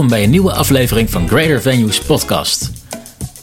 Welkom 0.00 0.18
bij 0.18 0.26
een 0.26 0.34
nieuwe 0.34 0.52
aflevering 0.52 1.10
van 1.10 1.28
Greater 1.28 1.62
Venues 1.62 2.00
Podcast. 2.00 2.70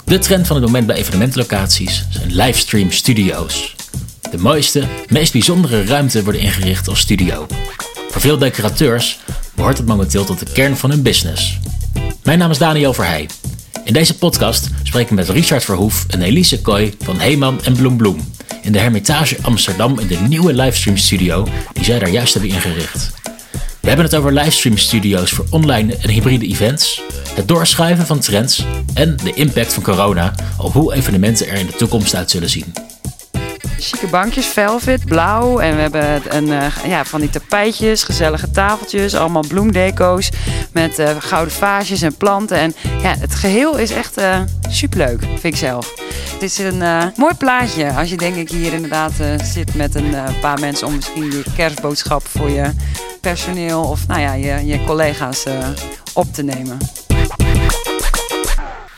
De 0.05 0.19
trend 0.19 0.47
van 0.47 0.55
het 0.55 0.65
moment 0.65 0.87
bij 0.87 0.95
evenementlocaties 0.95 2.05
zijn 2.09 2.35
livestream 2.35 2.91
studio's. 2.91 3.75
De 4.31 4.37
mooiste, 4.37 4.83
meest 5.07 5.31
bijzondere 5.31 5.85
ruimten 5.85 6.23
worden 6.23 6.41
ingericht 6.41 6.87
als 6.87 6.99
studio. 6.99 7.45
Voor 8.09 8.21
veel 8.21 8.37
decorateurs 8.37 9.19
behoort 9.55 9.77
het 9.77 9.87
momenteel 9.87 10.25
tot 10.25 10.39
de 10.39 10.51
kern 10.53 10.77
van 10.77 10.89
hun 10.89 11.01
business. 11.01 11.59
Mijn 12.23 12.39
naam 12.39 12.51
is 12.51 12.57
Daniel 12.57 12.93
Verheij. 12.93 13.29
In 13.83 13.93
deze 13.93 14.17
podcast 14.17 14.69
spreek 14.83 15.05
ik 15.05 15.15
met 15.15 15.29
Richard 15.29 15.63
Verhoef 15.63 16.05
en 16.09 16.21
Elise 16.21 16.61
Kooi 16.61 16.95
van 16.99 17.19
Heeman 17.19 17.63
en 17.63 17.73
Bloem 17.73 17.97
Bloem 17.97 18.33
in 18.61 18.71
de 18.71 18.79
Hermitage 18.79 19.37
Amsterdam 19.41 19.99
in 19.99 20.07
de 20.07 20.17
nieuwe 20.17 20.53
livestream 20.53 20.97
studio 20.97 21.47
die 21.73 21.83
zij 21.83 21.99
daar 21.99 22.09
juist 22.09 22.33
hebben 22.33 22.51
ingericht. 22.51 23.11
We 23.87 23.93
hebben 23.93 24.11
het 24.11 24.21
over 24.21 24.33
livestream 24.33 24.77
studio's 24.77 25.31
voor 25.31 25.45
online 25.49 25.95
en 25.95 26.09
hybride 26.09 26.45
events, 26.47 27.01
het 27.33 27.47
doorschuiven 27.47 28.05
van 28.05 28.19
trends 28.19 28.65
en 28.93 29.17
de 29.23 29.33
impact 29.33 29.73
van 29.73 29.83
corona 29.83 30.33
op 30.57 30.73
hoe 30.73 30.93
evenementen 30.93 31.47
er 31.47 31.57
in 31.57 31.65
de 31.65 31.75
toekomst 31.75 32.15
uit 32.15 32.31
zullen 32.31 32.49
zien. 32.49 32.86
Chique 33.79 34.07
bankjes, 34.07 34.45
velvet, 34.45 35.05
blauw. 35.05 35.59
En 35.59 35.75
we 35.75 35.81
hebben 35.81 36.35
een, 36.35 36.47
uh, 36.47 36.65
ja, 36.87 37.05
van 37.05 37.19
die 37.19 37.29
tapijtjes, 37.29 38.03
gezellige 38.03 38.51
tafeltjes, 38.51 39.15
allemaal 39.15 39.47
bloemdeco's 39.47 40.29
met 40.71 40.99
uh, 40.99 41.09
gouden 41.19 41.53
vaasjes 41.53 42.01
en 42.01 42.15
planten. 42.15 42.57
En 42.57 42.75
ja, 43.01 43.15
het 43.19 43.35
geheel 43.35 43.77
is 43.77 43.91
echt 43.91 44.19
uh, 44.19 44.41
superleuk, 44.69 45.19
vind 45.21 45.43
ik 45.43 45.55
zelf. 45.55 45.93
Het 46.33 46.41
is 46.41 46.57
een 46.57 47.11
mooi 47.15 47.33
plaatje 47.33 47.91
als 47.91 48.09
je 48.09 48.17
denk 48.17 48.35
ik 48.35 48.49
hier 48.49 48.73
inderdaad 48.73 49.13
zit 49.43 49.75
met 49.75 49.95
een 49.95 50.15
paar 50.41 50.59
mensen 50.59 50.87
om 50.87 50.95
misschien 50.95 51.31
je 51.31 51.43
kerstboodschap 51.55 52.27
voor 52.27 52.49
je 52.49 52.71
personeel 53.21 53.81
of 53.81 54.07
nou 54.07 54.21
ja, 54.21 54.33
je, 54.33 54.65
je 54.65 54.83
collega's 54.83 55.43
op 56.13 56.33
te 56.33 56.43
nemen. 56.43 56.77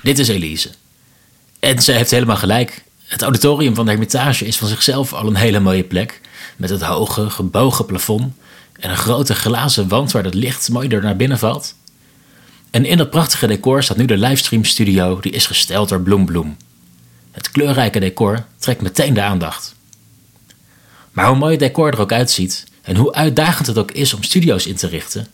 Dit 0.01 0.19
is 0.19 0.27
Elise. 0.27 0.69
En 1.59 1.81
ze 1.81 1.91
heeft 1.91 2.11
helemaal 2.11 2.37
gelijk. 2.37 2.83
Het 3.09 3.21
auditorium 3.21 3.75
van 3.75 3.85
de 3.85 3.91
Hermitage 3.91 4.45
is 4.45 4.57
van 4.57 4.67
zichzelf 4.67 5.13
al 5.13 5.27
een 5.27 5.35
hele 5.35 5.59
mooie 5.59 5.83
plek. 5.83 6.21
Met 6.57 6.69
het 6.69 6.81
hoge, 6.81 7.29
gebogen 7.29 7.85
plafond 7.85 8.33
en 8.79 8.89
een 8.89 8.97
grote 8.97 9.35
glazen 9.35 9.87
wand 9.87 10.11
waar 10.11 10.23
het 10.23 10.33
licht 10.33 10.69
mooi 10.69 10.87
door 10.87 11.01
naar 11.01 11.15
binnen 11.15 11.39
valt. 11.39 11.75
En 12.71 12.85
in 12.85 12.97
dat 12.97 13.09
prachtige 13.09 13.47
decor 13.47 13.83
staat 13.83 13.97
nu 13.97 14.05
de 14.05 14.17
livestream 14.17 14.63
studio, 14.63 15.19
die 15.19 15.31
is 15.31 15.45
gesteld 15.45 15.89
door 15.89 16.01
Bloem 16.01 16.25
Bloem. 16.25 16.57
Het 17.31 17.51
kleurrijke 17.51 17.99
decor 17.99 18.45
trekt 18.57 18.81
meteen 18.81 19.13
de 19.13 19.21
aandacht. 19.21 19.75
Maar 21.11 21.27
hoe 21.27 21.37
mooi 21.37 21.51
het 21.51 21.59
decor 21.59 21.91
er 21.91 21.99
ook 21.99 22.11
uitziet 22.11 22.65
en 22.81 22.95
hoe 22.95 23.13
uitdagend 23.13 23.67
het 23.67 23.77
ook 23.77 23.91
is 23.91 24.13
om 24.13 24.23
studio's 24.23 24.65
in 24.65 24.75
te 24.75 24.87
richten, 24.87 25.27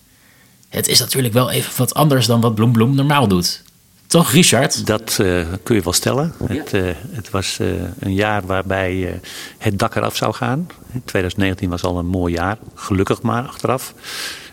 het 0.69 0.87
is 0.87 0.99
natuurlijk 0.99 1.33
wel 1.33 1.51
even 1.51 1.71
wat 1.77 1.93
anders 1.93 2.25
dan 2.25 2.41
wat 2.41 2.55
Bloem 2.55 2.71
Bloem 2.71 2.95
normaal 2.95 3.27
doet. 3.27 3.63
Toch, 4.07 4.31
Richard? 4.31 4.85
Dat 4.85 5.17
uh, 5.21 5.45
kun 5.63 5.75
je 5.75 5.81
wel 5.81 5.93
stellen. 5.93 6.33
Het, 6.45 6.73
uh, 6.73 6.89
het, 7.11 7.29
was 7.29 7.57
uh, 7.61 7.67
een 7.99 8.13
jaar 8.13 8.45
waarbij 8.45 9.19
het 9.57 9.79
dak 9.79 9.95
eraf 9.95 10.15
zou 10.15 10.33
gaan. 10.33 10.67
2019 11.05 11.69
was 11.69 11.83
al 11.83 11.97
een 11.97 12.05
mooi 12.05 12.33
jaar, 12.33 12.57
gelukkig 12.73 13.21
maar 13.21 13.43
achteraf. 13.43 13.93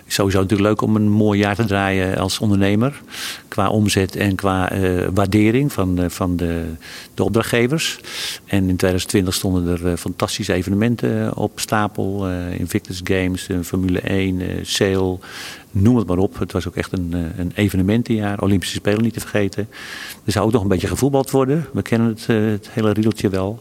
Sowieso 0.07 0.41
natuurlijk 0.41 0.69
leuk 0.69 0.81
om 0.81 0.97
een 0.97 1.09
mooi 1.09 1.39
jaar 1.39 1.57
te 1.57 1.65
draaien 1.65 2.19
als 2.19 2.39
ondernemer. 2.39 3.01
Qua 3.49 3.69
omzet 3.69 4.17
en 4.17 4.35
qua 4.35 4.73
waardering 5.15 5.73
van, 5.73 6.11
van 6.11 6.37
de, 6.37 6.65
de 7.15 7.25
opdrachtgevers. 7.25 7.99
En 8.45 8.69
in 8.69 8.77
2020 8.77 9.35
stonden 9.35 9.85
er 9.85 9.97
fantastische 9.97 10.53
evenementen 10.53 11.37
op 11.37 11.61
stapel. 11.61 12.29
Invictus 12.59 13.01
Games, 13.05 13.49
Formule 13.63 14.01
1, 14.01 14.43
Sale 14.63 15.19
noem 15.73 15.97
het 15.97 16.07
maar 16.07 16.19
op. 16.19 16.39
Het 16.39 16.53
was 16.53 16.69
ook 16.69 16.77
echt 16.77 16.93
een, 16.93 17.09
eh, 17.13 17.39
een 17.39 17.53
evenementenjaar. 17.55 18.43
Olympische 18.43 18.75
Spelen 18.75 19.03
niet 19.03 19.13
te 19.13 19.21
vergeten. 19.21 19.69
Er 20.25 20.33
zou 20.33 20.47
ook 20.47 20.53
nog 20.53 20.63
een 20.63 20.69
beetje 20.69 20.87
gevoetbald 20.87 21.31
worden. 21.31 21.67
We 21.73 21.83
kennen 21.83 22.09
het, 22.09 22.25
eh, 22.29 22.37
het 22.37 22.71
hele 22.71 22.93
riedeltje 22.93 23.29
wel. 23.29 23.61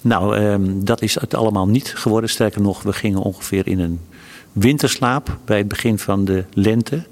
Nou, 0.00 0.36
um, 0.36 0.84
dat 0.84 1.02
is 1.02 1.20
het 1.20 1.34
allemaal 1.34 1.68
niet 1.68 1.92
geworden. 1.94 2.30
Sterker 2.30 2.60
nog, 2.60 2.82
we 2.82 2.92
gingen 2.92 3.20
ongeveer 3.20 3.66
in 3.66 3.80
een 3.80 4.00
winterslaap 4.52 5.38
bij 5.44 5.58
het 5.58 5.68
begin 5.68 5.98
van 5.98 6.24
de 6.24 6.44
lente. 6.52 7.04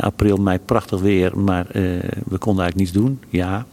april, 0.00 0.36
mei, 0.36 0.58
prachtig 0.58 1.00
weer, 1.00 1.38
maar 1.38 1.66
uh, 1.66 1.72
we 2.28 2.38
konden 2.38 2.64
eigenlijk 2.64 2.76
niets 2.76 2.92
doen. 2.92 3.20
Ja, 3.28 3.66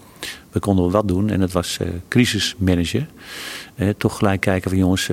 we 0.52 0.60
konden 0.60 0.84
wel 0.84 0.94
wat 0.94 1.08
doen 1.08 1.30
en 1.30 1.40
dat 1.40 1.52
was 1.52 1.78
uh, 1.82 1.88
crisismanagen. 2.08 3.10
Uh, 3.76 3.90
toch 3.98 4.18
gelijk 4.18 4.42
kijken 4.42 4.70
van 4.70 4.80
jongens, 4.80 5.10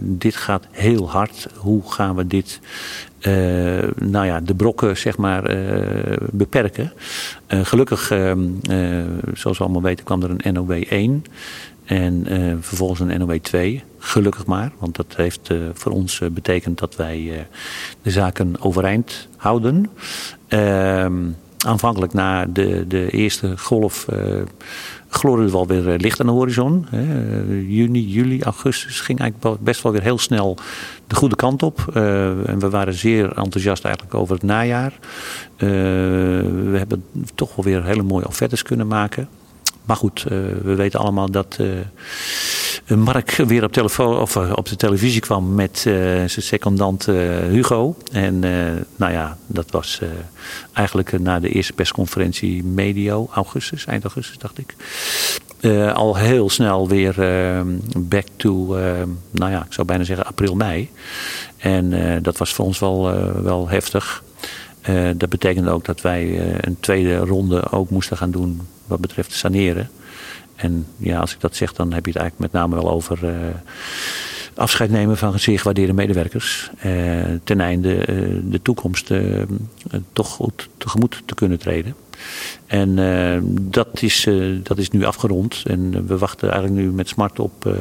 dit 0.00 0.36
gaat 0.36 0.66
heel 0.70 1.10
hard. 1.10 1.46
Hoe 1.56 1.92
gaan 1.92 2.16
we 2.16 2.26
dit 2.26 2.60
uh, 3.20 3.88
nou 3.96 4.26
ja, 4.26 4.40
de 4.40 4.54
brokken 4.54 4.96
zeg 4.96 5.16
maar, 5.16 5.56
uh, 5.56 6.16
beperken. 6.30 6.92
Uh, 7.48 7.60
gelukkig, 7.64 8.10
ehm, 8.10 8.48
zoals 9.34 9.58
we 9.58 9.64
allemaal 9.64 9.82
weten, 9.82 10.04
kwam 10.04 10.22
er 10.22 10.30
een 10.30 10.54
NOW 10.54 10.82
1 10.88 11.24
en 11.84 12.26
vervolgens 12.60 13.00
een 13.00 13.18
NOW 13.18 13.38
2. 13.38 13.82
Gelukkig 13.98 14.46
maar, 14.46 14.72
want 14.78 14.96
dat 14.96 15.16
heeft 15.16 15.50
voor 15.72 15.92
ons 15.92 16.22
betekend 16.32 16.78
dat 16.78 16.96
wij 16.96 17.46
de 18.02 18.10
zaken 18.10 18.54
overeind 18.60 19.28
houden. 19.36 19.90
Ehm, 20.48 21.14
aanvankelijk 21.66 22.12
na 22.12 22.46
de, 22.46 22.84
de 22.88 23.10
eerste 23.10 23.58
golf 23.58 24.06
gloorde 25.08 25.50
wel 25.50 25.66
weer 25.66 25.92
eh, 25.92 25.98
licht 25.98 26.20
aan 26.20 26.26
de 26.26 26.32
horizon. 26.32 26.86
Eh, 26.90 27.00
juni, 27.70 28.08
juli, 28.08 28.42
augustus 28.42 29.00
ging 29.00 29.20
eigenlijk 29.20 29.60
best 29.62 29.82
wel 29.82 29.92
weer 29.92 30.02
heel 30.02 30.18
snel 30.18 30.56
de 31.06 31.14
goede 31.14 31.36
kant 31.36 31.62
op. 31.62 31.84
Uh, 31.94 32.48
en 32.48 32.58
we 32.58 32.70
waren 32.70 32.94
zeer 32.94 33.32
enthousiast 33.32 33.84
eigenlijk 33.84 34.14
over 34.14 34.34
het 34.34 34.42
najaar. 34.42 34.92
We 35.56 36.74
hebben 36.76 37.04
toch 37.34 37.54
wel 37.54 37.64
weer 37.64 37.84
hele 37.84 38.02
mooie 38.02 38.26
offertes 38.26 38.62
kunnen 38.62 38.86
maken. 38.86 39.28
Maar 39.84 39.96
goed, 39.96 40.22
we 40.62 40.74
weten 40.74 41.00
allemaal 41.00 41.30
dat 41.30 41.58
Mark 42.96 43.30
weer 43.30 43.64
op, 43.64 43.98
of, 43.98 44.36
op 44.36 44.68
de 44.68 44.76
televisie 44.76 45.20
kwam 45.20 45.54
met 45.54 45.84
uh, 45.86 45.94
zijn 46.04 46.30
secondant 46.30 47.06
Hugo. 47.50 47.96
En 48.12 48.38
nou 48.96 49.12
ja, 49.12 49.36
dat 49.46 49.70
was 49.70 50.00
eigenlijk 50.72 51.18
na 51.18 51.40
de 51.40 51.48
eerste 51.48 51.72
persconferentie 51.72 52.64
medio 52.64 53.28
augustus, 53.32 53.84
eind 53.84 54.02
augustus 54.02 54.38
dacht 54.38 54.58
ik. 54.58 54.74
al 55.94 56.16
heel 56.16 56.50
snel 56.50 56.88
weer 56.88 57.14
back 57.96 58.26
to, 58.36 58.66
nou 59.30 59.50
ja, 59.52 59.64
ik 59.64 59.72
zou 59.72 59.86
bijna 59.86 60.04
zeggen 60.04 60.26
april, 60.26 60.54
mei. 60.54 60.90
En 61.56 62.22
dat 62.22 62.36
was 62.36 62.52
voor 62.52 62.64
ons 62.64 62.78
wel, 62.78 63.02
wel 63.42 63.68
heftig. 63.68 64.22
dat 65.16 65.28
betekende 65.28 65.70
ook 65.70 65.84
dat 65.84 66.00
wij 66.00 66.40
een 66.60 66.76
tweede 66.80 67.16
ronde 67.16 67.70
ook 67.70 67.90
moesten 67.90 68.16
gaan 68.16 68.30
doen 68.30 68.60
wat 68.86 69.00
betreft 69.00 69.32
saneren. 69.32 69.90
En 70.58 70.86
ja, 70.96 71.18
als 71.18 71.34
ik 71.34 71.40
dat 71.40 71.56
zeg, 71.56 71.72
dan 71.72 71.92
heb 71.92 72.04
je 72.04 72.12
het 72.12 72.20
eigenlijk 72.20 72.52
met 72.52 72.60
name 72.60 72.74
wel 72.74 72.90
over 72.90 73.18
uh, 73.24 73.34
afscheid 74.54 74.90
nemen 74.90 75.16
van 75.16 75.38
zeer 75.38 75.58
gewaardeerde 75.58 75.92
medewerkers. 75.92 76.70
Uh, 76.86 77.24
ten 77.44 77.60
einde 77.60 77.94
uh, 77.94 78.40
de 78.44 78.62
toekomst 78.62 79.12
toch 80.12 80.28
goed 80.28 80.68
tegemoet 80.76 81.22
te 81.24 81.34
kunnen 81.34 81.58
treden. 81.58 81.94
En 82.66 82.94
dat, 83.60 84.02
is, 84.02 84.28
dat 84.62 84.78
is 84.78 84.90
nu 84.90 85.04
afgerond. 85.04 85.62
En 85.66 86.06
we 86.06 86.18
wachten 86.18 86.50
eigenlijk 86.50 86.82
nu 86.82 86.92
met 86.92 87.08
smart 87.08 87.38
op 87.38 87.76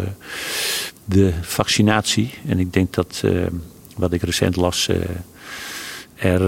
de 1.05 1.33
vaccinatie. 1.41 2.33
En 2.47 2.59
ik 2.59 2.73
denk 2.73 2.93
dat, 2.93 3.23
wat 3.95 4.13
ik 4.13 4.21
recent 4.21 4.55
las 4.55 4.89
er 6.17 6.41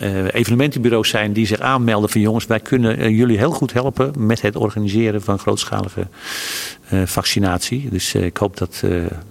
uh, 0.00 0.24
evenementenbureaus 0.32 1.08
zijn 1.08 1.32
die 1.32 1.46
zich 1.46 1.60
aanmelden 1.60 2.10
van 2.10 2.20
jongens, 2.20 2.46
wij 2.46 2.60
kunnen 2.60 3.00
uh, 3.00 3.08
jullie 3.18 3.38
heel 3.38 3.50
goed 3.50 3.72
helpen 3.72 4.12
met 4.16 4.40
het 4.40 4.56
organiseren 4.56 5.22
van 5.22 5.38
grootschalige 5.38 6.06
uh, 6.92 7.02
vaccinatie. 7.06 7.88
Dus 7.90 8.14
ik 8.14 8.36
hoop 8.36 8.56
dat 8.56 8.82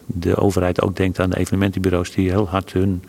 de 0.05 0.35
overheid 0.35 0.81
ook 0.81 0.95
denkt 0.95 1.19
aan 1.19 1.29
de 1.29 1.37
evenementenbureaus 1.37 2.11
die 2.11 2.29
heel 2.29 2.47
hard 2.47 2.73
hun 2.73 3.03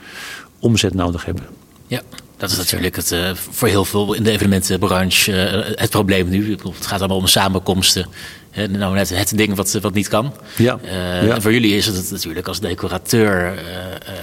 omzet 0.59 0.95
nodig 0.95 1.25
hebben. 1.25 1.45
Ja. 1.87 2.01
Dat 2.37 2.51
is 2.51 2.57
natuurlijk 2.57 2.97
het, 2.97 3.15
voor 3.35 3.69
heel 3.69 3.85
veel 3.85 4.15
in 4.15 4.23
de 4.23 4.31
evenementenbranche 4.31 5.33
het 5.77 5.91
probleem 5.91 6.29
nu. 6.29 6.51
Het 6.51 6.87
gaat 6.87 6.99
allemaal 6.99 7.17
om 7.17 7.27
samenkomsten. 7.27 8.07
Nou 8.71 8.95
net 8.95 9.09
het 9.09 9.33
ding 9.37 9.55
wat, 9.55 9.73
wat 9.73 9.95
niet 9.95 10.09
kan. 10.09 10.33
Ja. 10.57 10.79
Uh, 10.85 10.91
ja. 11.27 11.35
En 11.35 11.43
voor 11.43 11.53
jullie 11.53 11.77
is 11.77 11.87
het 11.87 12.11
natuurlijk 12.11 12.47
als 12.47 12.61
decorateur 12.61 13.59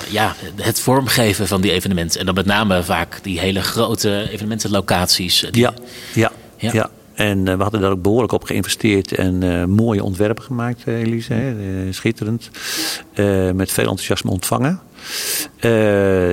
ja, 0.10 0.36
het 0.56 0.80
vormgeven 0.80 1.48
van 1.48 1.62
die 1.62 1.72
evenementen. 1.72 2.20
En 2.20 2.26
dan 2.26 2.36
met 2.36 2.46
name 2.46 2.84
vaak 2.84 3.20
die 3.22 3.40
hele 3.40 3.62
grote 3.62 4.30
evenementenlocaties. 4.32 5.48
Die, 5.52 5.62
ja, 5.62 5.74
ja, 6.14 6.32
ja. 6.58 6.70
ja. 6.74 6.90
En 7.14 7.44
we 7.44 7.64
hadden 7.64 7.82
daar 7.82 7.92
ook 7.92 8.02
behoorlijk 8.02 8.32
op 8.32 8.44
geïnvesteerd 8.44 9.12
en 9.12 9.70
mooie 9.70 10.04
ontwerpen 10.04 10.44
gemaakt, 10.44 10.88
Elise. 10.88 11.34
Hè? 11.34 11.94
schitterend. 11.94 12.50
met 13.54 13.72
veel 13.72 13.88
enthousiasme 13.88 14.32
ontvangen. 14.32 14.80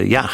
ja, 0.09 0.31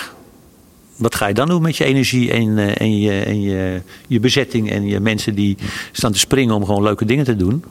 wat 0.99 1.15
ga 1.15 1.27
je 1.27 1.35
dan 1.35 1.49
doen 1.49 1.63
met 1.63 1.77
je 1.77 1.85
energie 1.85 2.33
en, 2.33 2.59
eh, 2.59 2.81
en, 2.81 3.01
je, 3.01 3.21
en 3.21 3.43
je, 3.43 3.83
je 4.07 4.21
bezetting 4.21 4.71
en 4.71 4.87
je 4.87 5.01
mensen 5.01 5.35
die 5.35 5.57
staan 5.93 6.13
te 6.13 6.19
springen 6.19 6.55
om 6.55 6.65
gewoon 6.65 6.83
leuke 6.83 7.05
dingen 7.05 7.25
te 7.25 7.37
doen? 7.37 7.65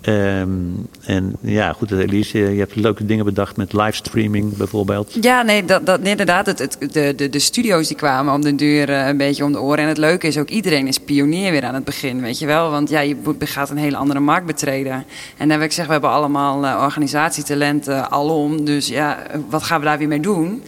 Ehm, 0.00 0.50
en 1.04 1.36
ja, 1.40 1.72
goed, 1.72 1.90
Elise, 1.90 2.38
je 2.38 2.58
hebt 2.58 2.76
leuke 2.76 3.06
dingen 3.06 3.24
bedacht 3.24 3.56
met 3.56 3.72
livestreaming 3.72 4.56
bijvoorbeeld. 4.56 5.16
Ja, 5.20 5.42
nee, 5.42 5.64
dat, 5.64 5.86
dat, 5.86 6.00
inderdaad. 6.00 6.46
Het, 6.46 6.58
het, 6.58 6.76
de, 6.92 7.12
de, 7.16 7.28
de 7.28 7.38
studio's 7.38 7.88
die 7.88 7.96
kwamen 7.96 8.34
om 8.34 8.42
de 8.42 8.54
deur 8.54 8.88
uh, 8.88 9.06
een 9.06 9.16
beetje 9.16 9.44
om 9.44 9.52
de 9.52 9.60
oren. 9.60 9.78
En 9.78 9.88
het 9.88 9.98
leuke 9.98 10.26
is 10.26 10.38
ook, 10.38 10.48
iedereen 10.48 10.86
is 10.86 10.98
pionier 10.98 11.50
weer 11.50 11.64
aan 11.64 11.74
het 11.74 11.84
begin, 11.84 12.20
weet 12.20 12.38
je 12.38 12.46
wel. 12.46 12.70
Want 12.70 12.90
ja, 12.90 13.00
je 13.00 13.16
gaat 13.38 13.70
een 13.70 13.76
hele 13.76 13.96
andere 13.96 14.20
markt 14.20 14.46
betreden. 14.46 15.04
En 15.36 15.48
dan 15.48 15.56
wil 15.56 15.66
ik 15.66 15.72
zeggen, 15.72 15.86
we 15.86 16.00
hebben 16.00 16.10
allemaal 16.10 16.82
organisatietalenten 16.82 18.10
alom. 18.10 18.64
Dus 18.64 18.88
ja, 18.88 19.22
wat 19.50 19.62
gaan 19.62 19.80
we 19.80 19.86
daar 19.86 19.98
weer 19.98 20.08
mee 20.08 20.20
doen? 20.20 20.62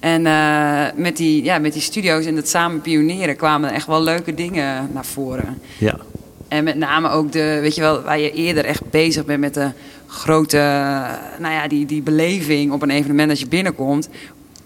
En 0.00 0.26
uh, 0.26 0.84
met, 0.94 1.16
die, 1.16 1.44
ja, 1.44 1.58
met 1.58 1.72
die 1.72 1.82
studio's 1.82 2.24
en 2.24 2.36
het 2.36 2.48
samen 2.48 2.80
pionieren 2.80 3.36
kwamen 3.36 3.68
er 3.68 3.74
echt 3.74 3.86
wel 3.86 4.02
leuke 4.02 4.34
dingen 4.34 4.90
naar 4.92 5.04
voren. 5.04 5.58
Ja. 5.78 5.96
En 6.48 6.64
met 6.64 6.76
name 6.76 7.10
ook 7.10 7.32
de, 7.32 7.58
weet 7.60 7.74
je 7.74 7.80
wel, 7.80 8.02
waar 8.02 8.18
je 8.18 8.32
eerder 8.32 8.64
echt 8.64 8.90
bezig 8.90 9.24
bent 9.24 9.40
met 9.40 9.54
de 9.54 9.70
grote, 10.06 10.56
nou 11.38 11.54
ja, 11.54 11.68
die, 11.68 11.86
die 11.86 12.02
beleving 12.02 12.72
op 12.72 12.82
een 12.82 12.90
evenement 12.90 13.30
als 13.30 13.40
je 13.40 13.48
binnenkomt. 13.48 14.08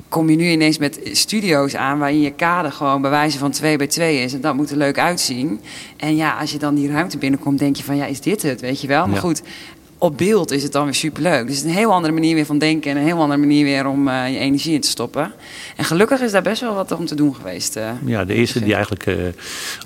Kom 0.09 0.31
je 0.31 0.37
nu 0.37 0.49
ineens 0.49 0.79
met 0.79 1.01
studio's 1.13 1.75
aan 1.77 1.99
waarin 1.99 2.21
je 2.21 2.31
kader 2.31 2.73
gewoon 2.73 3.03
bij 3.03 3.11
wijze 3.11 3.39
van 3.39 3.51
2 3.51 3.77
bij 3.77 3.87
2 3.87 4.23
is. 4.23 4.33
En 4.35 4.41
dat 4.41 4.55
moet 4.55 4.71
er 4.71 4.77
leuk 4.77 4.99
uitzien. 4.99 5.61
En 5.97 6.17
ja, 6.17 6.37
als 6.41 6.53
je 6.53 6.59
dan 6.59 6.75
die 6.75 6.91
ruimte 6.91 7.19
binnenkomt, 7.19 7.59
denk 7.59 7.77
je 7.77 7.83
van 7.83 7.97
ja, 7.97 8.07
is 8.07 8.21
dit 8.21 8.43
het? 8.43 8.61
Weet 8.61 8.81
je 8.81 8.87
wel? 8.87 9.07
Maar 9.07 9.19
goed, 9.19 9.43
op 10.05 10.19
beeld 10.19 10.51
is 10.51 10.63
het 10.63 10.73
dan 10.73 10.85
weer 10.85 10.95
superleuk. 10.95 11.47
Dus 11.47 11.57
het 11.57 11.65
is 11.65 11.71
een 11.71 11.77
heel 11.77 11.93
andere 11.93 12.13
manier 12.13 12.35
weer 12.35 12.47
van 12.47 12.59
denken 12.59 12.91
en 12.91 12.97
een 12.97 13.05
heel 13.05 13.21
andere 13.21 13.41
manier 13.41 13.65
weer 13.65 13.87
om 13.87 14.09
uh, 14.09 14.33
je 14.33 14.39
energie 14.39 14.75
in 14.75 14.81
te 14.81 14.89
stoppen. 14.89 15.33
En 15.77 15.85
gelukkig 15.85 16.21
is 16.21 16.33
daar 16.33 16.43
best 16.43 16.61
wel 16.61 16.75
wat 16.75 16.93
om 16.93 17.07
te 17.07 17.15
doen 17.15 17.35
geweest. 17.35 17.77
Uh, 17.77 17.91
ja, 18.05 18.25
de 18.25 18.35
eerste 18.35 18.61
die 18.61 18.75
eigenlijk 18.75 19.07
uh, 19.07 19.17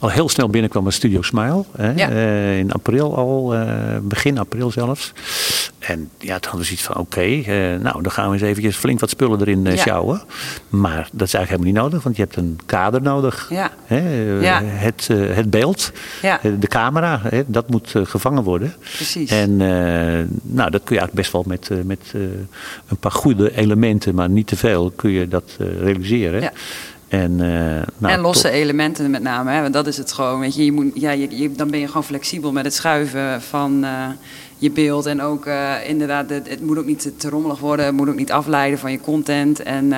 al 0.00 0.08
heel 0.08 0.28
snel 0.28 0.48
binnenkwam 0.48 0.84
was 0.84 0.94
Studio 0.94 1.22
Smile. 1.22 1.64
Hè? 1.76 1.92
Ja. 1.92 2.08
in 2.56 2.72
april 2.72 3.16
al, 3.16 3.54
begin 4.02 4.38
april 4.38 4.70
zelfs. 4.70 5.12
En 5.78 6.10
ja, 6.18 6.38
toen 6.38 6.50
hadden 6.50 6.60
we 6.60 6.64
zoiets 6.66 6.82
van 6.82 6.96
oké, 6.96 7.18
okay, 7.40 7.76
nou 7.76 8.02
dan 8.02 8.12
gaan 8.12 8.26
we 8.26 8.32
eens 8.32 8.42
eventjes 8.42 8.76
flink 8.76 9.00
wat 9.00 9.10
spullen 9.10 9.40
erin 9.40 9.64
ja. 9.64 9.76
sjouwen. 9.76 10.22
Maar 10.68 11.08
dat 11.12 11.26
is 11.26 11.34
eigenlijk 11.34 11.48
helemaal 11.48 11.66
niet 11.66 11.92
nodig, 11.92 12.02
want 12.02 12.16
je 12.16 12.22
hebt 12.22 12.36
een 12.36 12.58
kader 12.66 13.02
nodig. 13.02 13.46
Ja. 13.50 13.70
Hè? 13.84 14.00
Het, 14.00 15.06
het 15.10 15.50
beeld, 15.50 15.92
de 16.58 16.66
camera, 16.68 17.20
hè? 17.22 17.42
dat 17.46 17.70
moet 17.70 17.92
gevangen 18.02 18.42
worden. 18.42 18.74
Precies. 18.80 19.30
En 19.30 19.56
nou, 20.42 20.70
dat 20.70 20.82
kun 20.84 20.94
je 20.96 21.00
eigenlijk 21.00 21.14
best 21.14 21.32
wel 21.32 21.44
met, 21.46 21.70
met 21.84 22.12
een 22.88 22.96
paar 23.00 23.12
goede 23.12 23.56
elementen, 23.56 24.14
maar 24.14 24.28
niet 24.28 24.46
te 24.46 24.56
veel, 24.56 24.92
kun 24.96 25.10
je 25.10 25.28
dat 25.28 25.56
realiseren. 25.80 26.40
Ja. 26.40 26.52
En, 27.08 27.32
uh, 27.32 27.38
nou, 27.98 28.12
en 28.14 28.20
losse 28.20 28.50
elementen 28.50 29.10
met 29.10 29.22
name, 29.22 29.50
hè? 29.50 29.60
want 29.60 29.72
dat 29.72 29.86
is 29.86 29.96
het 29.96 30.12
gewoon. 30.12 30.40
Weet 30.40 30.54
je, 30.54 30.64
je 30.64 30.72
moet, 30.72 30.90
ja, 30.94 31.10
je, 31.10 31.38
je, 31.38 31.52
dan 31.52 31.70
ben 31.70 31.80
je 31.80 31.86
gewoon 31.86 32.04
flexibel 32.04 32.52
met 32.52 32.64
het 32.64 32.74
schuiven 32.74 33.42
van 33.42 33.84
uh, 33.84 34.06
je 34.58 34.70
beeld. 34.70 35.06
En 35.06 35.22
ook 35.22 35.46
uh, 35.46 35.88
inderdaad, 35.88 36.30
het, 36.30 36.48
het, 36.48 36.60
moet 36.60 36.78
ook 36.78 36.86
niet 36.86 37.12
te 37.16 37.28
rommelig 37.28 37.58
worden, 37.58 37.86
het 37.86 37.94
moet 37.94 38.08
ook 38.08 38.16
niet 38.16 38.32
afleiden 38.32 38.78
van 38.78 38.92
je 38.92 39.00
content. 39.00 39.62
En, 39.62 39.92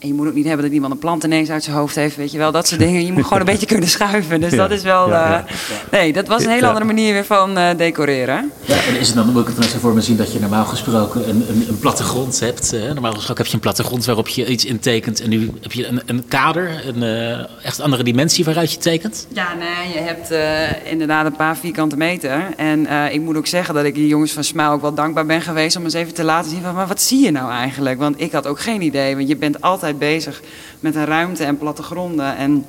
en 0.00 0.08
je 0.08 0.14
moet 0.14 0.26
ook 0.26 0.34
niet 0.34 0.46
hebben 0.46 0.64
dat 0.64 0.74
iemand 0.74 0.92
een 0.92 0.98
plant 0.98 1.24
ineens 1.24 1.50
uit 1.50 1.64
zijn 1.64 1.76
hoofd 1.76 1.94
heeft, 1.94 2.16
weet 2.16 2.32
je 2.32 2.38
wel. 2.38 2.52
Dat 2.52 2.68
soort 2.68 2.80
dingen. 2.80 3.06
Je 3.06 3.12
moet 3.12 3.22
gewoon 3.22 3.38
een 3.38 3.44
beetje 3.44 3.66
kunnen 3.66 3.88
schuiven. 3.88 4.40
Dus 4.40 4.50
ja, 4.50 4.56
dat 4.56 4.70
is 4.70 4.82
wel... 4.82 5.08
Ja, 5.08 5.30
ja. 5.30 5.44
nee, 5.90 6.12
dat 6.12 6.26
was 6.28 6.44
een 6.44 6.50
hele 6.50 6.66
andere 6.66 6.84
manier 6.84 7.12
weer 7.12 7.24
van 7.24 7.54
decoreren. 7.76 8.52
Ja, 8.64 8.76
en 8.88 8.98
is 9.00 9.06
het 9.06 9.16
dan 9.16 9.36
ook 9.36 9.46
het 9.46 9.66
voor 9.66 9.94
me 9.94 10.00
zien 10.00 10.16
dat 10.16 10.32
je 10.32 10.40
normaal 10.40 10.64
gesproken 10.64 11.28
een, 11.28 11.44
een, 11.48 11.64
een 11.68 11.78
plattegrond 11.78 12.40
hebt. 12.40 12.72
normaal 12.72 13.12
gesproken 13.12 13.36
heb 13.36 13.46
je 13.46 13.54
een 13.54 13.60
plattegrond 13.60 14.04
waarop 14.04 14.28
je 14.28 14.46
iets 14.46 14.64
intekent. 14.64 15.20
En 15.20 15.30
nu 15.30 15.50
heb 15.60 15.72
je 15.72 15.86
een, 15.86 16.02
een 16.06 16.24
kader, 16.28 16.82
een 16.86 17.02
uh, 17.02 17.64
echt 17.64 17.80
andere 17.80 18.02
dimensie 18.02 18.44
waaruit 18.44 18.72
je 18.72 18.78
tekent. 18.78 19.26
Ja, 19.32 19.54
nee, 19.54 19.92
je 19.94 20.00
hebt 20.00 20.32
uh, 20.32 20.90
inderdaad 20.90 21.26
een 21.26 21.36
paar 21.36 21.56
vierkante 21.56 21.96
meter. 21.96 22.46
En 22.56 22.80
uh, 22.80 23.12
ik 23.12 23.20
moet 23.20 23.36
ook 23.36 23.46
zeggen 23.46 23.74
dat 23.74 23.84
ik 23.84 23.94
die 23.94 24.06
jongens 24.06 24.32
van 24.32 24.44
Smile 24.44 24.70
ook 24.70 24.80
wel 24.80 24.94
dankbaar 24.94 25.26
ben 25.26 25.42
geweest... 25.42 25.76
om 25.76 25.84
eens 25.84 25.94
even 25.94 26.14
te 26.14 26.24
laten 26.24 26.50
zien 26.50 26.62
van, 26.62 26.74
maar 26.74 26.86
wat 26.86 27.00
zie 27.00 27.24
je 27.24 27.30
nou 27.30 27.50
eigenlijk? 27.50 27.98
Want 27.98 28.20
ik 28.20 28.32
had 28.32 28.46
ook 28.46 28.60
geen 28.60 28.82
idee, 28.82 29.16
want 29.16 29.28
je 29.28 29.36
bent 29.36 29.60
altijd 29.60 29.89
bezig 29.98 30.42
met 30.80 30.94
een 30.94 31.04
ruimte 31.04 31.44
en 31.44 31.58
plattegronden 31.58 32.36
en 32.36 32.64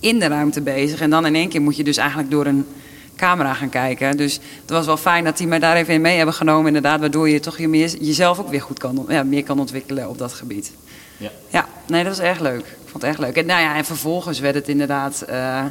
in 0.00 0.18
de 0.18 0.26
ruimte 0.26 0.60
bezig. 0.60 1.00
En 1.00 1.10
dan 1.10 1.26
in 1.26 1.34
één 1.34 1.48
keer 1.48 1.60
moet 1.60 1.76
je 1.76 1.84
dus 1.84 1.96
eigenlijk 1.96 2.30
door 2.30 2.46
een 2.46 2.66
camera 3.16 3.54
gaan 3.54 3.68
kijken. 3.68 4.16
Dus 4.16 4.34
het 4.60 4.70
was 4.70 4.86
wel 4.86 4.96
fijn 4.96 5.24
dat 5.24 5.36
die 5.36 5.46
mij 5.46 5.58
daar 5.58 5.76
even 5.76 5.94
in 5.94 6.00
mee 6.00 6.16
hebben 6.16 6.34
genomen, 6.34 6.66
inderdaad, 6.66 7.00
waardoor 7.00 7.28
je 7.28 7.40
toch 7.40 7.58
je 7.58 7.68
meer, 7.68 7.96
jezelf 8.00 8.38
ook 8.38 8.48
weer 8.48 8.62
goed 8.62 8.78
kan, 8.78 9.04
ja, 9.08 9.22
meer 9.22 9.44
kan 9.44 9.58
ontwikkelen 9.58 10.08
op 10.08 10.18
dat 10.18 10.32
gebied. 10.32 10.72
Ja. 11.16 11.30
ja, 11.48 11.66
nee, 11.86 12.04
dat 12.04 12.16
was 12.16 12.26
erg 12.26 12.40
leuk. 12.40 12.60
Ik 12.60 12.88
vond 12.90 13.02
het 13.02 13.12
erg 13.12 13.18
leuk. 13.18 13.36
En, 13.36 13.46
nou 13.46 13.60
ja, 13.60 13.76
en 13.76 13.84
vervolgens 13.84 14.40
werd 14.40 14.54
het 14.54 14.68
inderdaad 14.68 15.24
uh, 15.30 15.64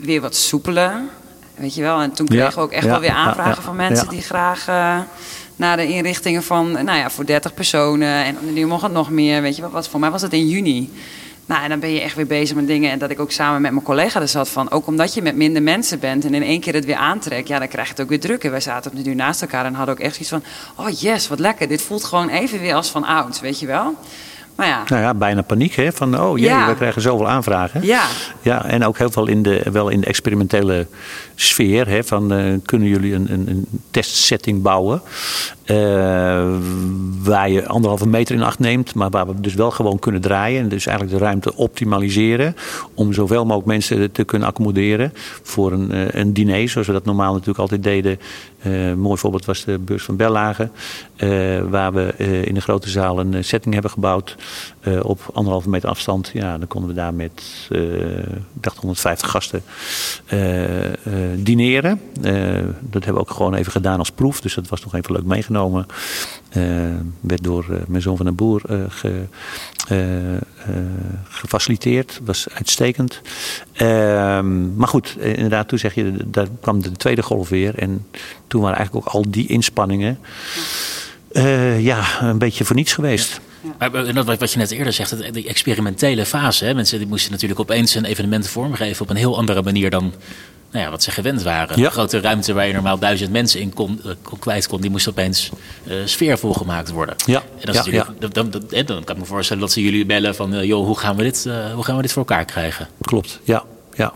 weer 0.00 0.20
wat 0.20 0.36
soepeler. 0.36 1.02
Weet 1.54 1.74
je 1.74 1.82
wel, 1.82 2.00
en 2.00 2.12
toen 2.12 2.26
kregen 2.26 2.54
we 2.54 2.60
ook 2.60 2.72
echt 2.72 2.84
ja, 2.84 2.90
wel 2.90 3.00
weer 3.00 3.10
aanvragen 3.10 3.54
ja, 3.56 3.62
van 3.62 3.76
mensen 3.76 4.08
die 4.08 4.22
graag 4.22 4.68
uh, 4.68 4.98
naar 5.56 5.76
de 5.76 5.88
inrichtingen 5.88 6.42
van, 6.42 6.72
nou 6.72 6.98
ja, 6.98 7.10
voor 7.10 7.26
30 7.26 7.54
personen. 7.54 8.24
En 8.24 8.36
nu 8.52 8.66
mocht 8.66 8.82
het 8.82 8.92
nog 8.92 9.10
meer, 9.10 9.42
weet 9.42 9.56
je 9.56 9.62
wat, 9.62 9.70
wat 9.70 9.88
voor 9.88 10.00
mij 10.00 10.10
was 10.10 10.22
het 10.22 10.32
in 10.32 10.48
juni. 10.48 10.90
Nou, 11.46 11.62
en 11.62 11.68
dan 11.68 11.80
ben 11.80 11.92
je 11.92 12.00
echt 12.00 12.14
weer 12.14 12.26
bezig 12.26 12.56
met 12.56 12.66
dingen. 12.66 12.90
En 12.90 12.98
dat 12.98 13.10
ik 13.10 13.20
ook 13.20 13.30
samen 13.30 13.60
met 13.60 13.72
mijn 13.72 13.84
collega 13.84 14.20
er 14.20 14.28
zat 14.28 14.48
van. 14.48 14.70
Ook 14.70 14.86
omdat 14.86 15.14
je 15.14 15.22
met 15.22 15.36
minder 15.36 15.62
mensen 15.62 15.98
bent 15.98 16.24
en 16.24 16.34
in 16.34 16.42
één 16.42 16.60
keer 16.60 16.74
het 16.74 16.84
weer 16.84 16.96
aantrekt. 16.96 17.48
Ja, 17.48 17.58
dan 17.58 17.68
krijg 17.68 17.86
je 17.86 17.92
het 17.92 18.02
ook 18.02 18.08
weer 18.08 18.20
druk. 18.20 18.44
En 18.44 18.50
wij 18.50 18.60
zaten 18.60 18.90
nu 18.94 19.14
naast 19.14 19.42
elkaar 19.42 19.64
en 19.64 19.74
hadden 19.74 19.94
ook 19.94 20.00
echt 20.00 20.20
iets 20.20 20.28
van. 20.28 20.42
Oh 20.76 20.88
yes, 20.88 21.28
wat 21.28 21.38
lekker. 21.38 21.68
Dit 21.68 21.82
voelt 21.82 22.04
gewoon 22.04 22.28
even 22.28 22.60
weer 22.60 22.74
als 22.74 22.90
van 22.90 23.04
oud, 23.04 23.40
weet 23.40 23.60
je 23.60 23.66
wel. 23.66 23.94
Maar 24.56 24.66
ja. 24.66 24.82
Nou 24.88 25.02
ja, 25.02 25.14
bijna 25.14 25.42
paniek 25.42 25.74
hè? 25.74 25.92
Van 25.92 26.20
oh 26.20 26.38
jee, 26.38 26.48
Ja. 26.48 26.68
we 26.68 26.74
krijgen 26.74 27.02
zoveel 27.02 27.28
aanvragen. 27.28 27.86
Ja. 27.86 28.04
Ja, 28.42 28.64
en 28.64 28.84
ook 28.84 28.98
heel 28.98 29.10
veel 29.10 29.26
in 29.26 29.42
de, 29.42 29.62
wel 29.72 29.88
in 29.88 30.00
de 30.00 30.06
experimentele 30.06 30.86
sfeer. 31.34 31.88
Hè? 31.88 32.04
Van 32.04 32.32
eh, 32.32 32.52
kunnen 32.64 32.88
jullie 32.88 33.14
een, 33.14 33.32
een, 33.32 33.48
een 33.48 33.66
testsetting 33.90 34.62
bouwen? 34.62 35.02
eh, 35.66 36.46
waar 37.22 37.50
je 37.50 37.66
anderhalve 37.66 38.08
meter 38.08 38.34
in 38.34 38.42
acht 38.42 38.58
neemt, 38.58 38.94
maar 38.94 39.10
waar 39.10 39.26
we 39.26 39.40
dus 39.40 39.54
wel 39.54 39.70
gewoon 39.70 39.98
kunnen 39.98 40.20
draaien. 40.20 40.60
En 40.62 40.68
dus 40.68 40.86
eigenlijk 40.86 41.18
de 41.18 41.24
ruimte 41.24 41.56
optimaliseren 41.56 42.56
om 42.94 43.12
zoveel 43.12 43.42
mogelijk 43.44 43.66
mensen 43.66 44.12
te 44.12 44.24
kunnen 44.24 44.48
accommoderen 44.48 45.12
voor 45.42 45.72
een, 45.72 45.92
eh, 45.92 46.20
een 46.20 46.32
diner, 46.32 46.68
zoals 46.68 46.86
we 46.86 46.92
dat 46.92 47.04
normaal 47.04 47.32
natuurlijk 47.32 47.58
altijd 47.58 47.82
deden. 47.82 48.18
Eh, 48.66 48.88
een 48.88 48.98
mooi 48.98 49.18
voorbeeld 49.18 49.44
was 49.44 49.64
de 49.64 49.78
beurs 49.78 50.02
van 50.02 50.16
Bellagen, 50.16 50.72
eh, 51.16 51.28
waar 51.68 51.92
we 51.92 52.14
eh, 52.18 52.44
in 52.44 52.54
de 52.54 52.60
grote 52.60 52.90
zaal 52.90 53.20
een 53.20 53.44
setting 53.44 53.74
hebben 53.74 53.92
gebouwd 53.92 54.36
op 55.02 55.20
anderhalve 55.32 55.68
meter 55.68 55.88
afstand. 55.88 56.30
Ja, 56.32 56.58
dan 56.58 56.68
konden 56.68 56.90
we 56.90 56.96
daar 56.96 57.14
met, 57.14 57.68
ik 57.68 58.62
dacht 58.62 58.76
150 58.76 59.30
gasten 59.30 59.62
dineren. 61.36 62.00
Dat 62.80 63.04
hebben 63.04 63.14
we 63.14 63.20
ook 63.20 63.30
gewoon 63.30 63.54
even 63.54 63.72
gedaan 63.72 63.98
als 63.98 64.10
proef, 64.10 64.40
dus 64.40 64.54
dat 64.54 64.68
was 64.68 64.84
nog 64.84 64.94
even 64.94 65.12
leuk 65.12 65.24
meegenomen. 65.24 65.86
Eh, 66.48 66.62
werd 67.20 67.42
door 67.42 67.66
eh, 67.70 67.78
mijn 67.86 68.02
zoon 68.02 68.16
van 68.16 68.26
den 68.26 68.34
Boer 68.34 68.62
eh, 68.68 68.78
ge, 68.88 69.24
gefaciliteerd. 71.28 72.20
was 72.24 72.46
uitstekend. 72.54 73.20
Ehm, 73.72 74.76
maar 74.76 74.88
goed, 74.88 75.16
inderdaad, 75.20 75.68
toen 75.68 75.78
zeg 75.78 75.94
je, 75.94 76.16
daar 76.26 76.46
kwam 76.60 76.82
de 76.82 76.92
tweede 76.92 77.22
golf 77.22 77.48
weer. 77.48 77.78
En 77.78 78.06
toen 78.46 78.60
waren 78.60 78.76
eigenlijk 78.76 79.06
ook 79.06 79.12
al 79.12 79.24
die 79.28 79.48
inspanningen 79.48 80.18
ja, 81.78 82.22
een 82.22 82.38
beetje 82.38 82.64
voor 82.64 82.76
niets 82.76 82.92
geweest. 82.92 83.40
Maar 83.78 83.94
en 83.94 84.14
dat 84.14 84.26
wat 84.26 84.38
wat 84.40 84.52
je 84.52 84.58
net 84.58 84.70
eerder 84.70 84.92
zegt, 84.92 85.32
die 85.34 85.48
experimentele 85.48 86.26
fase. 86.26 86.64
Hè? 86.64 86.74
Mensen 86.74 86.98
die 86.98 87.06
moesten 87.06 87.32
natuurlijk 87.32 87.60
opeens 87.60 87.94
een 87.94 88.04
evenement 88.04 88.48
vormgeven 88.48 89.02
op 89.02 89.10
een 89.10 89.16
heel 89.16 89.36
andere 89.36 89.62
manier 89.62 89.90
dan 89.90 90.12
nou 90.70 90.84
ja, 90.84 90.90
wat 90.90 91.02
ze 91.02 91.10
gewend 91.10 91.42
waren. 91.42 91.78
Ja. 91.78 91.84
Een 91.84 91.90
grote 91.90 92.20
ruimte 92.20 92.52
waar 92.52 92.66
je 92.66 92.72
normaal 92.72 92.98
duizend 92.98 93.30
mensen 93.30 93.60
in 93.60 93.72
kon, 93.74 94.00
eh, 94.04 94.10
kon- 94.22 94.38
kwijt 94.38 94.66
kon, 94.66 94.80
die 94.80 94.90
moest 94.90 95.08
opeens 95.08 95.50
eh, 95.86 95.96
sfeervol 96.04 96.52
gemaakt 96.52 96.90
worden. 96.90 97.14
Ja, 97.26 97.38
En 97.40 97.44
dat 97.66 97.74
is 97.74 97.84
ja, 97.84 97.96
natuurlijk, 97.96 98.34
Dan, 98.34 98.50
dan, 98.50 98.62
dan, 98.86 99.04
kan 99.04 99.14
ik 99.14 99.20
me 99.22 99.26
voorstellen 99.28 99.62
dat 99.62 99.72
ze 99.72 99.82
jullie 99.82 100.06
bellen 100.06 100.34
van, 100.34 100.54
eh, 100.54 100.64
joh, 100.64 100.86
hoe 100.86 100.98
gaan 100.98 101.16
we 101.16 101.22
dit, 101.22 101.46
eh, 101.46 101.72
hoe 101.74 101.84
gaan 101.84 101.96
we 101.96 102.02
dit 102.02 102.12
voor 102.12 102.22
elkaar 102.26 102.44
krijgen? 102.44 102.88
Klopt, 103.00 103.40
ja. 103.44 103.64
Ja, 103.96 104.12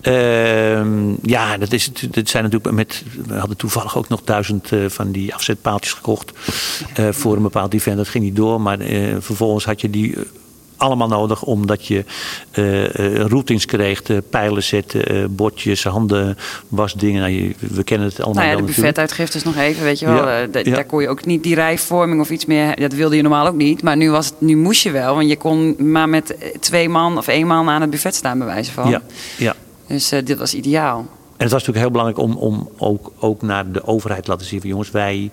Ehm, 0.00 1.14
ja 1.22 1.56
dat, 1.56 1.72
is, 1.72 1.90
dat 2.10 2.28
zijn 2.28 2.42
natuurlijk 2.42 2.74
met. 2.74 3.02
We 3.26 3.34
hadden 3.34 3.56
toevallig 3.56 3.96
ook 3.96 4.08
nog 4.08 4.22
duizend 4.24 4.72
eh, 4.72 4.78
van 4.88 5.12
die 5.12 5.34
afzetpaaltjes 5.34 5.92
gekocht. 5.92 6.32
eh, 6.94 7.08
voor 7.10 7.36
een 7.36 7.42
bepaald 7.42 7.74
event. 7.74 7.96
Dat 7.96 8.08
ging 8.08 8.24
niet 8.24 8.36
door. 8.36 8.60
Maar 8.60 8.80
eh, 8.80 9.16
vervolgens 9.18 9.64
had 9.64 9.80
je 9.80 9.90
die. 9.90 10.16
Allemaal 10.80 11.08
nodig 11.08 11.42
omdat 11.42 11.86
je 11.86 12.04
eh, 12.50 12.84
eh, 12.84 13.26
routings 13.26 13.64
kreeg, 13.66 14.02
eh, 14.02 14.16
pijlen 14.30 14.62
zetten, 14.62 15.34
bordjes, 15.34 15.84
handen, 15.84 16.36
wasdingen. 16.68 17.20
Nou, 17.20 17.54
we 17.58 17.84
kennen 17.84 18.08
het 18.08 18.16
allemaal 18.20 18.34
Nou 18.34 18.46
ja, 18.46 18.56
de 18.56 18.60
natuurlijk. 18.60 18.76
buffetuitgifte 18.76 19.36
is 19.36 19.44
nog 19.44 19.56
even, 19.56 19.82
weet 19.82 19.98
je 19.98 20.06
wel. 20.06 20.14
Ja, 20.16 20.46
da- 20.46 20.58
ja. 20.58 20.74
Daar 20.74 20.84
kon 20.84 21.02
je 21.02 21.08
ook 21.08 21.24
niet 21.24 21.42
die 21.42 21.54
rijvorming 21.54 22.20
of 22.20 22.30
iets 22.30 22.46
meer. 22.46 22.76
Dat 22.80 22.92
wilde 22.92 23.16
je 23.16 23.22
normaal 23.22 23.46
ook 23.46 23.54
niet. 23.56 23.82
Maar 23.82 23.96
nu, 23.96 24.10
was 24.10 24.26
het, 24.26 24.34
nu 24.40 24.56
moest 24.56 24.82
je 24.82 24.90
wel. 24.90 25.14
Want 25.14 25.28
je 25.28 25.36
kon 25.36 25.90
maar 25.90 26.08
met 26.08 26.36
twee 26.60 26.88
man 26.88 27.18
of 27.18 27.28
één 27.28 27.46
man 27.46 27.68
aan 27.68 27.80
het 27.80 27.90
buffet 27.90 28.14
staan, 28.14 28.38
bij 28.38 28.46
wijze 28.46 28.72
van. 28.72 28.88
Ja, 28.90 29.02
ja. 29.38 29.54
Dus 29.86 30.08
dit 30.08 30.38
was 30.38 30.54
ideaal. 30.54 30.98
En 30.98 31.46
het 31.46 31.54
was 31.54 31.66
natuurlijk 31.66 31.78
heel 31.94 32.02
belangrijk 32.02 32.18
om, 32.28 32.36
om 32.36 32.68
ook, 32.78 33.12
ook 33.18 33.42
naar 33.42 33.72
de 33.72 33.86
overheid 33.86 34.24
te 34.24 34.30
laten 34.30 34.46
zien 34.46 34.60
van 34.60 34.68
jongens, 34.68 34.90
wij, 34.90 35.30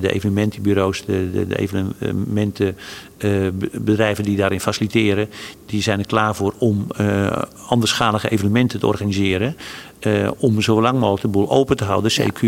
de 0.00 0.12
evenementenbureaus, 0.12 1.04
de, 1.04 1.30
de, 1.30 1.46
de 1.46 1.58
evenementenbedrijven 1.58 4.24
die 4.24 4.36
daarin 4.36 4.60
faciliteren, 4.60 5.28
die 5.66 5.82
zijn 5.82 5.98
er 5.98 6.06
klaar 6.06 6.34
voor 6.34 6.54
om 6.58 6.86
anderschalige 7.66 8.28
evenementen 8.28 8.80
te 8.80 8.86
organiseren. 8.86 9.56
om 10.36 10.62
zo 10.62 10.82
lang 10.82 10.98
mogelijk 10.98 11.22
de 11.22 11.28
boel 11.28 11.50
open 11.50 11.76
te 11.76 11.84
houden, 11.84 12.10
CQ, 12.10 12.40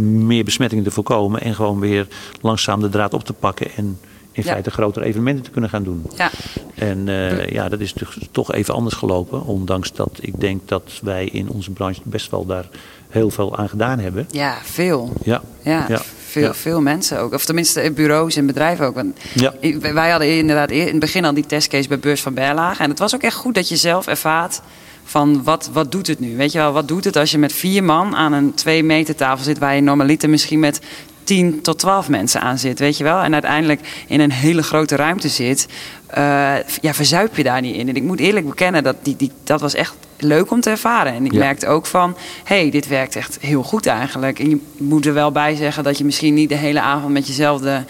meer 0.00 0.44
besmettingen 0.44 0.84
te 0.84 0.90
voorkomen 0.90 1.40
en 1.40 1.54
gewoon 1.54 1.80
weer 1.80 2.06
langzaam 2.40 2.80
de 2.80 2.88
draad 2.88 3.14
op 3.14 3.24
te 3.24 3.32
pakken 3.32 3.70
en 3.76 3.98
in 4.38 4.44
feite 4.44 4.70
grotere 4.70 5.04
evenementen 5.04 5.44
te 5.44 5.50
kunnen 5.50 5.70
gaan 5.70 5.82
doen. 5.82 6.06
Ja. 6.16 6.30
En 6.74 7.06
uh, 7.06 7.48
ja, 7.48 7.68
dat 7.68 7.80
is 7.80 7.94
toch 8.30 8.52
even 8.52 8.74
anders 8.74 8.94
gelopen. 8.94 9.44
Ondanks 9.44 9.92
dat 9.92 10.18
ik 10.20 10.40
denk 10.40 10.68
dat 10.68 11.00
wij 11.02 11.24
in 11.24 11.48
onze 11.48 11.70
branche 11.70 12.00
best 12.04 12.30
wel 12.30 12.46
daar 12.46 12.68
heel 13.08 13.30
veel 13.30 13.56
aan 13.56 13.68
gedaan 13.68 13.98
hebben. 13.98 14.26
Ja, 14.30 14.58
veel. 14.62 15.12
Ja. 15.22 15.42
ja. 15.62 16.00
Veel, 16.30 16.54
veel 16.54 16.80
mensen 16.80 17.20
ook. 17.20 17.32
Of 17.32 17.44
tenminste 17.44 17.92
bureaus 17.94 18.36
en 18.36 18.46
bedrijven 18.46 18.86
ook. 18.86 18.94
Want 18.94 19.18
ja. 19.34 19.54
Wij 19.80 20.10
hadden 20.10 20.36
inderdaad 20.36 20.70
in 20.70 20.86
het 20.86 20.98
begin 20.98 21.24
al 21.24 21.34
die 21.34 21.46
testcase 21.46 21.88
bij 21.88 21.98
Beurs 21.98 22.20
van 22.20 22.34
Berlage. 22.34 22.82
En 22.82 22.90
het 22.90 22.98
was 22.98 23.14
ook 23.14 23.22
echt 23.22 23.34
goed 23.34 23.54
dat 23.54 23.68
je 23.68 23.76
zelf 23.76 24.06
ervaart 24.06 24.60
van 25.04 25.42
wat, 25.42 25.70
wat 25.72 25.92
doet 25.92 26.06
het 26.06 26.20
nu? 26.20 26.36
Weet 26.36 26.52
je 26.52 26.58
wel, 26.58 26.72
wat 26.72 26.88
doet 26.88 27.04
het 27.04 27.16
als 27.16 27.30
je 27.30 27.38
met 27.38 27.52
vier 27.52 27.84
man 27.84 28.16
aan 28.16 28.32
een 28.32 28.54
twee 28.54 28.84
meter 28.84 29.14
tafel 29.14 29.44
zit... 29.44 29.58
waar 29.58 29.74
je 29.74 29.80
normaliter 29.80 30.30
misschien 30.30 30.60
met 30.60 30.80
10 31.24 31.60
tot 31.60 31.78
12 31.78 32.08
mensen 32.08 32.40
aan 32.40 32.58
zit, 32.58 32.78
weet 32.78 32.96
je 32.96 33.04
wel. 33.04 33.20
En 33.20 33.32
uiteindelijk 33.32 34.04
in 34.06 34.20
een 34.20 34.32
hele 34.32 34.62
grote 34.62 34.96
ruimte 34.96 35.28
zit, 35.28 35.66
uh, 36.10 36.54
ja, 36.80 36.94
verzuip 36.94 37.36
je 37.36 37.42
daar 37.42 37.60
niet 37.60 37.76
in. 37.76 37.88
En 37.88 37.96
ik 37.96 38.02
moet 38.02 38.20
eerlijk 38.20 38.48
bekennen, 38.48 38.82
dat, 38.82 38.96
die, 39.02 39.16
die, 39.16 39.32
dat 39.44 39.60
was 39.60 39.74
echt 39.74 39.94
leuk 40.18 40.50
om 40.50 40.60
te 40.60 40.70
ervaren. 40.70 41.12
En 41.12 41.24
ik 41.24 41.32
merkte 41.32 41.66
ook 41.66 41.86
van, 41.86 42.16
hé, 42.44 42.60
hey, 42.60 42.70
dit 42.70 42.88
werkt 42.88 43.16
echt 43.16 43.38
heel 43.40 43.62
goed 43.62 43.86
eigenlijk. 43.86 44.38
En 44.38 44.50
je 44.50 44.60
moet 44.76 45.06
er 45.06 45.14
wel 45.14 45.32
bij 45.32 45.54
zeggen 45.54 45.84
dat 45.84 45.98
je 45.98 46.04
misschien 46.04 46.34
niet 46.34 46.48
de 46.48 46.54
hele 46.54 46.80
avond 46.80 47.12
met 47.12 47.26
jezelfde 47.26 47.84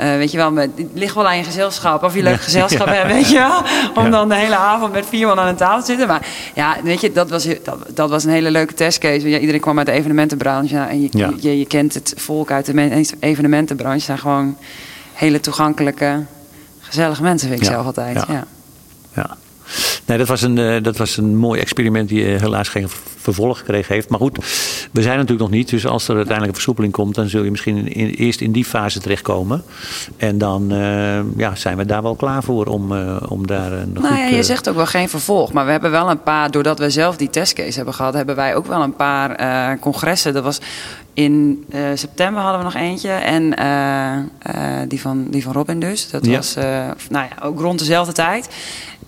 uh, 0.00 0.16
weet 0.16 0.30
je 0.30 0.36
wel, 0.36 0.52
met, 0.52 0.70
het 0.76 0.86
ligt 0.94 1.14
wel 1.14 1.26
aan 1.26 1.36
je 1.36 1.44
gezelschap. 1.44 2.02
Of 2.02 2.14
je 2.14 2.22
leuk 2.22 2.40
gezelschap 2.40 2.86
hebt, 2.96 3.12
weet 3.12 3.28
je 3.28 3.38
wel. 3.38 3.62
Om 4.04 4.10
dan 4.10 4.28
de 4.28 4.34
hele 4.34 4.56
avond 4.56 4.92
met 4.92 5.06
vier 5.06 5.26
man 5.26 5.38
aan 5.38 5.48
een 5.48 5.56
tafel 5.56 5.80
te 5.80 5.86
zitten. 5.86 6.08
Maar 6.08 6.26
ja, 6.54 6.76
weet 6.82 7.00
je, 7.00 7.12
dat 7.12 7.30
was, 7.30 7.44
dat, 7.44 7.86
dat 7.94 8.10
was 8.10 8.24
een 8.24 8.30
hele 8.30 8.50
leuke 8.50 8.74
testcase. 8.74 9.28
Ja, 9.28 9.38
iedereen 9.38 9.60
kwam 9.60 9.78
uit 9.78 9.86
de 9.86 9.92
evenementenbranche. 9.92 10.78
En 10.78 11.02
je, 11.02 11.34
je, 11.40 11.58
je, 11.58 11.66
kent 11.66 11.94
het 11.94 12.14
volk 12.16 12.50
uit 12.50 12.66
de 12.66 13.04
evenementenbranche. 13.20 14.04
zijn 14.04 14.18
gewoon 14.18 14.56
hele 15.12 15.40
toegankelijke, 15.40 16.24
gezellige 16.80 17.22
mensen, 17.22 17.48
vind 17.48 17.60
ik 17.60 17.66
zelf 17.66 17.86
altijd. 17.86 18.24
ja. 18.28 18.44
ja. 19.14 19.36
Nee, 20.06 20.18
dat 20.18 20.28
was 20.28 20.42
een, 20.42 20.56
uh, 20.56 20.82
dat 20.82 20.96
was 20.96 21.16
een 21.16 21.36
mooi 21.36 21.60
experiment 21.60 22.08
die 22.08 22.24
uh, 22.24 22.40
helaas 22.40 22.68
geen 22.68 22.88
vervolg 23.16 23.58
gekregen 23.58 23.94
heeft. 23.94 24.08
Maar 24.08 24.18
goed, 24.18 24.36
we 24.92 25.02
zijn 25.02 25.16
natuurlijk 25.16 25.40
nog 25.40 25.50
niet. 25.50 25.70
Dus 25.70 25.86
als 25.86 26.08
er 26.08 26.14
uiteindelijk 26.14 26.48
een 26.48 26.54
versoepeling 26.54 26.92
komt, 26.92 27.14
dan 27.14 27.28
zul 27.28 27.42
je 27.42 27.50
misschien 27.50 27.92
in, 27.92 28.08
eerst 28.08 28.40
in 28.40 28.52
die 28.52 28.64
fase 28.64 29.00
terechtkomen. 29.00 29.62
En 30.16 30.38
dan 30.38 30.72
uh, 30.72 31.20
ja, 31.36 31.54
zijn 31.54 31.76
we 31.76 31.84
daar 31.84 32.02
wel 32.02 32.14
klaar 32.14 32.42
voor 32.42 32.66
om, 32.66 32.92
om 33.28 33.46
daar 33.46 33.72
een 33.72 33.92
nou, 33.92 34.16
ja, 34.16 34.26
je 34.26 34.42
zegt 34.42 34.68
ook 34.68 34.74
wel 34.74 34.86
geen 34.86 35.08
vervolg. 35.08 35.52
Maar 35.52 35.64
we 35.64 35.70
hebben 35.70 35.90
wel 35.90 36.10
een 36.10 36.22
paar, 36.22 36.50
doordat 36.50 36.78
we 36.78 36.90
zelf 36.90 37.16
die 37.16 37.30
testcase 37.30 37.76
hebben 37.76 37.94
gehad, 37.94 38.14
hebben 38.14 38.36
wij 38.36 38.56
ook 38.56 38.66
wel 38.66 38.82
een 38.82 38.96
paar 38.96 39.78
congressen. 39.78 40.32
Dat 40.32 40.44
was 40.44 40.60
in 41.14 41.64
september 41.94 42.42
hadden 42.42 42.58
we 42.58 42.64
nog 42.64 42.74
eentje. 42.74 43.10
En 43.10 43.54
die, 44.88 45.00
van, 45.00 45.26
die 45.30 45.42
van 45.42 45.52
Robin 45.52 45.80
dus. 45.80 46.10
Dat 46.10 46.26
was 46.26 46.54
nou 47.08 47.26
ja, 47.28 47.42
ook 47.42 47.60
rond 47.60 47.78
dezelfde 47.78 48.12
tijd. 48.12 48.48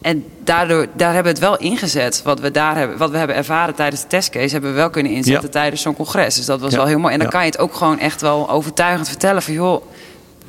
En 0.02 0.24
daardoor, 0.44 0.86
daar 0.94 1.14
hebben 1.14 1.34
we 1.34 1.38
het 1.38 1.48
wel 1.48 1.58
ingezet. 1.58 2.22
Wat 2.24 2.40
we, 2.40 2.50
daar 2.50 2.76
hebben, 2.76 2.98
wat 2.98 3.10
we 3.10 3.16
hebben 3.16 3.36
ervaren 3.36 3.74
tijdens 3.74 4.02
de 4.02 4.08
testcase, 4.08 4.52
hebben 4.52 4.70
we 4.70 4.76
wel 4.76 4.90
kunnen 4.90 5.12
inzetten 5.12 5.50
tijdens 5.50 5.82
zo'n 5.82 5.94
congres. 5.94 6.34
Dus 6.34 6.46
dat 6.46 6.60
was 6.60 6.74
wel 6.74 6.86
heel 6.86 6.98
mooi. 6.98 7.12
En 7.12 7.18
dan 7.18 7.28
kan 7.28 7.40
je 7.40 7.46
het 7.46 7.58
ook 7.58 7.74
gewoon 7.74 7.98
echt 7.98 8.20
wel 8.20 8.50
overtuigend 8.50 9.08
vertellen 9.08 9.42
van 9.42 9.54
joh, 9.54 9.84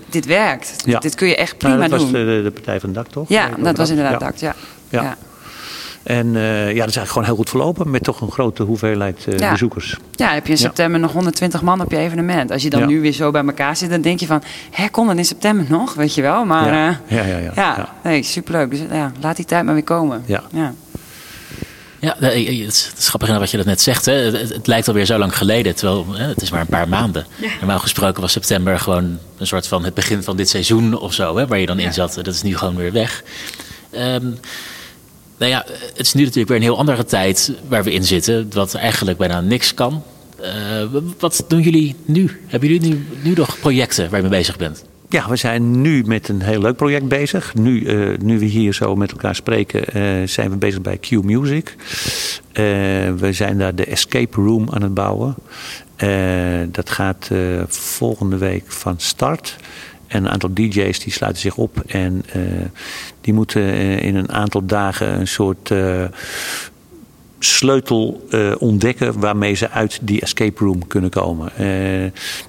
dit 0.10 0.26
werkt. 0.26 0.84
Dit 1.00 1.16
kun 1.16 1.28
je 1.28 1.36
echt 1.36 1.58
prima 1.58 1.76
doen. 1.76 1.90
dat 1.90 2.02
was 2.02 2.12
de, 2.12 2.42
de, 2.44 2.52
Partij 2.54 2.80
van 2.80 2.94
Dak, 2.94 3.08
toch? 3.08 3.30
Ja, 3.30 3.50
dat 3.58 3.78
was 3.78 3.90
inderdaad 3.90 4.20
Dak, 4.20 4.36
ja. 4.90 5.18
En 6.04 6.28
uh, 6.28 6.42
ja, 6.44 6.66
dat 6.66 6.68
is 6.68 6.78
eigenlijk 6.78 7.08
gewoon 7.08 7.24
heel 7.24 7.36
goed 7.36 7.50
verlopen 7.50 7.92
met 7.92 8.04
toch 8.04 8.22
een 8.22 8.32
grote 8.32 8.64
hoeveelheid 8.64 9.26
uh, 9.30 9.52
bezoekers. 9.52 9.98
Ja, 10.12 10.34
heb 10.34 10.46
je 10.46 10.52
in 10.52 10.58
september 10.58 11.00
nog 11.00 11.12
120 11.12 11.62
man 11.62 11.82
op 11.82 11.92
je 11.92 11.98
evenement. 11.98 12.52
Als 12.52 12.64
je 12.64 12.70
dan 12.70 12.88
nu 12.88 13.02
weer 13.02 13.12
zo 13.12 13.32
bij 13.32 13.46
elkaar 13.46 13.78
zit, 13.78 13.90
dan 13.90 14.02
denk 14.02 14.20
je 14.20 14.26
van, 14.26 14.44
hè, 14.72 14.88
kon 14.88 15.08
dat 15.08 15.18
in 15.18 15.26
september 15.26 15.66
nog, 15.70 15.94
weet 15.94 16.16
je 16.16 16.22
wel. 16.22 16.46
Maar 16.46 16.74
ja, 16.74 16.90
uh, 16.90 17.18
ja, 17.18 17.38
ja, 17.38 17.52
ja, 17.56 17.90
nee, 18.04 18.24
superleuk. 18.24 18.70
Dus 18.70 18.80
ja, 18.92 19.12
laat 19.22 19.36
die 19.36 19.46
tijd 19.46 19.66
maar 19.66 19.74
weer 19.74 19.84
komen. 19.84 20.24
Ja. 20.26 20.44
ja. 20.52 20.74
Ja, 22.00 22.16
het 22.20 22.94
is 22.98 23.08
grappig 23.08 23.38
wat 23.38 23.52
je 23.52 23.58
dat 23.58 23.66
net 23.66 23.82
zegt. 23.82 24.06
Hè. 24.06 24.14
Het, 24.14 24.50
het, 24.50 24.68
lijkt 24.68 24.88
alweer 24.88 25.06
zo 25.06 25.18
lang 25.18 25.38
geleden, 25.38 25.76
terwijl 25.76 26.06
hè, 26.14 26.28
het 26.28 26.42
is 26.42 26.52
maar 26.52 26.62
een 26.62 26.68
paar 26.68 26.88
maanden. 26.88 27.26
Normaal 27.60 27.80
gesproken 27.80 28.22
was 28.22 28.32
september 28.32 28.80
gewoon 28.80 29.18
een 29.38 29.48
soort 29.48 29.68
van 29.68 29.84
het 29.84 29.94
begin 29.94 30.24
van 30.24 30.38
dit 30.38 30.50
seizoen 30.50 31.00
of 31.00 31.14
zo, 31.14 31.38
hè, 31.38 31.48
waar 31.48 31.60
je 31.60 31.66
dan 31.66 31.80
in 31.80 31.94
zat. 31.94 32.14
Dat 32.14 32.28
is 32.28 32.42
nu 32.42 32.58
gewoon 32.58 32.76
weer 32.76 32.92
weg. 32.92 33.24
Um, 33.92 34.40
nou 35.38 35.52
ja, 35.52 35.66
het 35.68 36.06
is 36.06 36.14
nu 36.14 36.22
natuurlijk 36.22 36.48
weer 36.48 36.58
een 36.58 36.64
heel 36.64 36.78
andere 36.78 37.06
tijd 37.06 37.54
waar 37.68 37.84
we 37.84 37.94
in 37.94 38.04
zitten, 38.04 38.50
wat 38.54 38.74
eigenlijk 38.74 39.18
bijna 39.18 39.42
niks 39.42 39.74
kan. 39.74 40.04
Uh, 40.44 41.02
wat 41.20 41.46
doen 41.48 41.62
jullie 41.62 41.96
nu? 42.06 42.42
Hebben 42.48 42.70
jullie 42.70 43.04
nu, 43.24 43.34
nog 43.34 43.60
projecten 43.60 44.10
waar 44.10 44.22
je 44.22 44.28
mee 44.28 44.38
bezig 44.38 44.58
bent? 44.58 44.86
Ja, 45.10 45.30
we 45.30 45.36
zijn 45.36 45.82
nu 45.82 46.04
met 46.06 46.30
een 46.30 46.42
heel 46.42 46.62
leuk 46.62 46.76
project 46.76 47.08
bezig. 47.08 47.54
Nu, 47.54 47.82
uh, 47.82 48.18
nu 48.18 48.40
we 48.40 48.46
hier 48.46 48.74
zo 48.74 48.96
met 48.96 49.12
elkaar 49.12 49.36
spreken, 49.36 49.98
uh, 49.98 50.28
zijn 50.28 50.50
we 50.50 50.58
bezig 50.58 50.82
bij 50.82 50.98
Q 50.98 51.10
Music. 51.12 51.76
we 53.18 53.30
zijn 53.32 53.58
daar 53.58 53.76
de 53.76 53.86
Escape 53.86 54.42
Room 54.42 54.68
aan 54.72 54.82
het 54.82 54.94
bouwen. 54.94 55.36
dat 56.72 56.90
gaat 56.90 57.30
volgende 57.68 58.38
week 58.38 58.64
van 58.68 58.96
start. 58.98 59.56
En 60.08 60.24
een 60.24 60.30
aantal 60.30 60.54
DJ's 60.54 61.00
die 61.00 61.14
sluiten 61.14 61.42
zich 61.42 61.56
op 61.56 61.80
en 61.88 62.24
die 63.24 63.34
moeten 63.34 63.62
uh, 63.62 64.04
in 64.04 64.16
een 64.16 64.32
aantal 64.32 64.66
dagen 64.66 65.20
een 65.20 65.28
soort 65.28 65.70
uh, 65.70 66.04
sleutel 67.40 68.26
uh, 68.30 68.56
ontdekken 68.60 69.20
waarmee 69.20 69.54
ze 69.54 69.70
uit 69.70 70.00
die 70.02 70.22
escape 70.22 70.64
room 70.64 70.88
kunnen 70.88 71.10
komen. 71.10 71.52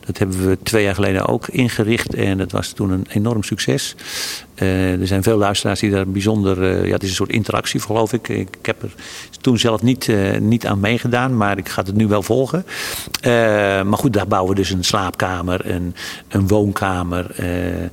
Dat 0.06 0.18
hebben 0.18 0.48
we 0.48 0.58
twee 0.62 0.84
jaar 0.84 0.94
geleden 0.94 1.26
ook 1.26 1.48
ingericht 1.48 2.14
en 2.14 2.38
dat 2.38 2.52
was 2.52 2.72
toen 2.72 2.90
een 2.90 3.06
enorm 3.08 3.42
succes. 3.42 3.94
Uh, 4.62 5.00
er 5.00 5.06
zijn 5.06 5.22
veel 5.22 5.38
luisteraars 5.38 5.80
die 5.80 5.90
daar 5.90 6.08
bijzonder. 6.08 6.86
ja, 6.86 6.92
het 6.92 7.02
is 7.02 7.08
een 7.08 7.14
soort 7.14 7.30
interactie, 7.30 7.80
geloof 7.80 8.12
ik. 8.12 8.28
Ik, 8.28 8.48
heb 8.62 8.82
er 8.82 8.94
toen 9.40 9.58
zelf 9.58 9.82
niet, 9.82 10.12
niet 10.40 10.66
aan 10.66 10.80
meegedaan, 10.80 11.36
maar 11.36 11.58
ik 11.58 11.68
ga 11.68 11.82
het 11.82 11.94
nu 11.94 12.06
wel 12.06 12.22
volgen. 12.22 12.64
maar 13.88 13.98
goed, 13.98 14.12
daar 14.12 14.26
bouwen 14.26 14.50
we 14.50 14.56
dus 14.60 14.70
een 14.70 14.84
slaapkamer, 14.84 15.70
een, 15.70 15.94
een 16.28 16.48
woonkamer. 16.48 17.34
er 17.36 17.90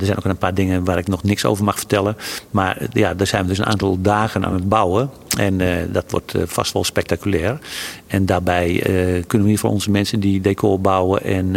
zijn 0.00 0.16
ook 0.16 0.24
een 0.24 0.38
paar 0.38 0.54
dingen 0.54 0.84
waar 0.84 0.98
ik 0.98 1.08
nog 1.08 1.22
niks 1.22 1.44
over 1.44 1.64
mag 1.64 1.76
vertellen. 1.76 2.16
Maar 2.50 2.78
ja, 2.92 3.14
daar 3.14 3.26
zijn 3.26 3.42
we 3.42 3.48
dus 3.48 3.58
een 3.58 3.66
aantal 3.66 4.00
dagen 4.00 4.44
aan 4.44 4.54
het 4.54 4.68
bouwen. 4.68 5.10
En 5.38 5.60
dat 5.92 6.04
wordt 6.10 6.34
vast 6.44 6.72
wel 6.72 6.84
spectaculair. 6.84 7.58
En 8.06 8.26
daarbij 8.26 8.80
kunnen 8.82 9.26
we 9.28 9.36
in 9.36 9.48
ieder 9.48 9.70
onze 9.70 9.90
mensen 9.90 10.20
die 10.20 10.40
decor 10.40 10.80
bouwen 10.80 11.24
en 11.24 11.52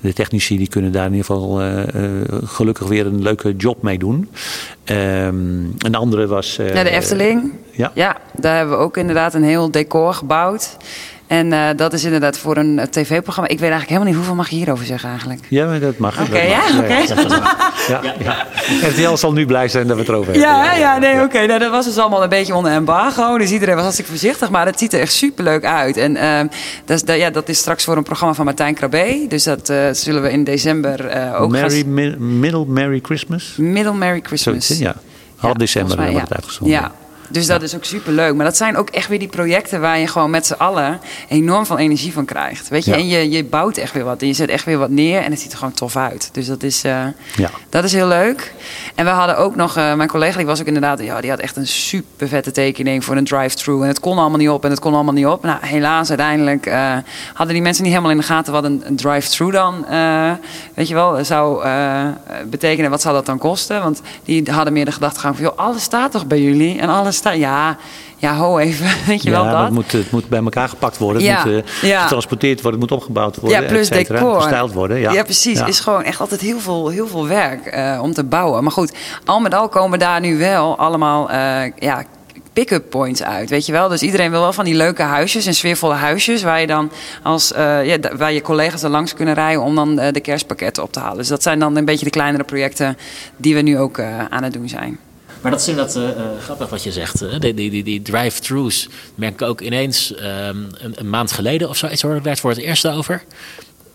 de 0.00 0.12
technici 0.12 0.56
die 0.56 0.68
kunnen 0.68 0.92
daar 0.92 1.06
in 1.06 1.14
ieder 1.14 1.26
geval 1.26 1.60
gelukkig 2.44 2.88
weer 2.88 3.06
een 3.06 3.22
leuke 3.22 3.56
job 3.58 3.82
mee 3.82 3.98
doen. 3.98 4.30
Um, 4.84 5.74
een 5.78 5.94
andere 5.94 6.26
was. 6.26 6.56
ja, 6.56 6.82
de 6.82 6.90
Efteling. 6.90 7.52
ja. 7.70 7.90
ja, 7.94 8.16
daar 8.32 8.56
hebben 8.56 8.76
we 8.76 8.82
ook 8.82 8.96
inderdaad 8.96 9.34
een 9.34 9.42
heel 9.42 9.70
decor 9.70 10.14
gebouwd. 10.14 10.76
En 11.26 11.46
uh, 11.46 11.68
dat 11.76 11.92
is 11.92 12.04
inderdaad 12.04 12.38
voor 12.38 12.56
een 12.56 12.80
tv-programma. 12.90 13.50
Ik 13.50 13.58
weet 13.58 13.70
eigenlijk 13.70 13.88
helemaal 13.88 14.06
niet 14.06 14.16
hoeveel 14.16 14.34
mag 14.34 14.48
je 14.48 14.56
hierover 14.56 14.84
zeggen 14.84 15.08
eigenlijk. 15.08 15.40
Ja, 15.48 15.66
maar 15.66 15.80
dat 15.80 15.98
mag. 15.98 16.20
Oké, 16.20 16.38
ja? 16.38 16.60
Oké. 16.78 16.96
Ja, 16.96 17.67
ja, 17.88 18.14
ja. 18.18 18.46
RTL 18.88 19.14
zal 19.14 19.32
nu 19.32 19.46
blij 19.46 19.68
zijn 19.68 19.86
dat 19.86 19.96
we 19.96 20.02
het 20.02 20.10
erover 20.10 20.32
hebben. 20.32 20.50
Ja, 20.50 20.74
ja, 20.74 20.98
nee, 20.98 21.22
oké. 21.22 21.46
Nou, 21.46 21.58
dat 21.58 21.70
was 21.70 21.84
dus 21.84 21.98
allemaal 21.98 22.22
een 22.22 22.28
beetje 22.28 22.54
onder 22.54 22.72
embargo. 22.72 23.38
Dus 23.38 23.50
iedereen 23.50 23.74
was 23.74 23.82
hartstikke 23.82 24.10
voorzichtig. 24.10 24.50
Maar 24.50 24.66
het 24.66 24.78
ziet 24.78 24.92
er 24.92 25.00
echt 25.00 25.12
superleuk 25.12 25.64
uit. 25.64 25.96
En 25.96 26.16
uh, 26.16 26.38
dat, 26.84 26.96
is, 26.96 27.02
dat, 27.02 27.16
ja, 27.16 27.30
dat 27.30 27.48
is 27.48 27.58
straks 27.58 27.84
voor 27.84 27.96
een 27.96 28.02
programma 28.02 28.34
van 28.34 28.44
Martijn 28.44 28.74
Krabbe. 28.74 29.24
Dus 29.28 29.44
dat 29.44 29.70
uh, 29.70 29.88
zullen 29.92 30.22
we 30.22 30.30
in 30.30 30.44
december 30.44 31.16
uh, 31.16 31.40
ook 31.40 31.50
Merry, 31.50 31.86
mi 31.86 32.16
Middle 32.16 32.66
Merry 32.66 33.00
Christmas? 33.02 33.54
Middle 33.56 33.94
Merry 33.94 34.20
Christmas. 34.22 34.66
Zo, 34.66 34.74
ja. 34.78 34.94
Half 35.36 35.54
december 35.54 35.96
mij, 35.96 36.10
wordt 36.10 36.28
het 36.28 36.34
uitgezonden. 36.34 36.76
Ja, 36.80 36.92
dus 37.28 37.46
dat 37.46 37.62
is 37.62 37.74
ook 37.74 37.84
super 37.84 38.12
leuk. 38.12 38.34
Maar 38.34 38.44
dat 38.44 38.56
zijn 38.56 38.76
ook 38.76 38.90
echt 38.90 39.08
weer 39.08 39.18
die 39.18 39.28
projecten 39.28 39.80
waar 39.80 39.98
je 39.98 40.06
gewoon 40.06 40.30
met 40.30 40.46
z'n 40.46 40.52
allen 40.52 41.00
enorm 41.28 41.66
veel 41.66 41.78
energie 41.78 42.12
van 42.12 42.24
krijgt. 42.24 42.68
Weet 42.68 42.84
je, 42.84 42.94
en 42.94 43.08
je, 43.08 43.30
je 43.30 43.44
bouwt 43.44 43.76
echt 43.76 43.92
weer 43.92 44.04
wat. 44.04 44.20
En 44.20 44.26
je 44.26 44.32
zet 44.32 44.48
echt 44.48 44.64
weer 44.64 44.78
wat 44.78 44.90
neer 44.90 45.22
en 45.22 45.30
het 45.30 45.40
ziet 45.40 45.52
er 45.52 45.58
gewoon 45.58 45.72
tof 45.74 45.96
uit. 45.96 46.28
Dus 46.32 46.46
dat 46.46 46.62
is, 46.62 46.84
uh, 46.84 46.92
ja. 47.36 47.50
dat 47.68 47.84
is 47.84 47.92
heel 47.92 48.06
leuk. 48.06 48.52
En 48.94 49.04
we 49.04 49.10
hadden 49.10 49.36
ook 49.36 49.56
nog, 49.56 49.76
uh, 49.76 49.94
mijn 49.94 50.08
collega 50.08 50.36
die 50.36 50.46
was 50.46 50.60
ook 50.60 50.66
inderdaad, 50.66 51.00
ja, 51.02 51.20
die 51.20 51.30
had 51.30 51.38
echt 51.38 51.56
een 51.56 51.66
super 51.66 52.28
vette 52.28 52.50
tekening 52.50 53.04
voor 53.04 53.16
een 53.16 53.24
drive-through. 53.24 53.82
En 53.82 53.88
het 53.88 54.00
kon 54.00 54.18
allemaal 54.18 54.38
niet 54.38 54.48
op 54.48 54.64
en 54.64 54.70
het 54.70 54.80
kon 54.80 54.94
allemaal 54.94 55.14
niet 55.14 55.26
op. 55.26 55.42
Nou, 55.42 55.58
helaas, 55.60 56.08
uiteindelijk 56.08 56.66
uh, 56.66 56.96
hadden 57.34 57.54
die 57.54 57.62
mensen 57.62 57.82
niet 57.82 57.92
helemaal 57.92 58.12
in 58.12 58.20
de 58.20 58.26
gaten 58.26 58.52
wat 58.52 58.64
een, 58.64 58.82
een 58.84 58.96
drive-through 58.96 59.54
dan, 59.54 59.86
weet 60.74 60.88
je 60.88 60.94
wel, 60.94 61.24
zou 61.24 61.66
betekenen. 62.46 62.90
Wat 62.90 63.00
zou 63.00 63.14
dat 63.14 63.26
dan 63.26 63.38
kosten? 63.38 63.82
Want 63.82 64.02
die 64.24 64.50
hadden 64.50 64.72
meer 64.72 64.84
de 64.84 64.92
gedachte 64.92 65.20
gaan 65.20 65.34
van, 65.34 65.44
joh, 65.44 65.58
alles 65.58 65.82
staat 65.82 66.12
toch 66.12 66.26
bij 66.26 66.40
jullie 66.40 66.78
en 66.78 66.88
alles 66.88 67.16
staan. 67.18 67.38
Ja, 67.38 67.76
ja, 68.20 68.34
ho 68.34 68.58
even, 68.58 68.86
weet 69.06 69.22
je 69.22 69.30
wel 69.30 69.44
dat? 69.44 69.62
Het 69.62 69.72
moet, 69.72 69.92
het 69.92 70.10
moet 70.10 70.28
bij 70.28 70.42
elkaar 70.42 70.68
gepakt 70.68 70.98
worden. 70.98 71.22
Het 71.22 71.30
Ja, 71.30 71.44
moet 71.44 71.64
eh, 71.64 71.90
ja. 71.90 72.02
getransporteerd 72.02 72.62
worden, 72.62 72.80
het 72.80 72.90
moet 72.90 72.98
opgebouwd 72.98 73.36
worden. 73.36 73.60
Ja, 73.60 73.66
plus 73.66 73.88
decor. 73.88 74.40
Gestyled 74.40 74.72
worden. 74.72 74.98
Ja, 74.98 75.12
Ja, 75.12 75.22
precies. 75.22 75.62
Is 75.62 75.80
gewoon 75.80 76.02
echt 76.02 76.20
altijd 76.20 76.40
heel 76.40 76.60
veel, 76.60 76.88
heel 76.88 77.08
veel 77.08 77.26
werk 77.26 77.66
eh, 77.66 77.98
om 78.02 78.12
te 78.12 78.24
bouwen. 78.24 78.62
Maar 78.62 78.72
goed, 78.72 78.92
al 79.24 79.40
met 79.40 79.54
al 79.54 79.68
komen 79.68 79.98
daar 79.98 80.20
nu 80.20 80.38
wel 80.38 80.78
allemaal 80.78 81.30
eh, 81.30 81.72
ja, 81.78 82.04
pick-up 82.52 82.90
points 82.90 83.22
uit, 83.22 83.50
weet 83.50 83.66
je 83.66 83.72
wel. 83.72 83.88
Dus 83.88 84.02
iedereen 84.02 84.30
wil 84.30 84.40
wel 84.40 84.52
van 84.52 84.64
die 84.64 84.74
leuke 84.74 85.02
huisjes 85.02 85.46
en 85.46 85.54
sfeervolle 85.54 85.94
huisjes... 85.94 86.42
waar 86.42 86.60
je 86.60 86.66
dan 86.66 86.90
als 87.22 87.52
waar 88.16 88.32
je 88.32 88.42
collega's 88.42 88.82
er 88.82 88.90
langs 88.90 89.14
kunnen 89.14 89.34
rijden... 89.34 89.62
om 89.62 89.74
dan 89.74 89.96
de 89.96 90.20
kerstpakketten 90.20 90.82
op 90.82 90.92
te 90.92 91.00
halen. 91.00 91.16
Dus 91.16 91.28
dat 91.28 91.42
zijn 91.42 91.58
dan 91.58 91.76
een 91.76 91.84
beetje 91.84 92.04
de 92.04 92.10
kleinere 92.10 92.44
projecten... 92.44 92.98
die 93.36 93.54
we 93.54 93.60
nu 93.60 93.78
ook 93.78 94.00
aan 94.30 94.42
het 94.42 94.52
doen 94.52 94.68
zijn. 94.68 94.98
Maar 95.40 95.50
dat 95.50 95.60
is 95.60 95.68
inderdaad 95.68 95.96
eh, 95.96 96.42
grappig 96.42 96.68
wat 96.68 96.82
je 96.82 96.92
zegt. 96.92 97.40
Die, 97.40 97.54
die, 97.54 97.70
die, 97.70 97.82
die 97.82 98.02
drive-thrus 98.02 98.88
merk 99.14 99.32
ik 99.32 99.42
ook 99.42 99.60
ineens 99.60 100.14
ehm, 100.14 100.56
een, 100.72 100.92
een 100.94 101.10
maand 101.10 101.32
geleden 101.32 101.68
of 101.68 101.76
zoiets 101.76 102.02
hoorde 102.02 102.16
ik 102.16 102.22
daar 102.22 102.32
het 102.32 102.40
voor 102.40 102.50
het 102.50 102.60
eerst 102.60 102.86
over. 102.86 103.24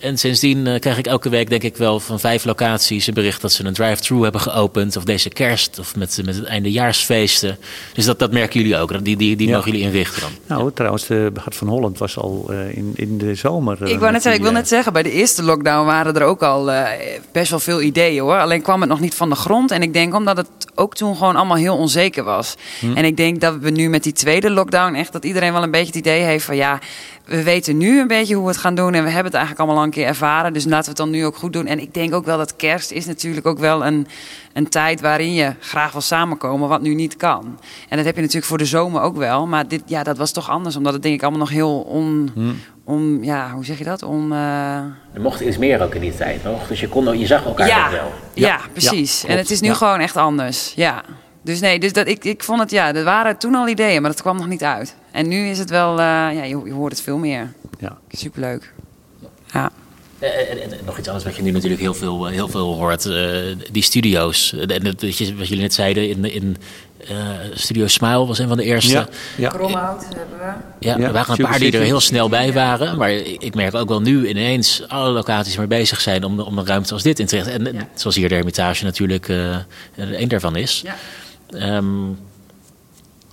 En 0.03 0.17
sindsdien 0.17 0.67
eh, 0.67 0.79
krijg 0.79 0.97
ik 0.97 1.07
elke 1.07 1.29
week 1.29 1.49
denk 1.49 1.63
ik 1.63 1.77
wel 1.77 1.99
van 1.99 2.19
vijf 2.19 2.45
locaties 2.45 3.07
een 3.07 3.13
bericht 3.13 3.41
dat 3.41 3.51
ze 3.51 3.65
een 3.65 3.73
drive-thru 3.73 4.21
hebben 4.23 4.41
geopend. 4.41 4.95
Of 4.97 5.03
deze 5.03 5.29
kerst 5.29 5.79
of 5.79 5.95
met, 5.95 6.21
met 6.25 6.35
het 6.35 6.45
eindejaarsfeesten. 6.45 7.57
Dus 7.93 8.05
dat, 8.05 8.19
dat 8.19 8.31
merken 8.31 8.59
jullie 8.61 8.77
ook. 8.77 9.03
Die, 9.05 9.17
die, 9.17 9.35
die 9.35 9.47
Ja. 9.47 9.55
mogen 9.55 9.71
jullie 9.71 9.85
inrichten 9.85 10.21
dan. 10.21 10.57
Nou, 10.57 10.71
trouwens, 10.73 11.05
de 11.07 11.31
Hart 11.41 11.55
van 11.55 11.67
Holland 11.67 11.97
was 11.97 12.17
al 12.17 12.45
eh, 12.49 12.77
in, 12.77 12.91
in 12.95 13.17
de 13.17 13.35
zomer. 13.35 13.83
eh, 13.83 13.89
Ik, 13.91 13.99
wou 13.99 14.11
net 14.11 14.21
zeggen, 14.21 14.41
ik 14.41 14.45
wil 14.45 14.51
die, 14.51 14.59
net 14.59 14.69
zeggen, 14.69 14.93
bij 14.93 15.03
de 15.03 15.11
eerste 15.11 15.43
lockdown 15.43 15.85
waren 15.85 16.15
er 16.15 16.23
ook 16.23 16.43
al 16.43 16.71
eh, 16.71 16.87
best 17.31 17.49
wel 17.49 17.59
veel 17.59 17.81
ideeën 17.81 18.21
hoor. 18.21 18.39
Alleen 18.39 18.61
kwam 18.61 18.79
het 18.81 18.89
nog 18.89 18.99
niet 18.99 19.15
van 19.15 19.29
de 19.29 19.35
grond. 19.35 19.71
En 19.71 19.81
ik 19.81 19.93
denk 19.93 20.15
omdat 20.15 20.37
het 20.37 20.47
ook 20.75 20.95
toen 20.95 21.15
gewoon 21.15 21.35
allemaal 21.35 21.57
heel 21.57 21.75
onzeker 21.77 22.23
was. 22.23 22.55
En 22.95 23.05
ik 23.05 23.17
denk 23.17 23.41
dat 23.41 23.55
we 23.61 23.69
nu 23.69 23.89
met 23.89 24.03
die 24.03 24.13
tweede 24.13 24.49
lockdown 24.49 24.93
echt 24.95 25.11
dat 25.13 25.25
iedereen 25.25 25.53
wel 25.53 25.63
een 25.63 25.71
beetje 25.71 25.85
het 25.87 25.95
idee 25.95 26.21
heeft 26.21 26.45
van 26.45 26.55
ja, 26.55 26.79
we 27.25 27.43
weten 27.43 27.77
nu 27.77 27.99
een 27.99 28.07
beetje 28.07 28.33
hoe 28.35 28.43
we 28.43 28.49
het 28.49 28.59
gaan 28.59 28.75
doen. 28.75 28.93
En 28.93 29.03
we 29.03 29.09
hebben 29.09 29.25
het 29.25 29.33
eigenlijk 29.33 29.59
allemaal 29.59 29.77
al 29.77 29.83
een 29.83 29.92
keer 29.93 30.07
ervaren. 30.07 30.53
Dus 30.53 30.63
laten 30.65 30.83
we 30.83 30.89
het 30.89 30.97
dan 30.97 31.09
nu 31.09 31.25
ook 31.25 31.35
goed 31.35 31.53
doen. 31.53 31.65
En 31.65 31.79
ik 31.79 31.93
denk 31.93 32.13
ook 32.13 32.25
wel 32.25 32.37
dat 32.37 32.55
kerst 32.55 32.91
is 32.91 33.05
natuurlijk 33.05 33.45
ook 33.45 33.59
wel 33.59 33.85
een, 33.85 34.07
een 34.53 34.69
tijd 34.69 35.01
waarin 35.01 35.33
je 35.33 35.53
graag 35.59 35.91
wil 35.91 36.01
samenkomen, 36.01 36.69
wat 36.69 36.81
nu 36.81 36.93
niet 36.93 37.15
kan. 37.17 37.59
En 37.89 37.97
dat 37.97 38.05
heb 38.05 38.15
je 38.15 38.21
natuurlijk 38.21 38.47
voor 38.47 38.57
de 38.57 38.65
zomer 38.65 39.01
ook 39.01 39.17
wel. 39.17 39.47
Maar 39.47 39.67
dit, 39.67 39.81
ja, 39.85 40.03
dat 40.03 40.17
was 40.17 40.31
toch 40.31 40.49
anders, 40.49 40.75
omdat 40.75 40.93
het 40.93 41.01
denk 41.01 41.15
ik 41.15 41.21
allemaal 41.21 41.39
nog 41.39 41.49
heel 41.49 41.79
on, 41.79 42.31
on 42.85 43.19
ja, 43.21 43.51
hoe 43.51 43.65
zeg 43.65 43.77
je 43.77 43.83
dat? 43.83 44.03
On, 44.03 44.31
eh, 44.31 44.75
Er 45.13 45.21
mocht 45.21 45.39
iets 45.39 45.57
meer 45.57 45.81
ook 45.81 45.95
in 45.95 46.01
die 46.01 46.15
tijd 46.15 46.43
nog. 46.43 46.67
Dus 46.67 46.79
je, 46.79 46.87
kon, 46.89 47.19
je 47.19 47.25
zag 47.25 47.45
elkaar 47.45 47.67
ja, 47.67 47.83
nog 47.83 47.91
wel. 47.91 48.11
ja, 48.33 48.47
Ja, 48.47 48.59
precies. 48.71 49.21
ja, 49.21 49.27
en 49.27 49.37
het 49.37 49.51
is 49.51 49.61
nu 49.61 49.73
gewoon 49.73 49.99
echt 49.99 50.17
anders. 50.17 50.73
Ja. 50.75 51.03
Dus 51.41 51.59
nee, 51.59 51.79
dus 51.79 51.93
dat, 51.93 52.07
ik, 52.07 52.23
ik 52.25 52.43
vond 52.43 52.59
het, 52.59 52.71
ja, 52.71 52.93
er 52.93 53.03
waren 53.03 53.37
toen 53.37 53.55
al 53.55 53.67
ideeën, 53.67 54.01
maar 54.01 54.11
dat 54.11 54.21
kwam 54.21 54.37
nog 54.37 54.47
niet 54.47 54.63
uit. 54.63 54.95
En 55.11 55.27
nu 55.27 55.47
is 55.47 55.59
het 55.59 55.69
wel, 55.69 55.91
eh, 55.91 56.05
ja, 56.05 56.43
je, 56.43 56.61
je 56.65 56.73
hoort 56.73 56.91
het 56.91 57.01
veel 57.01 57.17
meer. 57.17 57.53
Ja. 57.79 57.97
Superleuk. 58.09 58.73
Ja. 59.51 59.71
Eh, 60.23 60.51
En, 60.51 60.61
en- 60.61 60.71
en 60.71 60.85
nog 60.85 60.97
iets 60.97 61.07
anders 61.07 61.25
wat 61.25 61.35
je 61.35 61.41
nu 61.41 61.51
natuurlijk 61.51 61.81
heel 61.81 61.93
veel, 61.93 62.27
eh, 62.27 62.33
heel 62.33 62.47
veel 62.47 62.73
hoort. 62.75 63.05
eh, 63.05 63.37
die 63.71 63.83
studio's. 63.83 64.53
Eh, 64.53 64.59
En 64.75 64.83
dat, 64.83 65.01
wat 65.01 65.47
jullie 65.47 65.57
net 65.61 65.73
zeiden, 65.73 66.09
in, 66.09 66.25
in 66.33 66.57
eh, 67.07 67.17
Studio 67.53 67.87
Smile 67.87 68.25
was 68.25 68.39
een 68.39 68.47
van 68.47 68.57
de 68.57 68.63
eerste. 68.63 68.91
Ja, 68.91 69.07
ja. 69.37 69.49
Kromhout 69.49 70.03
hebben 70.15 70.37
we. 70.37 70.43
Ja, 70.79 70.97
Ja, 70.97 71.05
er 71.07 71.13
waren 71.13 71.39
een 71.39 71.45
paar 71.45 71.59
die 71.59 71.71
er 71.71 71.81
heel 71.81 71.99
snel 71.99 72.29
bij 72.29 72.53
waren. 72.53 72.97
Maar 72.97 73.11
ik 73.11 73.55
merk 73.55 73.75
ook 73.75 73.87
wel 73.89 74.01
nu 74.01 74.27
ineens 74.27 74.83
alle 74.87 75.09
locaties 75.11 75.57
mee 75.57 75.67
bezig 75.67 76.01
zijn 76.01 76.23
om, 76.23 76.39
om 76.39 76.57
een 76.57 76.65
ruimte 76.65 76.93
als 76.93 77.03
dit 77.03 77.19
in 77.19 77.25
te 77.25 77.35
richten. 77.35 77.67
En, 77.67 77.87
zoals 77.95 78.15
hier 78.15 78.29
de 78.29 78.35
Hermitage 78.35 78.83
natuurlijk 78.83 79.29
eh 79.29 79.55
een 79.95 80.27
daarvan 80.27 80.55
is. 80.55 80.83
Ja. 80.85 80.95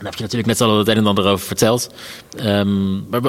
Daar 0.00 0.10
heb 0.10 0.18
je 0.18 0.24
natuurlijk 0.24 0.58
net 0.58 0.68
al 0.68 0.78
het 0.78 0.88
een 0.88 0.96
en 0.96 1.06
ander 1.06 1.26
over 1.26 1.46
verteld. 1.46 1.90
Ehm, 2.36 3.08
maar 3.08 3.20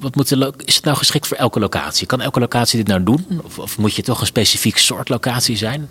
wat 0.00 0.14
moet 0.14 0.28
de 0.28 0.52
is 0.64 0.74
het 0.74 0.84
nou 0.84 0.96
geschikt 0.96 1.26
voor 1.26 1.36
elke 1.36 1.60
locatie? 1.60 2.06
Kan 2.06 2.20
elke 2.20 2.40
locatie 2.40 2.78
dit 2.78 2.86
nou 2.86 3.02
doen? 3.02 3.40
Of, 3.56 3.78
moet 3.78 3.94
je 3.94 4.02
toch 4.02 4.20
een 4.20 4.26
specifiek 4.26 4.78
soort 4.78 5.08
locatie 5.08 5.56
zijn? 5.56 5.90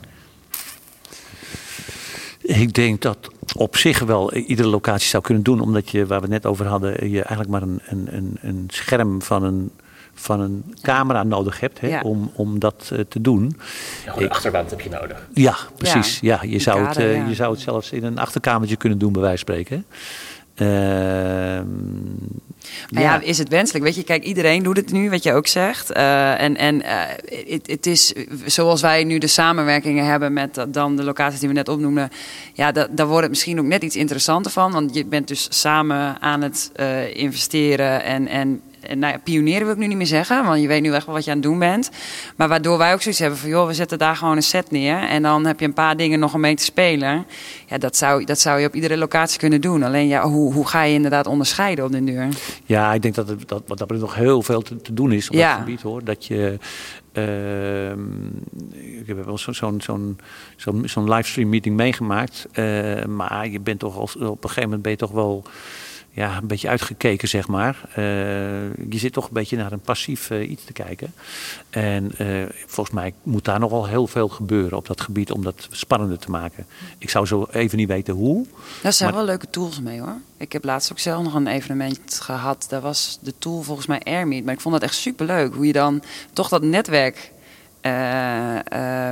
Ik 2.42 2.74
denk 2.74 3.02
dat 3.02 3.18
op 3.56 3.78
zich 3.78 4.00
wel 4.00 4.34
iedere 4.34 4.68
locatie 4.68 5.08
zou 5.08 5.24
kunnen 5.24 5.44
doen. 5.44 5.60
Omdat 5.60 5.90
je, 5.90 6.06
waar 6.06 6.22
we 6.22 6.26
het 6.26 6.44
net 6.44 6.46
over 6.46 6.66
hadden, 6.68 7.10
je 7.10 7.22
eigenlijk 7.22 7.50
maar 7.50 7.62
een, 7.62 7.82
een, 7.86 8.38
een 8.42 8.66
scherm 8.68 9.22
van 9.22 9.44
een, 9.44 9.72
van 10.20 10.40
een 10.40 10.76
camera 10.82 11.24
nodig 11.24 11.60
hebt 11.60 11.80
hè, 11.80 11.88
Ja. 11.88 12.02
om, 12.02 12.32
om 12.36 12.60
dat 12.60 12.90
eh, 12.94 13.00
te 13.08 13.22
doen. 13.22 13.60
Ja, 14.06 14.18
een 14.18 14.30
achterwand 14.30 14.70
heb 14.70 14.82
je 14.82 14.90
nodig. 14.90 15.28
Ja, 15.34 15.56
precies. 15.78 16.20
Ja. 16.20 16.40
je, 16.44 16.60
zou 16.60 16.80
het, 16.80 16.88
kader, 16.88 17.12
eh, 17.12 17.18
ja. 17.18 17.28
je 17.28 17.36
zou 17.36 17.52
het 17.52 17.62
zelfs 17.62 17.92
in 17.92 18.04
een 18.04 18.20
achterkamertje 18.20 18.76
kunnen 18.76 18.98
doen, 18.98 19.12
bij 19.12 19.22
wijze 19.22 19.46
van 19.46 19.56
spreken. 19.56 19.86
Ehm, 20.60 21.66
Maar 22.90 23.04
ja. 23.04 23.22
is 23.22 23.38
het 23.38 23.50
wenselijk? 23.50 23.86
Weet 23.86 23.96
je, 23.96 24.04
kijk, 24.04 24.24
iedereen 24.24 24.64
doet 24.64 24.78
het 24.78 24.92
nu, 24.92 25.10
wat 25.10 25.24
je 25.24 25.34
ook 25.34 25.48
zegt. 25.48 25.92
Eh, 25.92 26.42
en 26.42 26.58
en 26.58 26.82
eh, 26.82 26.98
het, 27.48 27.68
het 27.68 27.86
is 27.86 28.14
zoals 28.46 28.82
wij 28.82 29.04
nu 29.04 29.18
de 29.18 29.28
samenwerkingen 29.28 30.06
hebben 30.06 30.34
met 30.34 30.66
dan 30.68 30.96
de 30.96 31.04
locaties 31.04 31.40
die 31.40 31.48
we 31.50 31.56
net 31.56 31.70
opnoemden. 31.70 32.10
Ja, 32.54 32.72
da, 32.72 32.88
daar 32.92 33.08
wordt 33.08 33.22
het 33.22 33.30
misschien 33.30 33.60
ook 33.60 33.66
net 33.66 33.84
iets 33.84 33.96
interessanter 33.96 34.52
van. 34.52 34.72
Want 34.72 34.94
je 34.94 35.06
bent 35.06 35.28
dus 35.28 35.48
samen 35.50 36.22
aan 36.22 36.42
het 36.42 36.72
eh, 36.76 37.16
investeren 37.16 38.04
en. 38.04 38.28
en 38.28 38.38
en 38.40 38.62
nou 38.88 39.14
ja, 39.14 39.20
pionieren 39.24 39.64
wil 39.66 39.74
ik 39.74 39.80
nu 39.80 39.88
niet 39.88 39.98
meer 39.98 40.06
zeggen, 40.06 40.46
want 40.46 40.62
je 40.62 40.68
weet 40.68 40.82
nu 40.82 40.94
echt 40.94 41.06
wel 41.06 41.16
wat 41.16 41.24
je 41.24 41.30
aan 41.32 41.38
het 41.38 41.46
doen 41.46 41.60
bent. 41.60 41.90
Maar 42.36 42.48
waardoor 42.48 42.78
wij 42.78 42.94
ook 42.94 43.02
zoiets 43.02 43.20
hebben 43.20 43.40
van, 43.40 43.50
joh, 43.50 43.68
we 43.68 43.74
zetten 43.74 43.98
daar 43.98 44.16
gewoon 44.16 44.36
een 44.36 44.44
set 44.44 44.72
neer. 44.72 44.98
En 44.98 45.22
dan 45.22 45.46
heb 45.46 45.60
je 45.60 45.66
een 45.66 45.74
paar 45.74 45.98
dingen 45.98 46.20
nog 46.20 46.34
om 46.34 46.40
mee 46.40 46.56
te 46.56 46.64
spelen. 46.64 47.26
Ja, 47.68 47.78
dat 47.78 47.96
zou, 47.98 48.24
dat 48.24 48.40
zou 48.40 48.60
je 48.60 48.68
op 48.68 48.76
iedere 48.76 48.98
locatie 48.98 49.40
kunnen 49.40 49.62
doen. 49.62 49.84
Alleen 49.84 50.08
ja, 50.08 50.22
hoe, 50.28 50.54
hoe 50.54 50.68
ga 50.68 50.84
je 50.84 50.94
inderdaad 50.94 51.28
onderscheiden 51.28 51.86
op 51.86 51.92
de 51.92 52.04
duur? 52.04 52.28
Ja, 52.66 52.94
ik 52.94 53.02
denk 53.02 53.16
dat, 53.16 53.28
het, 53.28 53.48
dat 53.48 53.68
dat 53.68 53.78
betreft 53.78 54.02
nog 54.02 54.16
heel 54.16 54.42
veel 54.42 54.62
te, 54.62 54.82
te 54.82 54.94
doen 54.94 55.12
is 55.12 55.30
op 55.30 55.36
Ja. 55.36 55.50
dat 55.52 55.60
gebied 55.60 55.82
hoor. 55.82 56.04
Dat 56.04 56.26
je. 56.26 56.58
ehm, 57.14 58.26
ik 59.00 59.08
heb 59.08 59.26
wel 59.26 59.38
zo- 59.38 59.52
zo'n 59.52 59.82
zo'n 59.82 60.18
zo'n 60.56 60.82
zo'n 60.86 61.10
livestream 61.10 61.50
meeting 61.50 61.76
meegemaakt. 61.76 62.48
eh, 62.52 63.06
maar 63.06 63.48
je 63.48 63.60
bent 63.60 63.80
toch 63.80 63.98
als, 63.98 64.16
op 64.16 64.22
een 64.44 64.50
gegeven 64.50 64.64
moment 64.64 64.82
ben 64.82 64.92
je 64.92 64.98
toch 64.98 65.12
wel 65.12 65.44
ja, 66.12 66.38
een 66.38 66.48
beetje 66.48 66.70
uitgekeken, 66.70 67.28
zeg 67.28 67.48
maar. 67.48 67.82
Eh, 67.90 68.04
je 68.90 68.98
zit 68.98 69.14
toch 69.14 69.26
een 69.28 69.34
beetje 69.34 69.58
naar 69.58 69.72
een 69.72 69.80
passief 69.80 70.30
eh, 70.30 70.50
iets 70.50 70.64
te 70.64 70.74
kijken. 70.74 71.14
En 71.70 72.12
eh, 72.18 72.28
volgens 72.66 72.96
mij 72.96 73.14
moet 73.24 73.46
daar 73.46 73.60
nog 73.60 73.72
wel 73.72 73.88
heel 73.88 74.08
veel 74.08 74.28
gebeuren 74.28 74.78
op 74.78 74.88
dat 74.88 75.02
gebied 75.02 75.32
om 75.32 75.44
dat 75.44 75.68
spannender 75.72 76.20
te 76.20 76.30
maken. 76.30 76.66
Ik 76.98 77.10
zou 77.10 77.26
zo 77.26 77.48
even 77.52 77.78
niet 77.78 77.88
weten 77.88 78.14
hoe. 78.14 78.46
Daar 78.82 78.94
zijn 78.94 79.10
Maar- 79.10 79.18
wel 79.18 79.28
leuke 79.28 79.50
tools 79.50 79.80
mee 79.82 80.00
hoor. 80.00 80.18
Ik 80.38 80.52
heb 80.52 80.64
laatst 80.64 80.92
ook 80.92 81.00
zelf 81.00 81.24
nog 81.24 81.34
een 81.34 81.48
evenement 81.48 82.20
gehad. 82.22 82.66
Daar 82.70 82.82
was 82.82 83.18
de 83.22 83.34
tool 83.40 83.62
volgens 83.62 83.88
mij 83.88 84.00
Airmeet. 84.04 84.46
Maar 84.46 84.54
ik 84.54 84.60
vond 84.62 84.74
dat 84.74 84.84
echt 84.84 84.96
super 84.96 85.26
leuk. 85.26 85.54
Hoe 85.54 85.66
je 85.66 85.74
dan 85.74 86.02
toch 86.34 86.50
dat 86.50 86.62
netwerk. 86.62 87.32
eh, 87.82 89.12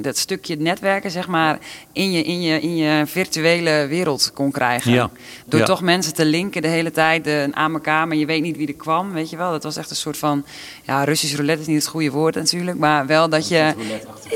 dat 0.00 0.16
stukje 0.16 0.56
netwerken, 0.56 1.10
zeg 1.10 1.26
maar, 1.28 1.58
in 1.92 2.12
je, 2.12 2.22
in 2.22 2.40
je, 2.40 2.60
in 2.60 2.76
je 2.76 3.02
virtuele 3.06 3.86
wereld 3.88 4.30
kon 4.34 4.50
krijgen. 4.50 4.92
Ja. 4.92 5.10
Door 5.46 5.60
Ja. 5.60 5.66
toch 5.66 5.80
mensen 5.82 6.14
te 6.14 6.24
linken 6.24 6.62
de 6.62 6.68
hele 6.68 6.90
tijd 6.90 7.28
aan 7.52 7.72
elkaar, 7.72 8.08
maar 8.08 8.16
je 8.16 8.26
weet 8.26 8.42
niet 8.42 8.56
wie 8.56 8.66
er 8.66 8.74
kwam, 8.74 9.12
weet 9.12 9.30
je 9.30 9.36
wel. 9.36 9.50
Dat 9.50 9.62
was 9.62 9.76
echt 9.76 9.90
een 9.90 9.96
soort 9.96 10.16
van, 10.16 10.44
ja, 10.86 11.04
Russisch 11.04 11.34
roulette 11.36 11.60
is 11.60 11.66
niet 11.66 11.76
het 11.78 11.86
goede 11.86 12.10
woord 12.10 12.34
natuurlijk, 12.34 12.78
maar 12.78 13.06
wel 13.06 13.28
dat 13.28 13.48
je, 13.48 13.74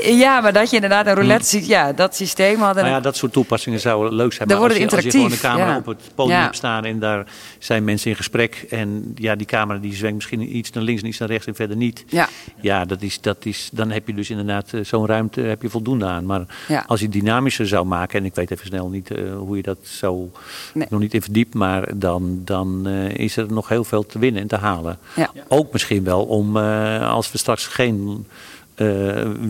ja, 0.03 0.41
maar 0.41 0.53
dat 0.53 0.69
je 0.69 0.75
inderdaad 0.75 1.07
een 1.07 1.13
roulette 1.13 1.47
ziet, 1.47 1.67
ja, 1.67 1.93
dat 1.93 2.15
systeem 2.15 2.59
hadden. 2.59 2.83
Nou 2.83 2.95
ja, 2.95 3.01
dat 3.01 3.17
soort 3.17 3.33
toepassingen 3.33 3.79
zouden 3.79 4.13
leuk 4.13 4.33
zijn. 4.33 4.47
Dan 4.47 4.57
Maar 4.59 4.67
wordt 4.69 4.83
als, 4.83 4.91
het 4.91 4.91
je, 4.91 4.95
als 4.95 5.05
je 5.05 5.11
gewoon 5.11 5.25
een 5.25 5.31
interactief, 5.31 5.49
camera 5.49 5.71
ja. 5.71 5.77
op 5.77 5.85
het 6.05 6.15
podium 6.15 6.37
Ja. 6.37 6.43
hebt 6.43 6.55
staan 6.55 6.85
en 6.85 6.99
daar 6.99 7.25
zijn 7.59 7.83
mensen 7.83 8.09
in 8.09 8.15
gesprek. 8.15 8.65
En 8.69 9.11
ja, 9.15 9.35
die 9.35 9.47
camera 9.47 9.79
die 9.79 9.95
zwengt 9.95 10.15
misschien 10.15 10.55
iets 10.55 10.71
naar 10.71 10.83
links 10.83 11.01
en 11.01 11.07
iets 11.07 11.17
naar 11.17 11.29
rechts 11.29 11.45
en 11.47 11.55
verder 11.55 11.77
niet. 11.77 12.03
Ja. 12.07 12.29
Ja, 12.61 12.85
dat 12.85 13.01
is, 13.01 13.21
dat 13.21 13.37
is, 13.45 13.69
dan 13.71 13.91
heb 13.91 14.07
je 14.07 14.13
dus 14.13 14.29
inderdaad 14.29 14.73
eh, 14.73 14.79
zo'n 14.83 15.05
ruimte 15.13 15.41
heb 15.41 15.61
je 15.61 15.69
voldoende 15.69 16.05
aan. 16.05 16.25
Maar 16.25 16.45
Ja. 16.67 16.83
als 16.87 16.99
je 16.99 17.09
dynamischer 17.09 17.67
zou 17.67 17.85
maken, 17.85 18.19
en 18.19 18.25
ik 18.25 18.35
weet 18.35 18.51
even 18.51 18.65
snel 18.65 18.89
niet 18.89 19.11
eh, 19.11 19.33
hoe 19.37 19.55
je 19.57 19.63
dat 19.63 19.77
zo 19.81 20.31
Nee. 20.73 20.87
nog 20.89 20.99
niet 20.99 21.13
in 21.13 21.21
verdiept, 21.21 21.53
maar 21.53 21.97
dan, 21.97 22.41
dan 22.45 22.87
eh, 22.87 23.09
is 23.15 23.37
er 23.37 23.51
nog 23.53 23.67
heel 23.69 23.83
veel 23.83 24.05
te 24.05 24.19
winnen 24.19 24.41
en 24.41 24.47
te 24.47 24.55
halen. 24.57 24.97
Ja. 25.15 25.29
Ook 25.47 25.71
misschien 25.71 26.03
wel 26.03 26.23
om 26.25 26.57
eh, 26.57 27.09
als 27.11 27.31
we 27.31 27.37
straks 27.37 27.67
geen 27.67 28.25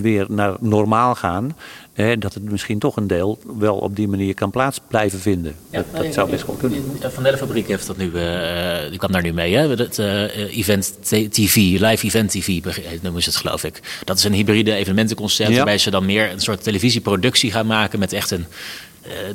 weer 0.02 0.26
naar 0.30 0.54
normaal 0.60 1.16
gaan, 1.16 1.56
hè, 1.94 2.18
dat 2.18 2.34
het 2.34 2.44
misschien 2.52 2.80
toch 2.80 2.96
een 2.98 3.08
deel 3.08 3.40
wel 3.60 3.76
op 3.76 3.96
die 3.96 4.08
manier 4.08 4.34
kan 4.34 4.52
plaats 4.52 4.80
blijven 4.88 5.20
vinden. 5.20 5.56
dat, 5.70 5.86
dat 5.96 6.14
zou 6.14 6.30
best 6.30 6.46
wel 6.46 6.56
kunnen. 6.56 6.84
Van 7.02 7.24
de 7.24 7.38
Fabriek 7.38 7.68
heeft 7.68 7.88
dat 7.88 7.98
nu, 7.98 8.14
eh, 8.14 8.90
die 8.90 8.98
kwam 8.98 9.12
daar 9.12 9.22
nu 9.22 9.34
mee. 9.34 9.54
Hè? 9.56 9.68
Het 9.70 10.00
eh, 10.00 10.58
event 10.58 10.98
TV, 11.32 11.56
live 11.56 12.06
event 12.06 12.32
TV 12.32 12.62
beg- 12.62 13.02
noemen 13.02 13.24
ze 13.24 13.30
het 13.30 13.38
geloof 13.38 13.64
ik. 13.64 13.80
Dat 14.04 14.18
is 14.18 14.24
een 14.24 14.34
hybride 14.34 14.74
evenementenconcept 14.74 15.50
Ja. 15.50 15.56
waarbij 15.56 15.78
ze 15.78 15.90
dan 15.92 16.06
meer 16.06 16.32
een 16.32 16.40
soort 16.40 16.64
televisieproductie 16.64 17.52
gaan 17.52 17.66
maken 17.68 18.00
met 18.00 18.14
echt 18.14 18.32
een 18.32 18.46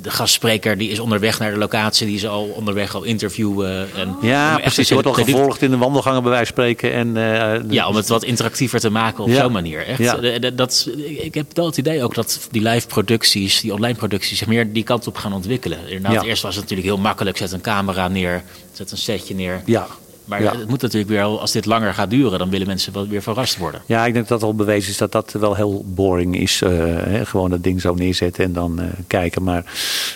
de 0.03 0.11
gastspreker 0.11 0.79
die 0.79 0.91
is 0.91 0.99
onderweg 0.99 1.39
naar 1.39 1.51
de 1.51 1.59
locatie, 1.59 2.07
die 2.07 2.17
is 2.17 2.27
al 2.27 2.45
onderweg 2.45 2.95
al 2.95 3.03
interviewen. 3.03 3.89
En, 3.97 4.17
ja, 4.21 4.59
precies. 4.59 4.89
Je 4.89 4.95
wordt 4.95 5.09
al 5.09 5.15
gevolgd 5.15 5.63
in 5.63 5.71
de 5.71 5.77
wandelgangen 5.77 6.23
bij 6.23 6.31
wijze 6.31 6.53
van 6.55 6.55
spreken. 6.55 6.93
En, 6.93 7.09
uh, 7.17 7.71
ja, 7.71 7.89
om 7.89 7.97
het 7.97 8.09
wat 8.09 8.25
interactiever 8.25 8.81
te 8.81 8.91
maken 8.91 9.25
op 9.25 9.31
zo'n 9.31 9.53
manier. 9.53 9.87
Echt. 9.87 9.99
Ja. 9.99 10.39
Dat, 10.51 10.89
ik 11.05 11.35
heb 11.35 11.47
wel 11.57 11.67
het 11.67 11.77
idee 11.77 12.03
ook 12.03 12.15
dat 12.15 12.49
die 12.51 12.63
live 12.63 12.87
producties, 12.87 13.61
die 13.61 13.73
online 13.73 13.95
producties, 13.95 14.39
zich 14.39 14.47
meer 14.47 14.73
die 14.73 14.85
kant 14.85 15.07
op 15.07 15.17
gaan 15.17 15.33
ontwikkelen. 15.33 15.79
Inderdaad, 15.89 16.25
Eerst 16.25 16.43
was 16.43 16.55
het 16.55 16.63
natuurlijk 16.63 16.89
heel 16.89 16.99
makkelijk. 16.99 17.37
Zet 17.37 17.53
een 17.53 17.61
camera 17.61 18.09
neer, 18.09 18.43
zet 18.73 18.91
een 18.91 18.99
setje 18.99 19.35
neer. 19.35 19.63
Ja. 19.65 19.87
Maar 20.29 20.41
het 20.41 20.69
moet 20.69 20.83
natuurlijk 20.83 21.11
weer, 21.11 21.23
als 21.23 21.53
dit 21.53 21.67
langer 21.67 21.95
gaat 21.95 22.11
duren, 22.11 22.39
dan 22.39 22.51
willen 22.51 22.67
mensen 22.67 22.93
wel 22.93 23.09
weer 23.09 23.23
verrast 23.23 23.57
worden. 23.57 23.81
Ja, 23.87 24.07
ik 24.07 24.15
denk 24.15 24.29
dat 24.29 24.43
al 24.43 24.55
bewezen 24.55 24.91
is 24.91 24.97
dat 24.97 25.13
dat 25.13 25.33
wel 25.33 25.55
heel 25.55 25.85
boring 25.87 26.39
is. 26.39 26.63
Uh, 26.63 26.71
hè, 27.03 27.27
gewoon 27.27 27.51
dat 27.51 27.63
ding 27.63 27.81
zo 27.81 27.95
neerzetten 27.95 28.45
en 28.45 28.53
dan 28.53 28.81
uh, 28.81 28.87
kijken. 29.07 29.43
Maar 29.43 29.65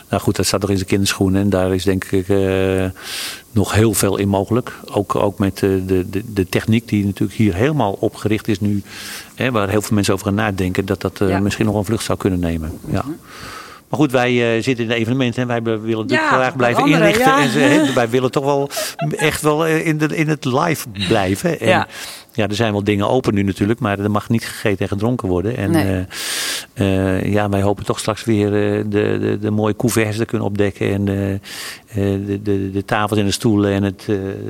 nou 0.08 0.22
goed, 0.22 0.36
dat 0.36 0.46
staat 0.46 0.60
nog 0.60 0.70
in 0.70 0.76
zijn 0.76 0.88
kinderschoenen. 0.88 1.42
En 1.42 1.50
daar 1.50 1.74
is 1.74 1.84
denk 1.84 2.04
ik 2.04 2.28
uh, 2.28 2.84
nog 3.50 3.72
heel 3.72 3.94
veel 3.94 4.16
in 4.16 4.28
mogelijk. 4.28 4.72
Ook, 4.92 5.14
ook 5.14 5.38
met 5.38 5.58
de, 5.58 6.04
de, 6.10 6.32
de 6.32 6.48
techniek 6.48 6.88
die 6.88 7.04
natuurlijk 7.04 7.38
hier 7.38 7.54
helemaal 7.54 7.96
opgericht 8.00 8.48
is 8.48 8.60
nu. 8.60 8.82
Hè, 9.34 9.50
waar 9.50 9.68
heel 9.68 9.82
veel 9.82 9.94
mensen 9.94 10.14
over 10.14 10.26
gaan 10.26 10.34
nadenken. 10.34 10.86
Dat 10.86 11.00
dat 11.00 11.18
ja. 11.18 11.38
misschien 11.38 11.66
nog 11.66 11.74
een 11.74 11.84
vlucht 11.84 12.04
zou 12.04 12.18
kunnen 12.18 12.40
nemen. 12.40 12.72
Ja. 12.86 13.02
Mhm. 13.02 13.12
Maar 13.92 14.00
goed, 14.00 14.12
wij 14.12 14.56
uh, 14.56 14.62
zitten 14.62 14.84
in 14.84 14.90
de 14.90 14.94
evenementen 14.94 15.42
en 15.42 15.48
wij 15.48 15.62
willen 15.62 15.98
natuurlijk 15.98 16.28
graag 16.28 16.56
blijven 16.56 16.82
andere, 16.82 17.00
inrichten. 17.00 17.32
Ja. 17.32 17.42
En 17.42 17.50
ze, 17.50 17.90
wij 17.94 18.08
willen 18.08 18.30
toch 18.30 18.44
wel 18.44 18.70
echt 19.16 19.42
wel 19.42 19.66
in, 19.66 19.98
de, 19.98 20.16
in 20.16 20.28
het 20.28 20.44
live 20.44 20.88
blijven. 20.88 21.60
En, 21.60 21.68
ja. 21.68 21.86
Ja, 22.32 22.48
er 22.48 22.54
zijn 22.54 22.72
wel 22.72 22.84
dingen 22.84 23.08
open 23.08 23.34
nu 23.34 23.42
natuurlijk, 23.42 23.80
maar 23.80 23.98
er 23.98 24.10
mag 24.10 24.28
niet 24.28 24.44
gegeten 24.44 24.78
en 24.78 24.88
gedronken 24.88 25.28
worden. 25.28 25.56
En 25.56 25.70
nee. 25.70 26.06
uh, 26.74 27.16
uh, 27.24 27.32
ja, 27.32 27.48
wij 27.48 27.62
hopen 27.62 27.84
toch 27.84 27.98
straks 27.98 28.24
weer 28.24 28.50
de, 28.50 28.84
de, 28.88 29.38
de 29.40 29.50
mooie 29.50 29.76
couverts 29.76 30.16
te 30.16 30.24
kunnen 30.24 30.46
opdekken. 30.46 30.92
En 30.92 31.04
de, 31.04 32.42
de, 32.42 32.70
de 32.70 32.84
tafels 32.84 33.18
en 33.18 33.24
de 33.24 33.32
stoelen 33.32 33.72
en 33.72 33.82
het, 33.82 34.04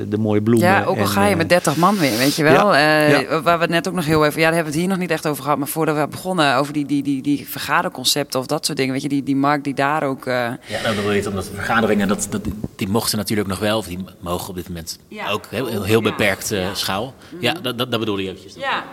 de 0.09 0.17
mooie 0.17 0.41
bloemen. 0.41 0.67
Ja, 0.67 0.83
ook 0.83 0.99
al 0.99 1.05
ga 1.05 1.27
je 1.27 1.35
met 1.35 1.49
30 1.49 1.75
man 1.75 1.97
weer, 1.97 2.17
weet 2.17 2.35
je 2.35 2.43
wel. 2.43 2.75
Ja, 2.75 3.41
Waar 3.41 3.57
we 3.57 3.63
het 3.63 3.69
net 3.69 3.87
ook 3.87 3.93
nog 3.93 4.05
heel 4.05 4.25
even, 4.25 4.39
ja, 4.39 4.45
daar 4.45 4.55
hebben 4.55 4.73
we 4.73 4.79
het 4.79 4.87
hier 4.87 4.97
nog 4.97 4.97
niet 4.97 5.11
echt 5.11 5.27
over 5.27 5.43
gehad. 5.43 5.57
Maar 5.57 5.67
voordat 5.67 5.95
we 5.97 6.07
begonnen 6.07 6.55
over 6.55 6.73
die, 6.73 6.85
die, 6.85 7.03
die, 7.03 7.21
die 7.21 7.47
vergaderconcepten 7.49 8.39
of 8.39 8.45
dat 8.45 8.65
soort 8.65 8.77
dingen, 8.77 8.93
weet 8.93 9.01
je, 9.01 9.09
die, 9.09 9.23
die 9.23 9.35
markt 9.35 9.63
die 9.63 9.73
daar 9.73 10.03
ook. 10.03 10.25
Uh... 10.25 10.33
Ja, 10.33 10.57
nou, 10.83 10.95
dan 10.95 11.03
wil 11.03 11.11
je 11.11 11.17
het 11.17 11.27
omdat 11.27 11.43
de 11.43 11.53
vergaderingen, 11.53 12.07
dat, 12.07 12.27
dat, 12.29 12.41
die 12.75 12.87
mochten 12.87 13.17
natuurlijk 13.17 13.49
nog 13.49 13.59
wel, 13.59 13.77
of 13.77 13.87
die 13.87 14.05
mogen 14.19 14.49
op 14.49 14.55
dit 14.55 14.67
moment 14.67 14.99
ja. 15.07 15.29
ook 15.29 15.45
heel, 15.49 15.83
heel 15.83 16.01
beperkt 16.01 16.51
uh, 16.51 16.61
ja. 16.61 16.73
schaal. 16.73 17.13
Ja, 17.39 17.53
dat, 17.61 17.72
dat, 17.77 17.91
dat 17.91 17.99
bedoel 17.99 18.17
je 18.17 18.29
eventjes. 18.29 18.55
Ja. 18.55 18.83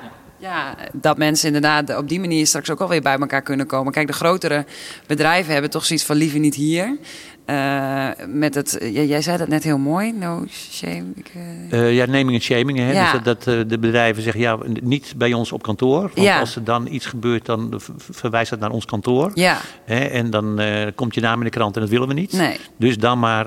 Ja, 0.41 0.75
dat 0.93 1.19
mensen 1.19 1.47
inderdaad 1.47 1.97
op 1.97 2.09
die 2.09 2.21
manier 2.21 2.47
straks 2.47 2.71
ook 2.71 2.81
alweer 2.81 3.03
bij 3.03 3.19
elkaar 3.19 3.43
kunnen 3.43 3.67
komen. 3.67 3.93
Kijk, 3.93 4.07
de 4.07 4.13
grotere 4.13 4.65
bedrijven 5.07 5.53
hebben 5.53 5.71
toch 5.71 5.85
zoiets 5.85 6.05
van 6.05 6.17
liever 6.17 6.39
niet 6.39 6.55
hier. 6.55 6.99
Uh, 7.51 8.09
met 8.27 8.55
het, 8.55 8.79
jij 8.93 9.23
zei 9.23 9.37
dat 9.37 9.49
net 9.49 9.65
heel 9.65 9.79
mooi, 9.79 10.13
no 10.13 10.45
shame. 10.49 11.05
Uh... 11.71 11.95
ja, 11.95 12.07
naming 12.07 12.33
en 12.33 12.41
shaming. 12.41 12.79
Hè? 12.79 12.93
Ja. 12.93 13.13
Dus 13.13 13.23
dat, 13.23 13.45
dat 13.45 13.69
de 13.71 13.79
bedrijven 13.79 14.23
zeggen, 14.23 14.41
ja, 14.41 14.59
niet 14.83 15.15
bij 15.17 15.33
ons 15.33 15.53
op 15.53 15.63
kantoor. 15.63 16.01
Want 16.01 16.27
ja. 16.27 16.41
als 16.41 16.57
er 16.57 16.65
dan 16.65 16.87
iets 16.87 17.07
gebeurt, 17.07 17.47
dan 17.47 17.81
verwijst 18.11 18.51
dat 18.51 18.61
naar 18.61 18.71
ons 18.71 18.85
kantoor. 18.85 19.31
Ja. 19.35 19.59
Hè? 19.85 19.99
En 19.99 20.31
dan 20.31 20.61
komt 20.95 21.15
je 21.15 21.21
naam 21.21 21.39
in 21.39 21.45
de 21.45 21.51
krant 21.51 21.75
en 21.75 21.81
dat 21.81 21.91
willen 21.91 22.09
we 22.09 22.15
niet. 22.15 22.33
Nee. 22.33 22.57
Dus 22.77 22.99
dan 22.99 23.19
maar 23.19 23.47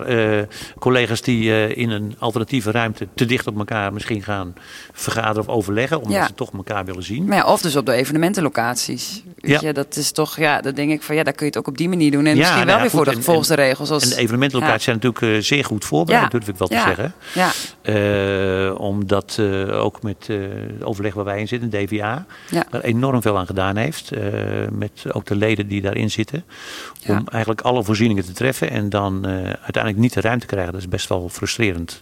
collega's 0.80 1.22
die 1.22 1.74
in 1.76 1.90
een 1.90 2.16
alternatieve 2.20 2.72
ruimte 2.72 3.08
te 3.16 3.26
dicht 3.26 3.48
op 3.48 3.58
elkaar 3.58 3.94
misschien 3.94 4.24
gaan 4.24 4.54
vergaderen 4.92 5.48
of 5.48 5.56
overleggen. 5.56 5.98
Omdat 5.98 6.14
ja. 6.14 6.26
ze 6.26 6.34
toch 6.34 6.52
elkaar 6.54 6.86
willen 6.86 7.04
zien. 7.04 7.26
Maar 7.26 7.38
ja, 7.38 7.46
of 7.46 7.62
dus 7.62 7.76
op 7.76 7.86
de 7.86 7.94
evenementenlocaties. 7.94 9.24
Weet 9.38 9.62
ja. 9.62 9.68
je, 9.68 9.74
dat 9.74 9.96
is 9.96 10.12
toch, 10.12 10.38
ja, 10.38 10.62
dat 10.62 10.76
denk 10.76 10.92
ik 10.92 11.02
van, 11.02 11.16
ja, 11.16 11.24
daar 11.24 11.34
kun 11.34 11.46
je 11.46 11.52
het 11.52 11.60
ook 11.60 11.68
op 11.68 11.78
die 11.78 11.90
manier 11.90 12.12
doen. 12.12 12.26
En 12.26 12.38
misschien 12.38 12.58
wel 12.58 12.66
nou 12.66 12.82
weer 12.82 12.90
voor 12.90 13.06
de, 13.06 13.22
volgens 13.22 13.48
de 13.48 13.56
regels. 13.56 13.92
En 14.02 14.10
de 14.10 14.16
evenementlocaties 14.16 14.84
zijn 14.84 15.00
natuurlijk 15.02 15.36
uh, 15.36 15.42
zeer 15.42 15.66
goed 15.66 15.86
voorbereid, 15.86 16.32
durf 16.32 16.48
ik 16.48 16.58
wel 16.58 16.68
te 16.68 16.82
zeggen. 16.86 17.14
Ja. 17.34 17.52
Uh, 17.84 18.80
omdat 18.80 19.38
uh, 19.40 19.84
ook 19.84 20.02
met 20.02 20.28
het 20.28 20.84
overleg 20.84 21.14
waar 21.14 21.26
wij 21.26 21.40
in 21.40 21.48
zitten, 21.48 21.70
DVA, 21.70 22.26
er 22.72 22.84
enorm 22.84 23.22
veel 23.22 23.38
aan 23.38 23.46
gedaan 23.46 23.76
heeft. 23.76 24.12
met 24.72 25.04
ook 25.12 25.26
de 25.26 25.36
leden 25.36 25.68
die 25.68 25.82
daarin 25.82 26.12
zitten. 26.12 26.46
Om 27.08 27.24
eigenlijk 27.28 27.62
alle 27.62 27.84
voorzieningen 27.84 28.26
te 28.26 28.32
treffen 28.32 28.70
en 28.70 28.90
dan 28.90 29.26
uiteindelijk 29.28 29.98
niet 29.98 30.14
de 30.14 30.22
ruimte 30.22 30.46
krijgen. 30.46 30.72
Dat 30.72 30.82
is 30.82 30.88
best 30.88 31.10
wel 31.10 31.30
frustrerend. 31.30 32.02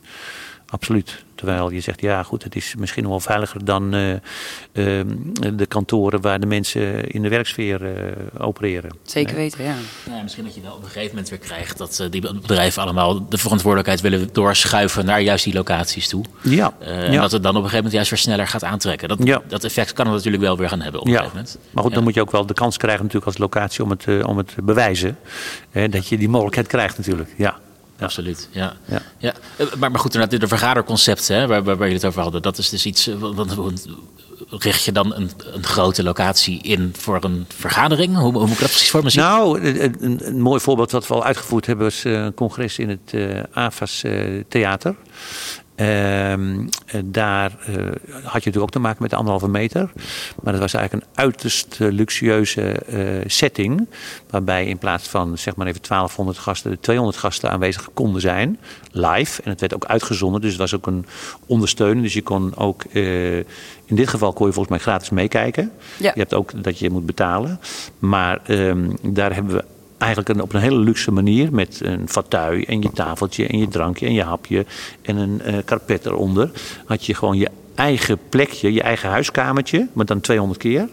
Absoluut. 0.72 1.24
Terwijl 1.36 1.70
je 1.70 1.80
zegt, 1.80 2.02
ja 2.02 2.24
goed, 2.24 2.44
het 2.44 2.56
is 2.56 2.76
misschien 2.78 3.04
nog 3.04 3.12
wel 3.12 3.20
veiliger 3.20 3.66
dan 3.66 3.96
uh, 3.96 4.10
uh, 4.12 4.18
de 5.54 5.66
kantoren 5.68 6.22
waar 6.22 6.40
de 6.40 6.46
mensen 6.46 7.08
in 7.08 7.22
de 7.22 7.30
werksfeer 7.30 7.82
uh, 7.82 7.92
opereren. 8.38 8.92
Zeker 9.04 9.36
weten, 9.36 9.64
ja. 9.64 9.76
ja. 10.10 10.22
Misschien 10.22 10.44
dat 10.44 10.56
je 10.56 10.62
wel 10.62 10.72
op 10.74 10.84
een 10.84 10.90
gegeven 10.90 11.10
moment 11.10 11.30
weer 11.30 11.40
krijgt 11.40 11.78
dat 11.78 12.08
die 12.10 12.22
bedrijven 12.22 12.82
allemaal 12.82 13.28
de 13.28 13.38
verantwoordelijkheid 13.38 14.02
willen 14.02 14.30
doorschuiven 14.32 15.06
naar 15.06 15.22
juist 15.22 15.44
die 15.44 15.54
locaties 15.54 16.08
toe. 16.08 16.26
Ja. 16.42 16.74
En 16.80 17.12
dat 17.12 17.32
het 17.32 17.44
dan 17.44 17.56
op 17.56 17.64
een 17.64 17.70
gegeven 17.70 17.76
moment 17.76 17.94
juist 17.94 18.10
weer 18.10 18.20
sneller 18.20 18.48
gaat 18.48 18.64
aantrekken. 18.64 19.08
Dat, 19.08 19.20
ja. 19.24 19.42
dat 19.48 19.64
effect 19.64 19.94
kan 19.94 20.06
het 20.06 20.16
natuurlijk 20.16 20.44
wel 20.44 20.58
weer 20.58 20.70
gaan 20.70 20.82
hebben 20.82 21.02
op 21.02 21.08
een 21.08 21.14
gegeven 21.14 21.36
moment. 21.36 21.58
Maar 21.72 21.84
goed, 21.84 21.94
dan 21.94 22.04
moet 22.04 22.14
je 22.14 22.22
ook 22.22 22.32
wel 22.32 22.46
de 22.46 22.54
kans 22.54 22.78
krijgen 22.78 23.02
natuurlijk 23.02 23.26
als 23.26 23.38
locatie 23.38 23.84
om 23.84 23.90
het, 23.90 24.26
om 24.26 24.38
het 24.38 24.48
te 24.56 24.62
bewijzen. 24.62 25.18
dat 25.90 26.08
je 26.08 26.18
die 26.18 26.30
mogelijkheid 26.30 26.68
krijgt 26.68 26.98
natuurlijk, 26.98 27.30
ja. 27.38 27.60
Absoluut, 28.02 28.48
ja. 28.52 28.74
ja. 28.86 29.02
ja. 29.18 29.34
Eh, 29.58 29.66
maar, 29.80 29.92
maar 29.92 30.00
goed, 30.00 30.40
de 30.40 30.48
vergaderconcept 30.48 31.28
hè, 31.28 31.48
waar, 31.48 31.64
waar, 31.64 31.78
jullie 31.78 31.94
het 31.94 32.06
over 32.06 32.22
hadden, 32.22 32.42
dat 32.42 32.58
is 32.58 32.70
dus 32.70 32.86
iets. 32.86 33.08
Eh, 33.08 33.16
wat, 33.20 33.56
richt 34.50 34.84
je 34.84 34.92
dan 34.92 35.16
een, 35.16 35.32
een, 35.54 35.64
grote 35.64 36.04
locatie 36.04 36.62
in 36.62 36.94
voor 36.98 37.24
een 37.24 37.46
vergadering? 37.56 38.18
Hoe, 38.18 38.32
hoe 38.32 38.42
moet 38.42 38.52
ik 38.52 38.60
dat 38.60 38.70
precies 38.70 38.90
voor 38.90 39.04
me 39.04 39.10
zien? 39.10 39.24
Nou, 39.24 39.62
een, 39.62 40.28
een, 40.28 40.42
mooi 40.42 40.60
voorbeeld 40.60 40.92
wat 40.92 41.08
we 41.08 41.14
al 41.14 41.24
uitgevoerd 41.24 41.66
hebben 41.66 41.86
was 41.86 42.04
eh, 42.04 42.14
een 42.14 42.34
congres 42.34 42.80
in 42.80 42.90
het 42.90 43.12
uh, 43.12 43.40
AFAS 43.52 44.04
Theater. 44.48 44.96
Ehm, 45.76 46.68
eh, 46.86 47.02
daar 47.06 47.52
uh, 47.70 47.76
had 47.76 47.94
je 48.14 48.32
natuurlijk 48.32 48.58
ook 48.58 48.72
te 48.72 48.80
maken 48.80 49.02
met 49.02 49.10
de 49.10 49.16
anderhalve 49.16 49.48
meter. 49.48 49.92
Maar 50.44 50.54
dat 50.54 50.62
was 50.62 50.74
eigenlijk 50.74 50.94
een 50.94 51.24
uiterst 51.24 51.78
uh, 51.80 51.92
luxueuze 51.92 52.76
setting. 53.26 53.88
Waarbij 54.30 54.66
in 54.66 54.78
plaats 54.78 55.08
van 55.08 55.38
zeg 55.38 55.56
maar 55.56 55.68
even 55.68 55.82
1200 55.82 56.38
gasten, 56.38 56.80
200 56.80 57.18
gasten 57.18 57.52
aanwezig 57.52 57.90
konden 57.94 58.22
zijn. 58.22 58.60
Live. 58.92 59.42
En 59.42 59.50
het 59.50 59.60
werd 59.60 59.74
ook 59.74 59.86
uitgezonden. 59.86 60.42
Dus 60.42 60.50
het 60.50 60.60
was 60.60 60.76
ook 60.76 60.88
een 60.88 61.06
ondersteuning. 61.46 62.04
Dus 62.04 62.14
je 62.14 62.22
kon 62.22 62.56
ook, 62.56 62.84
in 62.94 63.96
dit 63.96 64.08
geval 64.08 64.34
kon 64.34 64.48
je 64.48 64.54
volgens 64.54 64.76
mij 64.76 64.84
gratis 64.86 65.10
meekijken. 65.10 65.72
Ja. 65.98 66.12
Je 66.14 66.20
hebt 66.20 66.34
ook 66.34 66.64
dat 66.64 66.80
je 66.80 66.90
moet 66.90 67.06
betalen. 67.06 67.60
Maar 68.00 68.42
um, 68.48 68.96
daar 69.02 69.34
hebben 69.34 69.56
we 69.56 69.64
eigenlijk 70.02 70.42
op 70.42 70.54
een 70.54 70.62
hele 70.62 70.80
luxe 70.80 71.12
manier 71.12 71.54
met 71.54 71.80
een 71.84 72.10
fauteuil 72.10 72.64
en 72.64 72.82
je 72.82 72.92
tafeltje 72.92 73.48
en 73.48 73.58
je 73.58 73.68
drankje 73.68 74.06
en 74.06 74.14
je 74.14 74.24
hapje 74.24 74.66
en 75.02 75.18
een 75.18 75.42
uh, 75.46 75.56
karpet 75.66 76.06
eronder. 76.06 76.52
Had 76.86 77.06
je 77.06 77.14
gewoon 77.14 77.38
je 77.38 77.50
eigen 77.76 78.20
plekje, 78.30 78.74
je 78.74 78.82
eigen 78.82 79.10
huiskamertje, 79.10 79.88
maar 79.94 80.06
dan 80.06 80.22
200 80.22 80.60
keer, 80.60 80.88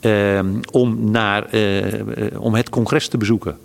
uh, 0.00 0.40
om, 0.70 1.10
naar, 1.10 1.54
uh, 1.54 2.40
om 2.40 2.54
het 2.54 2.68
congres 2.68 3.08
te 3.08 3.18
bezoeken. 3.18 3.58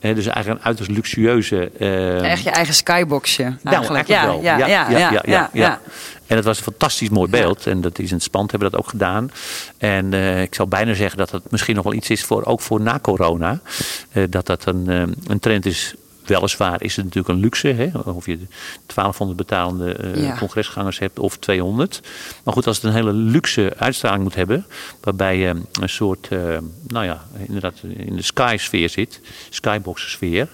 Dus 0.00 0.26
eigenlijk 0.26 0.48
een 0.48 0.64
uiterst 0.64 0.90
luxueuze. 0.90 1.70
Uh... 1.78 2.30
Echt 2.30 2.42
je 2.42 2.50
eigen 2.50 2.74
skyboxje. 2.74 3.42
Nou, 3.42 3.76
eigenlijk. 3.76 4.06
Ja, 4.06 4.26
wel. 4.26 4.42
Ja, 4.42 4.56
ja, 4.56 4.66
ja, 4.90 5.20
ja, 5.24 5.50
ja, 5.52 5.80
En 6.26 6.36
het 6.36 6.44
was 6.44 6.56
een 6.56 6.64
fantastisch 6.64 7.08
mooi 7.08 7.30
beeld. 7.30 7.66
En 7.66 7.80
dat 7.80 7.98
is 7.98 8.08
in 8.08 8.14
het 8.14 8.22
spand 8.22 8.50
hebben 8.50 8.68
we 8.68 8.74
dat 8.76 8.84
ook 8.84 8.90
gedaan. 8.90 9.30
En 9.78 10.12
uh, 10.12 10.42
ik 10.42 10.54
zou 10.54 10.68
bijna 10.68 10.94
zeggen 10.94 11.18
dat 11.18 11.30
het 11.30 11.50
misschien 11.50 11.74
nog 11.74 11.84
wel 11.84 11.94
iets 11.94 12.10
is 12.10 12.24
voor 12.24 12.44
ook 12.44 12.60
voor 12.60 12.80
na 12.80 12.98
corona. 12.98 13.60
Uh, 14.12 14.24
dat 14.30 14.46
dat 14.46 14.66
een, 14.66 14.88
een 15.26 15.38
trend 15.40 15.66
is 15.66 15.94
Weliswaar 16.26 16.82
is 16.82 16.96
het 16.96 17.04
natuurlijk 17.04 17.34
een 17.34 17.40
luxe, 17.40 17.68
hè? 17.68 17.90
of 18.04 18.26
je 18.26 18.38
1200 18.86 19.36
betalende 19.36 20.14
uh, 20.16 20.38
congresgangers 20.38 20.98
hebt 20.98 21.18
of 21.18 21.36
200. 21.36 22.00
Maar 22.44 22.54
goed, 22.54 22.66
als 22.66 22.76
het 22.76 22.84
een 22.84 22.92
hele 22.92 23.12
luxe 23.12 23.72
uitstraling 23.78 24.22
moet 24.22 24.34
hebben, 24.34 24.66
waarbij 25.00 25.36
je 25.36 25.54
een 25.80 25.88
soort, 25.88 26.28
uh, 26.32 26.58
nou 26.86 27.04
ja, 27.04 27.22
inderdaad 27.46 27.74
in 27.96 28.16
de 28.16 28.22
sky-sfeer 28.22 28.88
zit, 28.88 29.20
skybox-sfeer, 29.50 30.48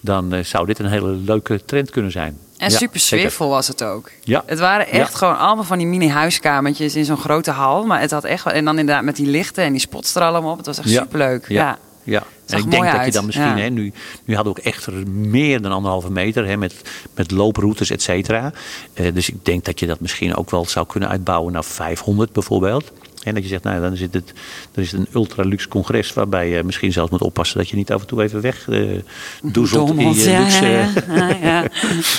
dan 0.00 0.34
uh, 0.34 0.44
zou 0.44 0.66
dit 0.66 0.78
een 0.78 0.86
hele 0.86 1.10
leuke 1.10 1.64
trend 1.64 1.90
kunnen 1.90 2.10
zijn. 2.10 2.38
En 2.60 2.70
super 2.70 3.00
sfeervol 3.00 3.48
was 3.48 3.68
het 3.68 3.82
ook. 3.82 4.10
Ja. 4.24 4.42
Het 4.46 4.58
waren 4.58 4.88
echt 4.88 5.14
gewoon 5.14 5.38
allemaal 5.38 5.64
van 5.64 5.78
die 5.78 5.86
mini-huiskamertjes 5.86 6.96
in 6.96 7.04
zo'n 7.04 7.16
grote 7.16 7.50
hal. 7.50 7.84
Maar 7.84 8.00
het 8.00 8.10
had 8.10 8.24
echt. 8.24 8.46
En 8.46 8.64
dan 8.64 8.78
inderdaad 8.78 9.04
met 9.04 9.16
die 9.16 9.26
lichten 9.26 9.64
en 9.64 9.72
die 9.72 9.80
spots 9.80 10.14
er 10.14 10.22
allemaal 10.22 10.50
op. 10.50 10.56
Het 10.56 10.66
was 10.66 10.78
echt 10.78 10.90
ja. 10.90 11.02
superleuk. 11.02 11.48
Ja. 11.48 11.78
Ja. 12.10 12.22
En 12.46 12.58
ik 12.58 12.70
denk 12.70 12.92
dat 12.92 13.04
je 13.04 13.10
dan 13.10 13.26
misschien, 13.26 13.58
hè, 13.58 13.68
nu, 13.68 13.92
nu 14.24 14.34
hadden 14.34 14.52
we 14.52 14.58
ook 14.58 14.66
echt 14.66 14.90
meer 15.06 15.62
dan 15.62 15.72
anderhalve 15.72 16.10
meter 16.10 16.46
hè, 16.46 16.56
met, 16.56 16.74
met 17.14 17.30
looproutes, 17.30 17.90
et 17.90 18.02
cetera. 18.02 18.52
Uh, 18.94 19.14
dus 19.14 19.28
ik 19.28 19.44
denk 19.44 19.64
dat 19.64 19.80
je 19.80 19.86
dat 19.86 20.00
misschien 20.00 20.36
ook 20.36 20.50
wel 20.50 20.66
zou 20.66 20.86
kunnen 20.86 21.08
uitbouwen 21.08 21.52
naar 21.52 21.64
500 21.64 22.32
bijvoorbeeld. 22.32 22.92
En 23.22 23.34
dat 23.34 23.42
je 23.42 23.48
zegt, 23.48 23.62
nou 23.62 23.80
dan 23.80 23.92
is 23.92 24.00
het, 24.00 24.12
dan 24.12 24.84
is 24.84 24.92
het 24.92 25.00
een 25.00 25.08
ultra 25.14 25.42
luxe 25.42 25.68
congres 25.68 26.12
waarbij 26.12 26.48
je 26.48 26.64
misschien 26.64 26.92
zelfs 26.92 27.10
moet 27.10 27.22
oppassen 27.22 27.58
dat 27.58 27.68
je 27.68 27.76
niet 27.76 27.92
af 27.92 28.00
en 28.00 28.06
toe 28.06 28.22
even 28.22 28.40
weg 28.40 28.66
uh, 28.68 28.98
doezelt 29.42 29.90
in 29.90 30.14
je 30.14 30.30
ja, 30.30 30.40
luxe. 30.40 30.66
Ja, 30.66 30.88
ja, 31.08 31.36
ja. 31.42 31.64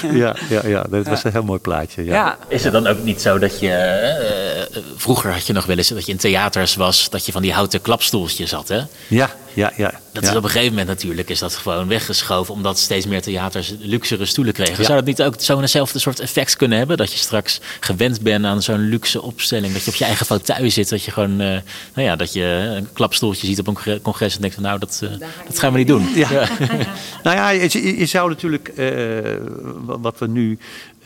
ja, 0.24 0.36
ja, 0.50 0.68
ja, 0.68 0.86
dat 0.90 1.08
was 1.08 1.24
een 1.24 1.32
heel 1.32 1.44
mooi 1.44 1.60
plaatje. 1.60 2.04
Ja. 2.04 2.38
Is 2.48 2.64
het 2.64 2.74
dan 2.74 2.88
ook 2.88 3.04
niet 3.04 3.22
zo 3.22 3.40
dat 3.40 3.60
je, 3.60 4.68
uh, 4.76 4.78
vroeger 4.96 5.32
had 5.32 5.48
je 5.48 5.54
nog 5.54 5.66
wel 5.66 5.78
eens 5.78 5.88
dat 5.88 6.06
je 6.06 6.12
in 6.12 6.18
theaters 6.18 6.76
was, 6.76 7.10
dat 7.10 7.26
je 7.26 7.32
van 7.32 7.42
die 7.42 7.54
houten 7.54 7.82
klapstoeltjes 7.82 8.52
had 8.52 8.68
hè? 8.68 8.82
Ja. 9.08 9.30
Ja, 9.54 9.74
ja. 9.78 9.94
Dat 10.14 10.24
ja. 10.24 10.30
is 10.30 10.36
op 10.36 10.44
een 10.44 10.50
gegeven 10.50 10.70
moment 10.70 10.88
natuurlijk 10.88 11.30
is 11.30 11.40
dat 11.40 11.56
gewoon 11.56 11.88
weggeschoven, 11.88 12.54
omdat 12.54 12.80
steeds 12.80 13.06
meer 13.06 13.22
theaters 13.22 13.74
luxere 13.80 14.26
stoelen 14.26 14.54
kregen. 14.54 14.86
Zou 14.86 14.98
dat 14.98 15.06
niet 15.08 15.22
ook 15.22 15.36
zo'nzelfde 15.38 16.00
soort 16.00 16.20
effect 16.20 16.56
kunnen 16.56 16.78
hebben? 16.78 16.98
Dat 16.98 17.12
je 17.12 17.18
straks 17.18 17.60
gewend 17.80 18.22
bent 18.22 18.46
aan 18.46 18.62
zo'n 18.62 18.90
luxe 18.90 19.22
opstelling, 19.22 19.74
dat 19.74 19.84
je 19.84 19.92
op 19.92 19.98
je 19.98 20.06
eigen 20.06 20.26
fauteuil 20.26 20.72
zit, 20.72 20.90
dat 20.90 21.04
je 21.04 21.12
gewoon, 21.12 21.32
eh, 21.32 21.48
nou 21.94 22.08
ja, 22.08 22.16
dat 22.16 22.34
je 22.34 22.44
een 22.78 22.88
klapstoeltje 22.94 23.48
ziet 23.48 23.60
op 23.60 23.68
een 23.68 24.02
congres- 24.02 24.36
en 24.36 24.42
denkt 24.42 24.56
van 24.56 24.64
nou, 24.64 24.80
dat, 24.80 25.02
eh, 25.04 25.10
dat 25.48 25.60
gaan 25.60 25.72
we 25.72 25.78
niet 25.78 25.88
doen. 25.88 26.10
Ja. 26.22 26.30
nou 27.24 27.36
ja, 27.36 27.50
je, 27.50 27.98
je 27.98 28.06
zou 28.06 28.30
natuurlijk, 28.30 28.68
eh, 28.68 28.88
wat 29.86 30.20
we 30.20 30.28
nu 30.28 30.58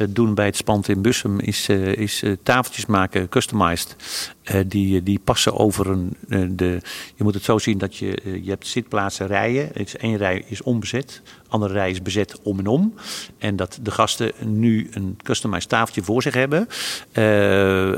doen 0.09 0.33
bij 0.33 0.45
het 0.45 0.55
Spand 0.55 0.87
in 0.87 1.01
Bussum, 1.01 1.39
is, 1.39 1.69
eh, 1.69 1.93
is 1.95 2.23
eh, 2.23 2.31
tafeltjes 2.43 2.85
maken, 2.85 3.29
customized. 3.29 3.95
eh, 4.43 4.59
die, 4.67 5.03
die 5.03 5.19
passen 5.23 5.53
over 5.53 5.87
een. 5.89 6.17
eh, 6.29 6.41
de, 6.49 6.81
je 7.15 7.23
moet 7.23 7.33
het 7.33 7.43
zo 7.43 7.57
zien 7.57 7.77
dat 7.77 7.95
je, 7.95 8.15
eh, 8.15 8.43
je 8.43 8.49
hebt 8.49 8.67
zitplaatsen, 8.67 9.27
rijen. 9.27 9.73
Is 9.73 9.97
één 9.97 10.17
rij 10.17 10.43
is 10.47 10.61
onbezet, 10.61 11.21
andere 11.47 11.73
rij 11.73 11.89
is 11.89 12.01
bezet 12.01 12.39
om 12.41 12.59
en 12.59 12.67
om. 12.67 12.93
En 13.37 13.55
dat 13.55 13.79
de 13.81 13.91
gasten 13.91 14.31
nu 14.43 14.87
een 14.91 15.17
customized 15.23 15.69
tafeltje 15.69 16.03
voor 16.03 16.21
zich 16.21 16.33
hebben. 16.33 16.67
Eh, 17.11 17.91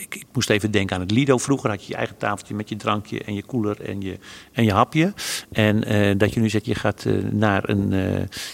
ik, 0.00 0.24
moest 0.32 0.50
even 0.50 0.70
denken 0.70 0.96
aan 0.96 1.02
het 1.02 1.10
Lido. 1.10 1.38
Vroeger 1.38 1.70
had 1.70 1.82
je 1.82 1.88
je 1.88 1.96
eigen 1.96 2.16
tafeltje 2.16 2.54
met 2.54 2.68
je 2.68 2.76
drankje 2.76 3.24
en 3.24 3.34
je 3.34 3.42
koeler 3.42 3.80
en 3.80 4.00
je, 4.00 4.18
en 4.52 4.64
je 4.64 4.72
hapje. 4.72 5.12
En 5.52 5.84
eh, 5.84 6.18
dat 6.18 6.34
je 6.34 6.40
nu 6.40 6.48
zegt, 6.48 6.66
je 6.66 6.74
gaat 6.74 7.04
eh, 7.04 7.14
naar 7.30 7.68
een, 7.68 7.90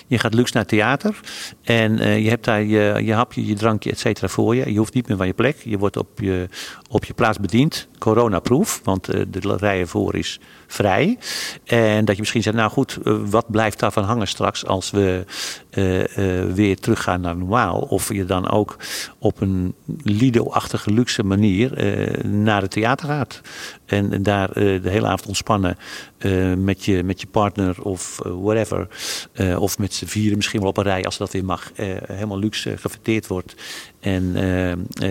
je 0.06 0.18
gaat 0.18 0.34
luxe 0.34 0.56
naar 0.56 0.66
theater. 0.66 1.20
En 1.62 1.96
je 2.22 2.28
hebt 2.28 2.44
daar 2.44 2.62
je, 2.62 3.00
je 3.04 3.12
hapje, 3.12 3.46
je 3.46 3.54
drankje, 3.54 3.90
et 3.90 3.98
cetera 3.98 4.28
voor 4.28 4.56
je. 4.56 4.72
Je 4.72 4.78
hoeft 4.78 4.94
niet 4.94 5.08
meer 5.08 5.16
van 5.16 5.26
je 5.26 5.32
plek. 5.32 5.56
Je 5.64 5.78
wordt 5.78 5.96
op 5.96 6.20
je, 6.20 6.48
op 6.90 7.04
je 7.04 7.14
plaats 7.14 7.38
bediend. 7.38 7.88
Corona-proof, 7.98 8.80
want 8.84 9.04
de 9.06 9.56
rijen 9.56 9.88
voor 9.88 10.14
is 10.14 10.40
vrij. 10.66 11.18
En 11.64 12.04
dat 12.04 12.14
je 12.14 12.20
misschien 12.20 12.42
zegt, 12.42 12.56
nou 12.56 12.70
goed, 12.70 12.98
wat 13.04 13.50
blijft 13.50 13.78
daarvan 13.78 14.04
hangen 14.04 14.23
straks 14.26 14.66
als 14.66 14.90
we 14.90 15.24
eh, 15.70 16.40
eh, 16.42 16.52
weer 16.52 16.78
teruggaan 16.78 17.20
naar 17.20 17.36
normaal? 17.36 17.78
Of 17.80 18.12
je 18.12 18.24
dan 18.24 18.50
ook 18.50 18.76
op 19.18 19.40
een 19.40 19.74
Lido-achtige 20.02 20.90
luxe 20.90 21.22
manier 21.22 21.76
eh, 21.76 22.24
naar 22.24 22.62
het 22.62 22.70
theater 22.70 23.08
gaat. 23.08 23.40
En, 23.86 24.22
daar 24.22 24.52
de 24.52 24.80
hele 24.82 25.06
avond 25.06 25.26
ontspannen 25.26 25.76
met, 26.56 26.84
je, 26.84 27.02
met 27.02 27.20
je 27.20 27.26
partner 27.26 27.82
of 27.82 28.20
whatever. 28.22 28.88
Of 29.58 29.78
met 29.78 29.94
z'n 29.94 30.06
vieren 30.06 30.36
misschien 30.36 30.60
wel 30.60 30.68
op 30.68 30.76
een 30.76 30.84
rij 30.84 31.04
als 31.04 31.16
dat 31.16 31.32
weer 31.32 31.44
mag. 31.44 31.72
helemaal 32.06 32.38
luxe 32.38 32.76
gefeteerd 32.76 33.26
wordt 33.26 33.54
en 34.00 34.32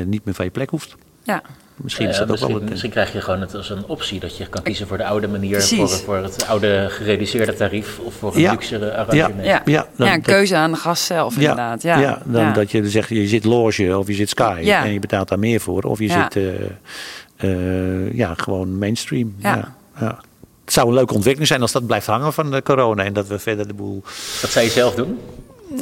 niet 0.10 0.26
meer 0.26 0.34
van 0.34 0.46
je 0.46 0.52
plek 0.52 0.70
hoeft. 0.70 0.96
Ja. 1.24 1.44
Misschien 1.84 2.08
is 2.08 2.14
dat 2.18 2.24
ook 2.24 2.30
misschien, 2.32 2.52
wel 2.54 2.62
een... 2.62 2.70
misschien 2.70 2.90
krijg 2.90 3.14
je 3.14 3.22
gewoon 3.22 3.42
het 3.42 3.56
als 3.56 3.70
een 3.70 3.84
optie 3.88 4.20
dat 4.20 4.38
je 4.38 4.48
kan 4.48 4.62
kiezen 4.64 4.88
voor 4.88 4.98
de 4.98 5.06
oude 5.06 5.28
manier, 5.28 5.62
voor, 5.62 5.90
voor 5.90 6.16
het 6.18 6.48
oude 6.48 6.86
gereduceerde 6.90 7.54
tarief 7.54 8.00
of 8.00 8.14
voor 8.14 8.36
een 8.36 8.42
Ja. 8.42 8.52
luxere 8.52 8.96
arrangement. 8.96 9.46
Ja. 9.46 9.62
Ja, 9.66 9.88
dan- 9.96 10.08
ja, 10.08 10.14
een 10.14 10.22
dat- 10.22 10.34
keuze 10.34 10.56
aan 10.56 10.72
de 10.72 10.78
gast 10.78 11.04
zelf 11.04 11.36
inderdaad. 11.36 11.82
Ja, 11.82 12.00
ja, 12.00 12.22
dan 12.26 12.42
Ja. 12.42 12.52
dat 12.54 12.72
je 12.72 12.90
zegt, 12.90 13.10
je 13.10 13.28
zit 13.28 13.44
loge 13.44 13.98
of 13.98 14.08
je 14.08 14.14
zit 14.14 14.30
sky 14.30 14.60
Ja. 14.64 14.84
en 14.86 14.94
je 14.94 15.00
betaalt 15.00 15.28
daar 15.28 15.40
meer 15.40 15.60
voor. 15.60 15.84
Of 15.84 16.00
je 16.00 16.08
Ja. 16.08 16.30
zit 16.32 16.44
eh, 16.44 17.52
eh, 17.52 18.14
ja, 18.14 18.34
gewoon 18.38 18.78
mainstream. 18.78 19.36
Ja. 19.40 19.56
Ja. 19.56 19.74
Ja, 20.00 20.20
Het 20.66 20.74
zou 20.74 20.88
een 20.88 20.94
leuke 20.94 21.14
ontwikkeling 21.14 21.48
zijn 21.50 21.62
als 21.62 21.72
dat 21.72 21.86
blijft 21.88 22.06
hangen 22.06 22.34
van 22.34 22.52
de 22.52 22.64
corona 22.64 23.04
en 23.04 23.14
dat 23.14 23.28
we 23.28 23.40
verder 23.40 23.68
de 23.68 23.74
boel... 23.74 24.02
Dat 24.42 24.50
zou 24.52 24.66
je 24.66 24.72
zelf 24.72 24.96
doen? 24.96 25.20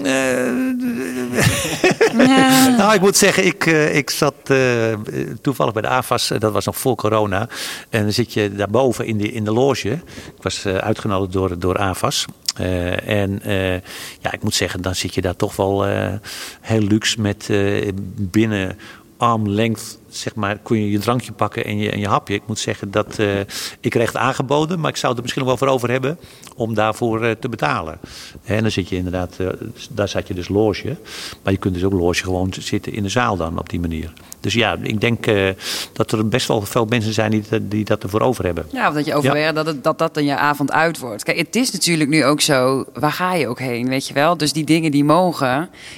Nou, 2.77 2.93
ik 2.93 3.01
moet 3.01 3.17
zeggen, 3.17 3.45
ik, 3.45 3.65
eh, 3.65 3.95
ik 3.95 4.09
zat 4.09 4.33
eh, 4.43 4.93
toevallig 5.41 5.73
bij 5.73 5.81
de 5.81 5.87
AFAS, 5.87 6.31
eh, 6.31 6.39
dat 6.39 6.51
was 6.51 6.65
nog 6.65 6.77
voor 6.77 6.95
corona. 6.95 7.49
En 7.89 8.03
dan 8.03 8.11
zit 8.11 8.33
je 8.33 8.55
daarboven 8.55 9.05
in 9.05 9.17
de, 9.17 9.31
in 9.31 9.43
de 9.43 9.51
loge. 9.51 9.89
Ik 9.89 10.41
was 10.41 10.65
eh, 10.65 10.75
uitgenodigd 10.75 11.31
door, 11.33 11.59
door 11.59 11.77
AFAS. 11.77 12.25
Eh, 12.55 13.07
en 13.07 13.41
eh, 13.41 13.73
ja, 14.19 14.31
ik 14.31 14.43
moet 14.43 14.55
zeggen, 14.55 14.81
dan 14.81 14.95
zit 14.95 15.13
je 15.13 15.21
daar 15.21 15.35
toch 15.35 15.55
wel 15.55 15.85
eh, 15.85 16.13
heel 16.61 16.81
luxe 16.81 17.21
met 17.21 17.49
eh, 17.49 17.87
binnen 18.15 18.77
armlength, 19.17 19.99
zeg 20.11 20.35
maar, 20.35 20.57
kon 20.57 20.77
je 20.77 20.91
je 20.91 20.99
drankje 20.99 21.31
pakken 21.31 21.65
en 21.65 21.77
je, 21.77 21.91
en 21.91 21.99
je 21.99 22.07
hapje. 22.07 22.33
Ik 22.33 22.47
moet 22.47 22.59
zeggen 22.59 22.91
dat 22.91 23.19
eh, 23.19 23.39
ik 23.79 23.89
kreeg 23.89 24.07
het 24.07 24.21
aangeboden, 24.21 24.79
maar 24.79 24.89
ik 24.89 24.95
zou 24.95 25.07
het 25.07 25.17
er 25.17 25.23
misschien 25.23 25.45
wel 25.45 25.57
voor 25.57 25.67
over 25.67 25.89
hebben 25.89 26.17
om 26.55 26.73
daarvoor 26.73 27.23
eh, 27.23 27.31
te 27.31 27.49
betalen. 27.49 27.99
En 28.43 28.61
dan 28.61 28.71
zit 28.71 28.89
je 28.89 28.95
inderdaad, 28.95 29.35
eh, 29.37 29.47
daar 29.89 30.07
zat 30.07 30.27
je 30.27 30.33
dus 30.33 30.47
loge. 30.47 30.97
Maar 31.43 31.53
je 31.53 31.59
kunt 31.59 31.73
dus 31.73 31.83
ook 31.83 31.93
loge 31.93 32.23
gewoon 32.23 32.53
zitten 32.59 32.93
in 32.93 33.03
de 33.03 33.09
zaal 33.09 33.37
dan 33.37 33.59
op 33.59 33.69
die 33.69 33.79
manier. 33.79 34.13
Dus 34.41 34.53
ja, 34.53 34.77
ik 34.81 35.01
denk 35.01 35.27
eh, 35.27 35.49
dat 35.93 36.11
er 36.11 36.27
best 36.27 36.47
wel 36.47 36.61
veel 36.61 36.85
mensen 36.85 37.13
zijn 37.13 37.31
die, 37.31 37.43
die 37.67 37.85
dat 37.85 38.03
ervoor 38.03 38.21
over 38.21 38.45
hebben. 38.45 38.65
Ja, 38.71 38.87
of 38.87 38.93
dat 38.93 39.05
je 39.05 39.15
overweegt 39.15 39.55
dat, 39.55 39.65
het, 39.65 39.83
dat 39.83 39.97
dat 39.99 40.13
dan 40.13 40.25
je 40.25 40.37
avond 40.37 40.71
uit 40.71 40.99
wordt. 40.99 41.23
Kijk, 41.23 41.37
het 41.37 41.55
is 41.55 41.71
natuurlijk 41.71 42.09
nu 42.09 42.25
ook 42.25 42.41
zo, 42.41 42.85
waar 42.93 43.11
ga 43.11 43.33
je 43.33 43.47
ook 43.47 43.59
heen, 43.59 43.87
weet 43.87 44.07
je 44.07 44.13
wel? 44.13 44.37
Dus 44.37 44.53
die 44.53 44.63
dingen 44.63 44.91
die 44.91 45.03
mogen, 45.03 45.47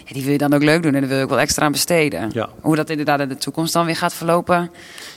ja, 0.06 0.14
die 0.14 0.24
wil 0.24 0.32
je 0.32 0.38
dan 0.38 0.54
ook 0.54 0.64
leuk 0.64 0.84
doen 0.84 0.94
en 0.94 1.00
daar 1.00 1.10
wil 1.10 1.18
je 1.18 1.24
ook 1.24 1.30
wel 1.30 1.40
extra 1.40 1.66
aan 1.66 1.72
besteden. 1.72 2.30
Ja. 2.34 2.50
Hoe 2.62 2.76
dat 2.76 2.90
inderdaad 2.90 3.20
in 3.20 3.30
de 3.30 3.38
toekomst 3.38 3.74
dan 3.74 3.86
weer 3.86 3.96
gaat 3.96 4.14
verlopen. 4.14 4.72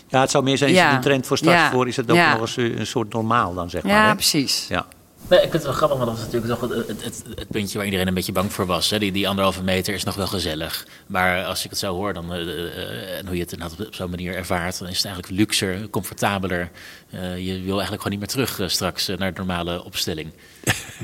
Ja, 0.09 0.21
het 0.21 0.31
zou 0.31 0.45
meer 0.45 0.57
zijn, 0.59 0.71
is 0.71 0.77
Ja. 0.77 0.95
een 0.95 1.01
trend 1.01 1.27
voor 1.27 1.37
straks 1.37 1.71
voor, 1.73 1.89
is 1.89 1.97
het 1.97 2.11
ook 2.11 2.17
nog 2.17 2.41
eens 2.41 2.57
een 2.57 2.87
soort 2.87 3.13
normaal 3.13 3.55
dan, 3.55 3.71
zeg 3.71 3.83
maar. 3.83 3.93
Ja, 3.93 4.07
hè? 4.07 4.15
precies. 4.15 4.67
Ja. 4.69 4.87
Nee, 5.29 5.39
ik 5.41 5.51
vind 5.51 5.53
het 5.53 5.63
wel 5.63 5.73
grappig, 5.73 5.99
want 5.99 6.11
dat 6.11 6.19
is 6.19 6.25
natuurlijk 6.33 6.61
toch 6.61 6.71
het, 6.87 7.05
het, 7.37 7.49
puntje 7.49 7.77
waar 7.77 7.85
iedereen 7.87 8.07
een 8.09 8.15
beetje 8.15 8.33
bang 8.33 8.53
voor 8.53 8.67
was. 8.67 8.91
Hè? 8.91 8.99
Die, 8.99 9.13
die 9.13 9.29
anderhalve 9.29 9.63
meter 9.63 9.95
is 9.95 10.05
nog 10.05 10.15
wel 10.15 10.27
gezellig. 10.27 10.87
Maar 11.07 11.45
als 11.45 11.65
ik 11.65 11.71
het 11.71 11.79
zo 11.79 11.95
hoor 11.95 12.13
dan, 12.13 12.33
eh, 12.35 12.41
eh, 12.41 13.19
en 13.19 13.27
hoe 13.27 13.35
je 13.37 13.43
het 13.43 13.53
inderdaad 13.53 13.81
op, 13.81 13.87
op 13.87 13.95
zo'n 13.95 14.11
manier 14.11 14.35
ervaart, 14.35 14.79
dan 14.79 14.89
is 14.89 14.97
het 14.97 15.05
eigenlijk 15.07 15.37
luxer, 15.37 15.91
comfortabeler. 15.91 16.71
Eh, 17.11 17.21
je 17.47 17.53
wil 17.61 17.73
eigenlijk 17.75 18.03
gewoon 18.03 18.19
niet 18.19 18.19
meer 18.19 18.29
terug 18.47 18.61
eh, 18.61 18.69
straks 18.69 19.09
eh, 19.09 19.17
naar 19.19 19.33
de 19.35 19.39
normale 19.39 19.85
opstelling. 19.85 20.31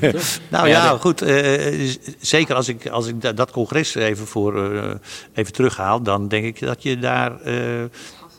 Nou 0.49 0.69
Ja, 0.69 0.85
ja, 0.85 0.93
de- 0.93 0.99
goed. 0.99 1.23
eh, 1.23 1.97
zeker 2.21 2.55
als 2.55 2.69
ik, 2.69 2.87
als 2.89 3.07
ik 3.07 3.21
da- 3.21 3.33
dat 3.33 3.51
congres 3.51 3.95
even, 3.95 4.27
voor, 4.27 4.73
eh, 4.75 4.95
even 5.35 5.53
terughaal, 5.53 6.03
dan 6.03 6.29
denk 6.29 6.45
ik 6.45 6.61
dat 6.61 6.83
je 6.83 6.99
daar. 6.99 7.41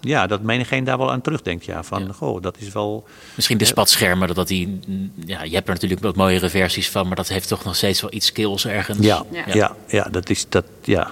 Eh, 0.04 0.10
ja, 0.10 0.28
dat 0.28 0.42
menigeen 0.42 0.84
daar 0.84 0.98
wel 0.98 1.12
aan 1.12 1.22
terugdenkt. 1.22 1.66
Ja, 1.66 1.84
van, 1.84 2.06
Ja. 2.06 2.12
goh, 2.14 2.42
dat 2.42 2.56
is 2.60 2.70
wel. 2.74 3.08
Misschien 3.36 3.58
de 3.58 3.66
spatschermen, 3.66 4.28
dat, 4.28 4.36
dat 4.36 4.48
die, 4.48 4.80
mm, 4.88 5.12
ja, 5.26 5.44
je 5.44 5.54
hebt 5.56 5.68
er 5.68 5.74
natuurlijk 5.74 6.02
wat 6.02 6.16
mooiere 6.16 6.50
versies 6.50 6.90
van, 6.90 7.08
maar 7.08 7.16
dat 7.16 7.28
heeft 7.28 7.48
toch 7.48 7.64
nog 7.64 7.76
steeds 7.76 8.02
wel 8.02 8.14
iets 8.14 8.26
skills 8.26 8.66
ergens. 8.68 8.98
Ja, 9.06 9.24
Ja. 9.32 9.44
ja. 9.54 9.76
Ja, 9.88 10.04
dat 10.12 10.30
is 10.30 10.46
dat. 10.50 10.66
Ja. 10.82 11.12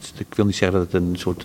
Is- 0.00 0.12
Ik 0.18 0.34
wil 0.34 0.44
niet 0.44 0.56
zeggen 0.56 0.78
dat 0.78 0.92
het 0.92 1.02
een 1.02 1.16
soort. 1.18 1.44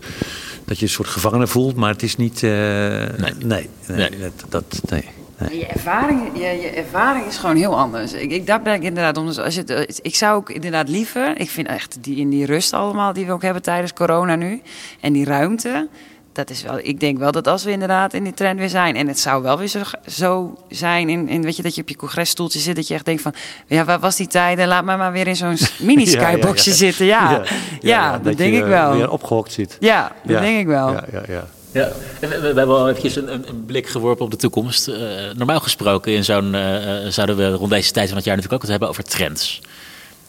dat 0.66 0.78
je 0.80 0.86
een 0.86 0.92
soort 0.92 1.08
gevangene 1.08 1.48
voelt, 1.48 1.76
maar 1.76 1.90
het 1.92 2.04
is 2.04 2.16
niet. 2.18 2.44
eh, 2.44 2.50
nee. 2.50 3.34
Nee, 3.44 3.70
Nee. 3.88 4.10
Dat, 4.20 4.46
dat, 4.50 4.82
nee. 4.90 5.04
nee. 5.40 5.58
Je 5.58 5.66
ervaring, 5.66 6.20
je, 6.34 6.40
je 6.44 6.70
ervaring 6.70 7.26
is 7.26 7.38
gewoon 7.38 7.56
heel 7.56 7.78
anders. 7.78 8.14
Ik, 8.14 8.32
ik, 8.32 8.48
daar 8.48 8.62
ben 8.62 8.74
ik 8.74 8.84
inderdaad 8.84 9.18
om. 9.18 9.28
Als 9.28 9.54
je, 9.56 9.60
het- 9.60 9.70
eh, 9.70 9.96
ik 10.02 10.16
zou 10.16 10.36
ook 10.36 10.50
inderdaad 10.50 10.90
liever. 10.90 11.40
Ik 11.40 11.50
vind 11.50 11.68
echt 11.68 11.98
die 12.04 12.16
in 12.18 12.30
die 12.30 12.46
rust 12.46 12.74
allemaal 12.74 13.14
die 13.14 13.26
we 13.26 13.32
ook 13.32 13.42
hebben 13.42 13.62
tijdens 13.62 13.94
corona 13.94 14.36
nu. 14.36 14.62
En 15.00 15.14
die 15.14 15.26
ruimte. 15.26 15.88
Dat 16.36 16.50
is 16.50 16.62
wel, 16.64 16.80
ik 16.82 17.00
denk 17.00 17.18
wel 17.18 17.32
dat 17.32 17.48
als 17.48 17.64
we 17.64 17.72
inderdaad 17.72 18.14
in 18.14 18.24
die 18.24 18.34
trend 18.34 18.60
weer 18.60 18.70
zijn. 18.70 18.96
En 18.96 19.08
het 19.08 19.20
zou 19.20 19.44
wel 19.44 19.58
weer 19.58 19.68
zo, 19.68 19.82
zo 20.08 20.58
zijn. 20.70 21.10
In, 21.10 21.30
in, 21.30 21.42
weet 21.42 21.56
je, 21.56 21.62
dat 21.64 21.76
je 21.76 21.82
op 21.82 21.90
je 21.90 21.96
congresstoeltje 21.96 22.60
zit. 22.60 22.76
Dat 22.76 22.88
je 22.88 22.94
echt 22.94 23.06
denkt 23.06 23.22
van. 23.22 23.34
Ja, 23.68 23.86
waar 23.86 24.00
was 24.00 24.16
die 24.16 24.28
tijd? 24.28 24.58
En 24.58 24.68
laat 24.68 24.84
mij 24.86 24.98
maar 24.98 25.12
weer 25.12 25.28
in 25.28 25.36
zo'n 25.36 25.58
mini 25.88 26.06
Ja, 26.06 26.12
ja, 26.22 26.28
skyboxje 26.32 26.70
ja. 26.70 26.76
zitten. 26.76 27.06
Ja, 27.06 27.42
ja, 27.82 28.12
dat, 28.20 28.38
denk 28.38 28.54
je, 28.54 28.60
ik 28.60 28.66
wel. 28.66 28.92
Weer 28.92 29.10
opgehokt 29.10 29.52
zit. 29.52 29.78
Ja, 29.80 30.12
dat 30.24 30.36
Ja. 30.36 30.42
denk 30.42 30.60
ik 30.60 30.68
wel. 30.68 30.92
Ja, 30.92 31.04
ja, 31.12 31.24
ja. 31.28 31.48
Ja, 31.72 31.92
we, 32.20 32.28
we- 32.28 32.46
hebben 32.46 32.68
al 32.68 32.90
eventjes 32.90 33.16
een, 33.16 33.64
blik 33.66 33.88
geworpen 33.88 34.26
op 34.26 34.32
de 34.32 34.38
toekomst. 34.38 34.88
Eh, 34.88 34.98
normaal 35.36 35.60
gesproken 35.60 36.12
in 36.14 36.24
zo'n, 36.24 36.56
eh, 36.56 37.06
eh, 37.06 37.12
zouden 37.12 37.38
we 37.38 37.50
rond 37.52 37.70
deze 37.72 37.92
tijd 37.92 38.08
van 38.08 38.16
het 38.18 38.26
jaar 38.26 38.36
natuurlijk 38.36 38.64
ook 38.64 38.70
het 38.70 38.80
hebben 38.80 38.90
over 38.90 39.04
trends. 39.04 39.62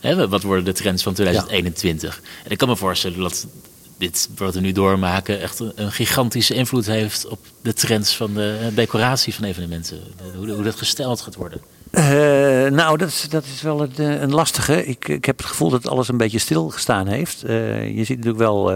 Hè, 0.01 0.29
wat 0.29 0.43
worden 0.43 0.65
de 0.65 0.73
trends 0.73 1.03
van 1.03 1.15
2021? 1.15 2.21
En 2.45 2.51
ik 2.51 2.59
kan 2.59 2.69
me 2.69 2.77
voorstellen 2.77 3.19
dat 3.21 3.47
dit 3.99 4.29
wat 4.37 4.55
we 4.55 4.61
nu 4.61 4.73
doormaken 4.73 5.41
echt 5.41 5.59
een, 5.59 5.93
gigantische 5.93 6.55
invloed 6.55 6.87
heeft 6.87 7.27
op 7.27 7.39
de 7.63 7.73
trends 7.73 8.17
van 8.17 8.35
de 8.35 8.59
eh, 8.61 8.77
decoratie 8.77 9.35
van 9.35 9.45
evenementen. 9.45 10.01
Hoe, 10.37 10.51
hoe 10.51 10.65
dat 10.65 10.77
gesteld 10.77 11.21
gaat 11.21 11.35
worden. 11.35 11.61
Eh, 11.91 12.05
nou, 12.71 12.99
dat 12.99 13.09
is, 13.09 13.27
dat 13.29 13.45
is 13.45 13.63
wel 13.63 13.83
een, 13.83 13.97
eh, 13.97 14.21
een 14.21 14.35
lastige. 14.35 14.87
Ik, 14.87 15.09
ik 15.09 15.25
heb 15.25 15.37
het 15.37 15.47
gevoel 15.47 15.71
dat 15.71 15.89
alles 15.89 16.09
een 16.09 16.17
beetje 16.17 16.39
stilgestaan 16.39 17.07
heeft. 17.07 17.41
Je 17.41 18.03
ziet 18.05 18.17
natuurlijk 18.17 18.39
wel 18.39 18.73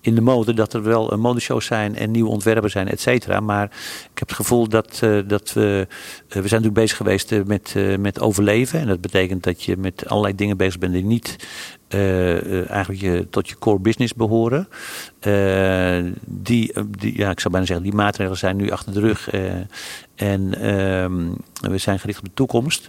in 0.00 0.14
de 0.14 0.20
mode 0.20 0.54
dat 0.54 0.72
er 0.72 0.82
wel 0.82 1.16
modeshows 1.16 1.66
zijn 1.66 1.96
en 1.96 2.10
nieuwe 2.10 2.30
ontwerpen 2.30 2.70
zijn, 2.70 2.88
et 2.88 3.00
cetera. 3.00 3.40
Maar 3.40 3.64
ik 4.12 4.18
heb 4.18 4.28
het 4.28 4.36
gevoel 4.36 4.68
dat, 4.68 4.98
eh, 5.02 5.18
dat 5.26 5.52
we. 5.52 5.86
eh, 5.88 6.42
we 6.42 6.48
zijn 6.48 6.62
natuurlijk 6.62 6.74
bezig 6.74 6.96
geweest 6.96 7.32
eh, 7.32 7.42
met, 7.44 7.74
met 7.98 8.20
overleven. 8.20 8.80
En 8.80 8.86
dat 8.86 9.00
betekent 9.00 9.42
dat 9.42 9.62
je 9.62 9.76
met 9.76 10.08
allerlei 10.08 10.34
dingen 10.34 10.56
bezig 10.56 10.78
bent 10.78 10.92
die 10.92 11.04
niet 11.04 11.36
eigenlijk 11.88 13.00
je, 13.00 13.26
tot 13.30 13.48
je 13.48 13.58
core 13.58 13.78
business 13.78 14.14
behoren. 14.14 14.68
die, 16.24 16.72
die, 16.88 17.16
ja, 17.16 17.30
ik 17.30 17.40
zou 17.40 17.50
bijna 17.52 17.66
zeggen, 17.66 17.84
die 17.84 17.94
maatregelen 17.94 18.38
zijn 18.38 18.56
nu 18.56 18.70
achter 18.70 18.92
de 18.92 19.00
rug. 19.00 19.30
en 20.14 20.60
ehm, 20.60 21.30
we 21.60 21.78
zijn 21.78 21.98
gericht 21.98 22.18
op 22.18 22.24
de 22.24 22.34
toekomst. 22.34 22.88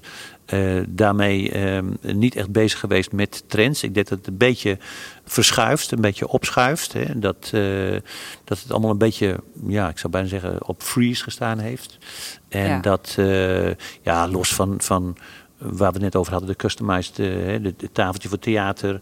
Uh, 0.54 0.84
daarmee 0.88 1.52
uh, 1.54 1.80
niet 2.02 2.36
echt 2.36 2.52
bezig 2.52 2.80
geweest 2.80 3.12
met 3.12 3.44
trends. 3.48 3.84
Ik 3.84 3.94
denk 3.94 4.08
dat 4.08 4.18
het 4.18 4.28
een 4.28 4.38
beetje 4.38 4.78
verschuift, 5.26 5.92
een 5.92 6.02
beetje 6.02 6.28
opschuift. 6.28 6.94
Hè. 6.94 7.20
Dat, 7.20 7.52
uh, 7.56 7.98
dat 8.44 8.60
het 8.60 8.72
allemaal 8.72 8.92
een 8.92 8.98
beetje, 8.98 9.40
ja, 9.68 9.90
ik 9.90 9.98
zou 9.98 10.12
bijna 10.12 10.28
zeggen, 10.28 10.68
op 10.68 10.82
freeze 10.82 11.24
gestaan 11.24 11.60
heeft. 11.60 11.98
En 12.48 12.68
ja. 12.68 12.80
dat, 12.80 13.18
ja, 14.02 14.28
los 14.28 14.54
van, 14.54 14.76
van 14.78 15.18
waar 15.60 15.92
we 15.92 15.94
het 15.94 16.02
net 16.02 16.16
over 16.16 16.32
hadden, 16.32 16.50
de 16.50 16.56
customized, 16.56 17.20
uh, 17.20 17.28
de, 17.64 17.74
de, 17.78 17.92
tafeltje 17.92 18.30
voor 18.30 18.40
theater, 18.40 18.94
uh, 18.94 19.02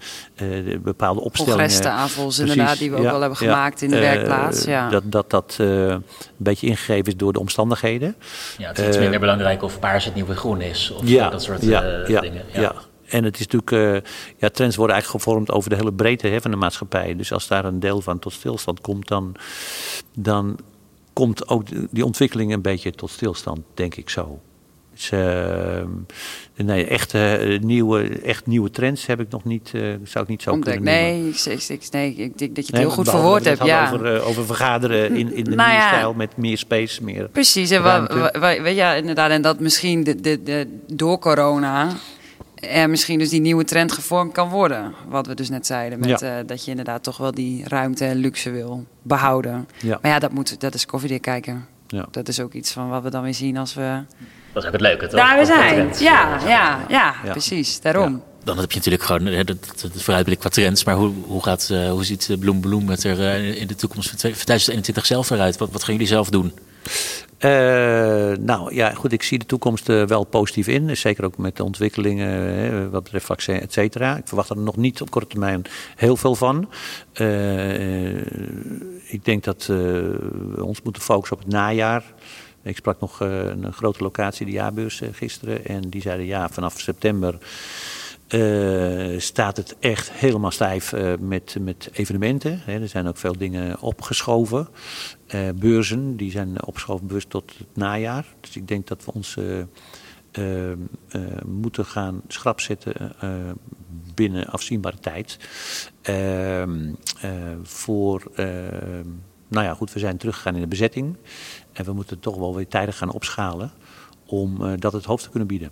de 0.65 0.79
bepaalde 0.79 1.21
opstellingen. 1.21 1.59
Congresstafels 1.59 2.39
inderdaad, 2.39 2.77
die 2.77 2.91
we 2.91 2.97
ook 2.97 3.03
wel 3.03 3.19
hebben 3.19 3.37
gemaakt 3.37 3.81
in 3.81 3.89
de 3.89 3.99
werkplaats. 3.99 4.63
Ja. 4.63 4.89
Dat 4.89 5.03
dat, 5.05 5.29
dat 5.29 5.55
een 5.59 6.03
beetje 6.37 6.67
ingegeven 6.67 7.05
is 7.05 7.17
door 7.17 7.33
de 7.33 7.39
omstandigheden. 7.39 8.15
Ja, 8.57 8.67
het 8.67 8.79
is 8.79 8.87
iets 8.87 8.97
minder 8.97 9.19
belangrijk 9.19 9.63
of 9.63 9.79
paars 9.79 10.05
het 10.05 10.15
nieuwe 10.15 10.35
groen 10.35 10.61
is. 10.61 10.91
Of 10.91 11.07
ja, 11.07 11.29
dat 11.29 11.43
soort 11.43 11.61
dingen. 11.61 12.43
Ja. 12.53 12.73
En 13.07 13.23
het 13.23 13.39
is 13.39 13.47
natuurlijk, 13.47 14.03
ja, 14.37 14.49
trends 14.49 14.75
worden 14.75 14.95
eigenlijk 14.95 15.23
gevormd 15.23 15.51
over 15.51 15.69
de 15.69 15.75
hele 15.75 15.93
breedte 15.93 16.27
hè, 16.27 16.41
van 16.41 16.51
de 16.51 16.57
maatschappij. 16.57 17.15
Dus 17.15 17.31
als 17.31 17.47
daar 17.47 17.65
een 17.65 17.79
deel 17.79 18.01
van 18.01 18.19
tot 18.19 18.33
stilstand 18.33 18.81
komt, 18.81 19.07
dan, 19.07 19.35
dan 20.13 20.59
komt 21.13 21.47
ook 21.47 21.65
die 21.91 22.05
ontwikkeling 22.05 22.53
een 22.53 22.61
beetje 22.61 22.91
tot 22.91 23.09
stilstand, 23.09 23.59
denk 23.73 23.95
ik 23.95 24.09
zo. 24.09 24.39
Dus, 24.97 25.11
uh, 25.11 25.81
nee, 26.55 26.87
echt, 26.87 27.13
uh, 27.13 27.59
nieuwe, 27.59 28.19
echt 28.19 28.45
nieuwe 28.45 28.69
trends 28.69 29.05
heb 29.05 29.19
ik 29.19 29.29
nog 29.29 29.43
niet, 29.43 29.71
uh, 29.75 29.95
zou 30.03 30.23
ik 30.23 30.29
niet 30.29 30.41
zo 30.41 30.51
Ontdek, 30.51 30.73
kunnen 30.73 30.93
nee, 30.93 31.29
ik, 31.29 31.63
ik, 31.67 31.87
nee, 31.91 32.15
ik 32.15 32.37
denk 32.37 32.55
dat 32.55 32.67
je 32.67 32.71
het 32.71 32.81
heel 32.81 32.89
goed 32.89 33.09
verwoord 33.09 33.45
hebt. 33.45 33.65
Ja. 33.65 33.91
Over, 33.91 34.21
over 34.21 34.45
vergaderen 34.45 35.15
in, 35.15 35.33
in 35.33 35.43
de 35.43 35.55
nou 35.55 35.69
nieuwe 35.69 35.83
ja, 35.83 35.87
stijl 35.87 36.13
met 36.13 36.37
meer 36.37 36.57
space, 36.57 37.03
meer 37.03 37.29
Precies, 37.29 37.69
en 37.69 37.81
ja, 38.73 38.93
inderdaad. 38.93 39.29
En 39.29 39.41
dat 39.41 39.59
misschien 39.59 40.03
de, 40.03 40.21
de, 40.21 40.43
de, 40.43 40.79
door 40.87 41.19
corona 41.19 41.89
er 42.55 42.89
misschien 42.89 43.19
dus 43.19 43.29
die 43.29 43.41
nieuwe 43.41 43.63
trend 43.63 43.91
gevormd 43.91 44.31
kan 44.31 44.49
worden. 44.49 44.93
Wat 45.07 45.27
we 45.27 45.35
dus 45.35 45.49
net 45.49 45.65
zeiden. 45.65 45.99
Met, 45.99 46.19
ja. 46.19 46.43
dat 46.43 46.65
je 46.65 46.69
inderdaad 46.69 47.03
toch 47.03 47.17
wel 47.17 47.31
die 47.31 47.63
ruimte 47.67 48.05
en 48.05 48.15
luxe 48.15 48.49
wil 48.49 48.85
behouden. 49.01 49.67
Ja. 49.79 49.99
Maar 50.01 50.11
ja, 50.11 50.19
dat, 50.19 50.31
moet, 50.31 50.59
dat 50.59 50.73
is 50.73 50.85
koffiedik 50.85 51.21
kijken. 51.21 51.67
Ja. 51.87 52.07
Dat 52.11 52.27
is 52.27 52.39
ook 52.39 52.53
iets 52.53 52.71
van 52.71 52.89
wat 52.89 53.03
we 53.03 53.09
dan 53.09 53.23
weer 53.23 53.33
zien 53.33 53.57
als 53.57 53.73
we 53.73 54.01
dat 54.63 54.73
is 54.73 54.75
ook 54.75 54.81
het 54.81 54.89
leuke, 54.91 55.07
toch? 55.07 55.19
Daar 55.19 55.39
we 55.39 55.45
zijn. 55.45 55.89
Ja, 55.99 56.39
ja, 56.47 56.79
ja, 56.87 57.15
precies. 57.31 57.81
Daarom. 57.81 58.23
Dan 58.43 58.59
heb 58.59 58.71
je 58.71 58.77
natuurlijk 58.77 59.03
gewoon 59.03 59.25
het, 59.25 59.89
vooruitblik 59.95 60.39
qua 60.39 60.49
trends. 60.49 60.83
Maar 60.83 60.95
hoe, 60.95 61.11
hoe, 61.25 61.43
gaat, 61.43 61.69
uh, 61.71 61.89
hoe 61.89 62.03
ziet 62.05 62.29
eh, 62.29 62.37
Bloem 62.37 62.59
Bloem 62.59 62.89
het 62.89 63.03
er 63.03 63.19
uh, 63.19 63.61
in 63.61 63.67
de 63.67 63.75
toekomst 63.75 64.09
van 64.09 64.17
2021 64.17 65.05
zelf 65.05 65.29
eruit? 65.29 65.57
Wat, 65.57 65.71
wat 65.71 65.83
gaan 65.83 65.93
jullie 65.93 66.09
zelf 66.09 66.29
doen? 66.29 66.53
Uh, 67.39 67.51
nou 68.39 68.75
ja, 68.75 68.93
goed, 68.93 69.11
ik 69.11 69.23
zie 69.23 69.39
de 69.39 69.45
toekomst 69.45 69.89
uh, 69.89 70.03
wel 70.03 70.23
positief 70.23 70.67
in. 70.67 70.97
Zeker 70.97 71.25
ook 71.25 71.37
met 71.37 71.57
de 71.57 71.63
ontwikkelingen 71.63 72.73
uh, 72.73 72.87
wat 72.91 73.03
betreft 73.03 73.25
vaccin, 73.25 73.61
et 73.61 73.73
cetera. 73.73 74.17
Ik 74.17 74.27
verwacht 74.27 74.49
er 74.49 74.57
nog 74.57 74.75
niet 74.75 75.01
op 75.01 75.09
korte 75.09 75.27
termijn 75.27 75.61
heel 75.95 76.15
veel 76.15 76.35
van. 76.35 76.69
ik 79.07 79.25
denk 79.25 79.43
dat 79.43 79.65
we 79.65 80.63
ons 80.63 80.81
moeten 80.81 81.01
focussen 81.01 81.37
op 81.37 81.43
het 81.43 81.53
najaar. 81.53 82.03
Ik 82.67 82.75
sprak 82.75 82.99
nog 82.99 83.21
uh, 83.21 83.45
een 83.45 83.73
grote 83.73 84.03
locatie, 84.03 84.45
de 84.45 84.51
jaarbeurs, 84.51 85.01
uh, 85.01 85.09
gisteren. 85.11 85.65
En 85.65 85.89
die 85.89 86.01
zeiden 86.01 86.25
ja, 86.25 86.49
vanaf 86.49 86.79
september 86.79 87.37
uh, 88.29 89.19
staat 89.19 89.57
het 89.57 89.75
echt 89.79 90.11
helemaal 90.11 90.51
stijf 90.51 90.93
met, 91.19 91.57
met 91.59 91.89
evenementen. 91.93 92.61
Er 92.65 92.87
zijn 92.87 93.07
ook 93.07 93.17
veel 93.17 93.37
dingen 93.37 93.79
opgeschoven. 93.79 94.67
beurzen, 95.55 96.17
die 96.17 96.31
zijn 96.31 96.63
opgeschoven 96.63 97.07
bewust 97.07 97.29
tot 97.29 97.53
het 97.57 97.67
najaar. 97.73 98.25
Dus 98.39 98.55
ik 98.55 98.67
denk 98.67 98.87
dat 98.87 99.05
we 99.05 99.11
ons 99.11 99.37
moeten 101.45 101.85
gaan 101.85 102.21
schrap 102.27 102.59
zetten 102.59 103.13
binnen 104.13 104.47
afzienbare 104.47 104.99
tijd. 104.99 105.37
Ehm, 106.01 106.93
voor 107.63 108.31
nou 109.47 109.65
ja, 109.65 109.73
goed, 109.73 109.93
we 109.93 109.99
zijn 109.99 110.17
teruggegaan 110.17 110.55
in 110.55 110.61
de 110.61 110.67
bezetting. 110.67 111.17
En 111.73 111.85
we 111.85 111.93
moeten 111.93 112.19
toch 112.19 112.37
wel 112.37 112.55
weer 112.55 112.67
tijdig 112.67 112.97
gaan 112.97 113.11
opschalen 113.11 113.71
om 114.25 114.61
uh, 114.61 114.73
dat 114.77 114.93
het 114.93 115.05
hoofd 115.05 115.23
te 115.23 115.29
kunnen 115.29 115.47
bieden. 115.47 115.71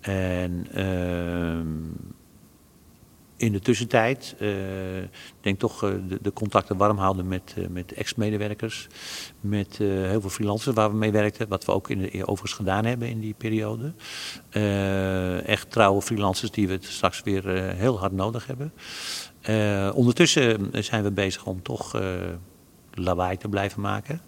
En 0.00 0.66
uh, 0.74 1.58
in 3.36 3.52
de 3.52 3.60
tussentijd, 3.60 4.34
uh, 4.40 4.50
denk 5.40 5.58
toch 5.58 5.84
uh, 5.84 5.90
de, 6.08 6.18
de, 6.22 6.32
contacten 6.32 6.76
warm 6.76 6.98
houden 6.98 7.28
met, 7.28 7.54
met 7.70 7.92
ex-medewerkers. 7.92 8.86
Met 9.40 9.76
heel 9.78 10.20
veel 10.20 10.30
freelancers 10.30 10.74
waar 10.74 10.90
we 10.90 10.96
mee 10.96 11.12
werkten. 11.12 11.48
Wat 11.48 11.64
we 11.64 11.72
ook 11.72 11.90
in 11.90 11.98
de, 11.98 12.10
overigens 12.20 12.52
gedaan 12.52 12.84
hebben 12.84 13.08
in 13.08 13.20
die 13.20 13.34
periode. 13.38 13.92
echt 15.44 15.70
trouwe 15.70 16.02
freelancers 16.02 16.50
die 16.50 16.68
we 16.68 16.78
straks 16.80 17.22
weer 17.22 17.48
heel 17.74 17.98
hard 17.98 18.12
nodig 18.12 18.46
hebben. 18.46 18.72
ondertussen 19.94 20.70
zijn 20.84 21.02
we 21.02 21.10
bezig 21.10 21.46
om 21.46 21.62
toch 21.62 21.94
lawaai 22.98 23.36
te 23.36 23.48
blijven 23.48 23.80
maken. 23.80 24.20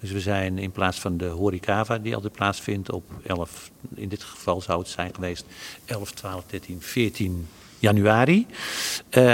Dus 0.00 0.10
we 0.10 0.20
zijn 0.20 0.58
in 0.58 0.70
plaats 0.70 1.00
van 1.00 1.16
de 1.16 1.26
Horicava 1.26 1.98
die 1.98 2.14
altijd 2.14 2.32
plaatsvindt 2.32 2.92
op 2.92 3.04
11, 3.26 3.70
in 3.94 4.08
dit 4.08 4.22
geval 4.22 4.60
zou 4.60 4.78
het 4.78 4.88
zijn 4.88 5.14
geweest 5.14 5.44
11, 5.84 6.10
12, 6.10 6.44
13, 6.46 6.80
14 6.80 7.46
januari. 7.78 8.46
Uh, 9.10 9.24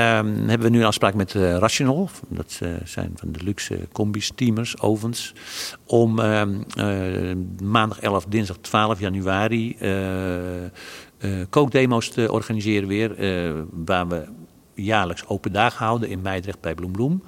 hebben 0.46 0.60
we 0.60 0.68
nu 0.68 0.78
een 0.78 0.86
afspraak 0.86 1.14
met 1.14 1.34
uh, 1.34 1.56
Rational. 1.56 2.10
Dat 2.28 2.60
uh, 2.62 2.70
zijn 2.84 3.12
van 3.14 3.32
de 3.32 3.44
luxe 3.44 3.78
combis, 3.92 4.24
steamers, 4.24 4.80
ovens. 4.80 5.34
Om 5.86 6.18
uh, 6.18 6.42
maandag 7.62 8.00
11, 8.00 8.24
dinsdag 8.24 8.56
12 8.60 9.00
januari 9.00 9.76
kookdemo's 11.50 12.08
te 12.08 12.32
organiseren 12.32 12.88
weer. 12.88 13.14
waar 13.70 14.08
we 14.08 14.24
jaarlijks 14.74 15.26
open 15.26 15.52
dagen 15.52 15.84
houden 15.84 16.08
in 16.08 16.22
Meidrecht 16.22 16.60
bij 16.60 16.74
Bloembloem. 16.74 17.22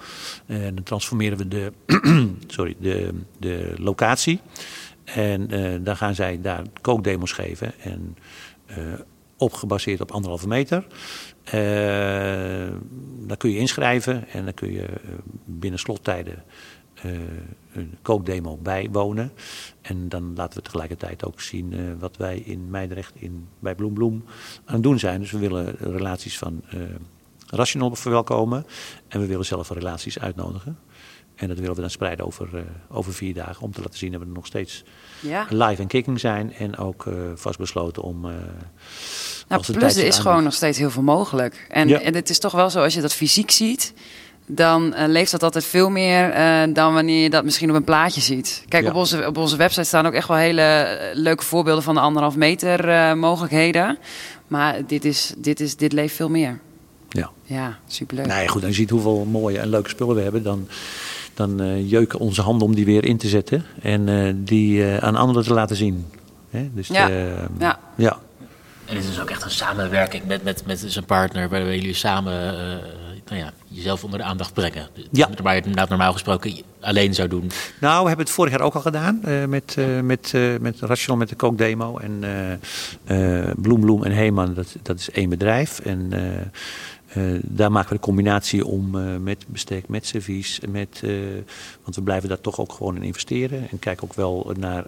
Eh, 0.47 0.63
dan 0.63 0.83
transformeren 0.83 1.39
we 1.39 1.49
de, 1.49 1.73
sorry, 2.47 2.77
de, 2.79 3.21
de 3.39 3.75
locatie. 3.77 4.41
En 5.05 5.55
uh, 5.55 5.85
dan 5.85 5.97
gaan 5.97 6.15
zij 6.15 6.41
daar 6.41 6.63
kookdemos 6.81 7.33
geven. 7.33 7.73
En 7.81 8.17
uh, 8.71 8.77
op 9.37 9.53
gebaseerd 9.53 10.01
op 10.01 10.11
anderhalve 10.11 10.49
meter. 10.49 10.87
Uh, 11.47 11.53
daar 13.27 13.37
kun 13.37 13.51
je 13.51 13.59
inschrijven 13.59 14.29
en 14.29 14.45
dan 14.45 14.55
kun 14.55 14.73
je 14.73 14.87
binnen 15.45 15.79
slottijden 15.79 16.43
een 17.73 17.95
kookdemo 18.03 18.57
bijwonen. 18.57 19.33
En 19.83 20.09
dan 20.09 20.33
laten 20.35 20.59
we 20.59 20.65
tegelijkertijd 20.65 21.25
ook 21.25 21.41
zien 21.41 21.99
wat 21.99 22.17
wij 22.17 22.39
in 22.39 22.71
Meidrecht 22.71 23.13
in, 23.15 23.47
bij 23.59 23.75
Bloembloem 23.75 24.25
aan 24.65 24.75
het 24.75 24.83
doen 24.83 24.99
zijn. 24.99 25.21
Dus 25.21 25.31
we 25.31 25.39
willen 25.39 25.77
relaties 25.79 26.39
van 26.39 26.63
rationeel 27.55 27.95
verwelkomen. 27.95 28.67
En 29.09 29.21
we 29.21 29.27
willen 29.27 29.45
zelf 29.45 29.71
relaties 29.71 30.19
uitnodigen. 30.19 30.79
En 31.35 31.49
dat 31.49 31.59
willen 31.59 31.75
we 31.75 31.81
dan 31.81 31.91
spreiden 31.91 32.27
over, 32.27 32.49
uh, 32.55 32.61
over 32.89 33.13
vier 33.13 33.35
dagen. 33.35 33.63
Om 33.63 33.73
te 33.73 33.81
laten 33.81 33.99
zien 33.99 34.13
dat 34.13 34.21
we 34.21 34.27
nog 34.27 34.47
steeds 34.47 34.85
ja. 35.21 35.47
live 35.51 35.83
en 35.83 35.89
kicking 35.89 36.21
zijn. 36.21 36.55
En 36.55 36.77
ook 36.77 37.05
uh, 37.05 37.15
vastbesloten 37.35 38.03
om. 38.03 38.25
Uh, 38.25 38.33
nou, 39.49 39.73
plus 39.73 39.97
er 39.97 40.07
is 40.07 40.19
gewoon 40.19 40.43
nog 40.43 40.55
steeds 40.55 40.79
heel 40.79 40.91
veel 40.91 41.03
mogelijk. 41.03 41.67
En, 41.69 41.89
ja. 41.89 42.01
en 42.01 42.15
het 42.15 42.31
is 42.31 42.39
toch 42.39 42.53
wel 42.53 42.71
zo, 42.71 42.83
als 42.83 42.95
je 42.95 43.01
dat 43.01 43.15
fysiek 43.15 43.51
ziet. 43.51 43.93
Dan 44.47 44.95
leeft 45.07 45.31
dat 45.31 45.43
altijd 45.43 45.65
veel 45.65 45.91
meer 45.91 46.33
dan 46.73 46.95
wanneer 46.95 47.23
je 47.23 47.31
dat 47.31 47.45
misschien 47.45 47.71
op 47.71 47.77
een 47.77 47.85
plaatje 47.85 48.21
ziet. 48.21 48.65
Kijk, 48.69 48.85
ja. 48.85 48.91
op, 48.91 48.97
onze, 48.97 49.27
op 49.27 49.37
onze 49.37 49.57
website 49.57 49.85
staan 49.85 50.07
ook 50.07 50.13
echt 50.13 50.29
wel 50.29 50.37
hele 50.37 51.11
leuke 51.15 51.45
voorbeelden 51.45 51.83
van 51.83 51.95
de 51.95 52.01
anderhalf 52.01 52.37
meter 52.37 53.17
mogelijkheden. 53.17 53.99
Maar 54.47 54.87
dit, 54.87 55.05
is, 55.05 55.35
dit, 55.37 55.61
is, 55.61 55.77
dit 55.77 55.93
leeft 55.93 56.15
veel 56.15 56.29
meer. 56.29 56.61
Ja, 57.15 57.31
ja 57.45 57.79
superleuk. 57.87 58.27
Nee, 58.27 58.49
goed, 58.49 58.63
als 58.63 58.71
je 58.71 58.77
ziet 58.77 58.91
hoeveel 58.91 59.25
mooie 59.25 59.59
en 59.59 59.69
leuke 59.69 59.89
spullen 59.89 60.17
we 60.17 60.23
hebben, 60.23 60.43
dan, 60.43 60.69
dan 61.35 61.63
uh, 61.63 61.91
jeuken 61.91 62.19
onze 62.19 62.43
handen 62.43 62.67
om 62.67 62.75
die 62.75 62.85
weer 62.85 63.05
in 63.05 63.17
te 63.17 63.29
zetten 63.29 63.65
en 63.83 64.09
uh, 64.09 64.33
die 64.37 64.79
uh, 64.79 64.97
aan 64.97 65.17
anderen 65.17 65.45
te 65.45 65.55
laten 65.55 65.77
zien. 65.77 66.07
Hè? 66.51 66.71
Dus, 66.73 66.89
ja. 66.89 67.09
ja. 67.59 67.79
ja. 67.97 68.19
En 68.85 68.97
het 68.97 69.05
is 69.05 69.21
ook 69.21 69.31
echt 69.31 69.45
een 69.45 69.51
samenwerking 69.51 70.25
met, 70.25 70.45
met, 70.45 70.67
met 70.67 70.85
zijn 70.87 71.05
partner, 71.05 71.49
waarbij 71.49 71.75
jullie 71.75 71.95
samen 71.95 72.55
nou 73.29 73.41
ja, 73.41 73.53
jezelf 73.69 74.05
onder 74.05 74.19
de 74.19 74.25
aandacht 74.25 74.53
brengen. 74.53 74.89
Ja. 75.11 75.29
Waar 75.43 75.55
je 75.55 75.63
het 75.75 75.89
normaal 75.89 76.13
gesproken 76.13 76.63
alleen 76.81 77.15
zou 77.15 77.29
doen. 77.29 77.51
Nou, 77.81 78.03
we 78.03 78.09
hebben 78.09 78.27
het 78.27 78.35
vorig 78.35 78.53
jaar 78.53 78.61
ook 78.61 78.75
al 78.75 78.81
gedaan 78.81 79.21
uh, 79.25 79.45
met, 79.45 79.77
uh, 79.79 80.01
met, 80.01 80.33
uh, 80.35 80.59
met 80.61 80.81
Rational 80.81 81.19
met 81.19 81.29
de 81.29 81.35
kookdemo. 81.35 81.99
En 81.99 82.25
Bloem 83.57 83.81
Bloem 83.81 84.05
en 84.05 84.13
Heeman, 84.13 84.55
dat, 84.55 84.77
dat 84.83 84.99
is 84.99 85.11
één 85.11 85.29
bedrijf. 85.29 85.79
En 85.79 86.13
daar 87.43 87.73
maken 87.73 87.89
we 87.89 87.95
de 87.95 88.01
combinatie 88.01 88.67
om 88.67 88.91
met 89.23 89.45
bestek, 89.49 89.89
met 89.89 90.07
servies, 90.07 90.61
met, 90.69 91.03
want 91.83 91.97
we 91.97 92.03
blijven 92.03 92.29
daar 92.29 92.41
toch 92.41 92.61
ook 92.61 92.73
gewoon 92.73 92.97
in 92.97 93.03
investeren. 93.03 93.71
En 93.71 93.79
kijken 93.79 94.05
ook 94.05 94.15
wel 94.15 94.53
naar, 94.59 94.87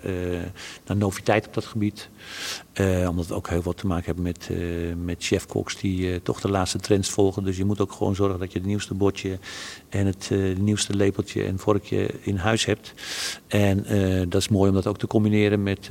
naar 0.87 0.97
noviteit 0.97 1.47
op 1.47 1.55
dat 1.55 1.65
gebied. 1.65 2.09
omdat 3.09 3.27
we 3.27 3.35
ook 3.35 3.49
heel 3.49 3.63
wat 3.63 3.77
te 3.77 3.87
maken 3.87 4.05
hebben 4.05 4.25
met, 4.25 4.51
met 5.05 5.25
chefkoks 5.25 5.77
die 5.77 6.23
toch 6.23 6.41
de 6.41 6.51
laatste 6.51 6.79
trends 6.79 7.11
volgen. 7.11 7.45
Dus 7.45 7.57
je 7.57 7.65
moet 7.65 7.81
ook 7.81 7.93
gewoon 7.93 8.15
zorgen 8.15 8.39
dat 8.39 8.53
je 8.53 8.59
het 8.59 8.69
nieuwste 8.69 8.95
bordje 8.95 9.39
en 9.89 10.07
het 10.07 10.31
nieuwste 10.59 10.95
lepeltje 10.95 11.45
en 11.45 11.59
vorkje 11.59 12.11
in 12.21 12.37
huis 12.37 12.65
hebt. 12.65 12.95
En 13.47 13.77
dat 14.29 14.41
is 14.41 14.49
mooi 14.49 14.69
om 14.69 14.75
dat 14.75 14.87
ook 14.87 14.99
te 14.99 15.07
combineren 15.07 15.63
met, 15.63 15.89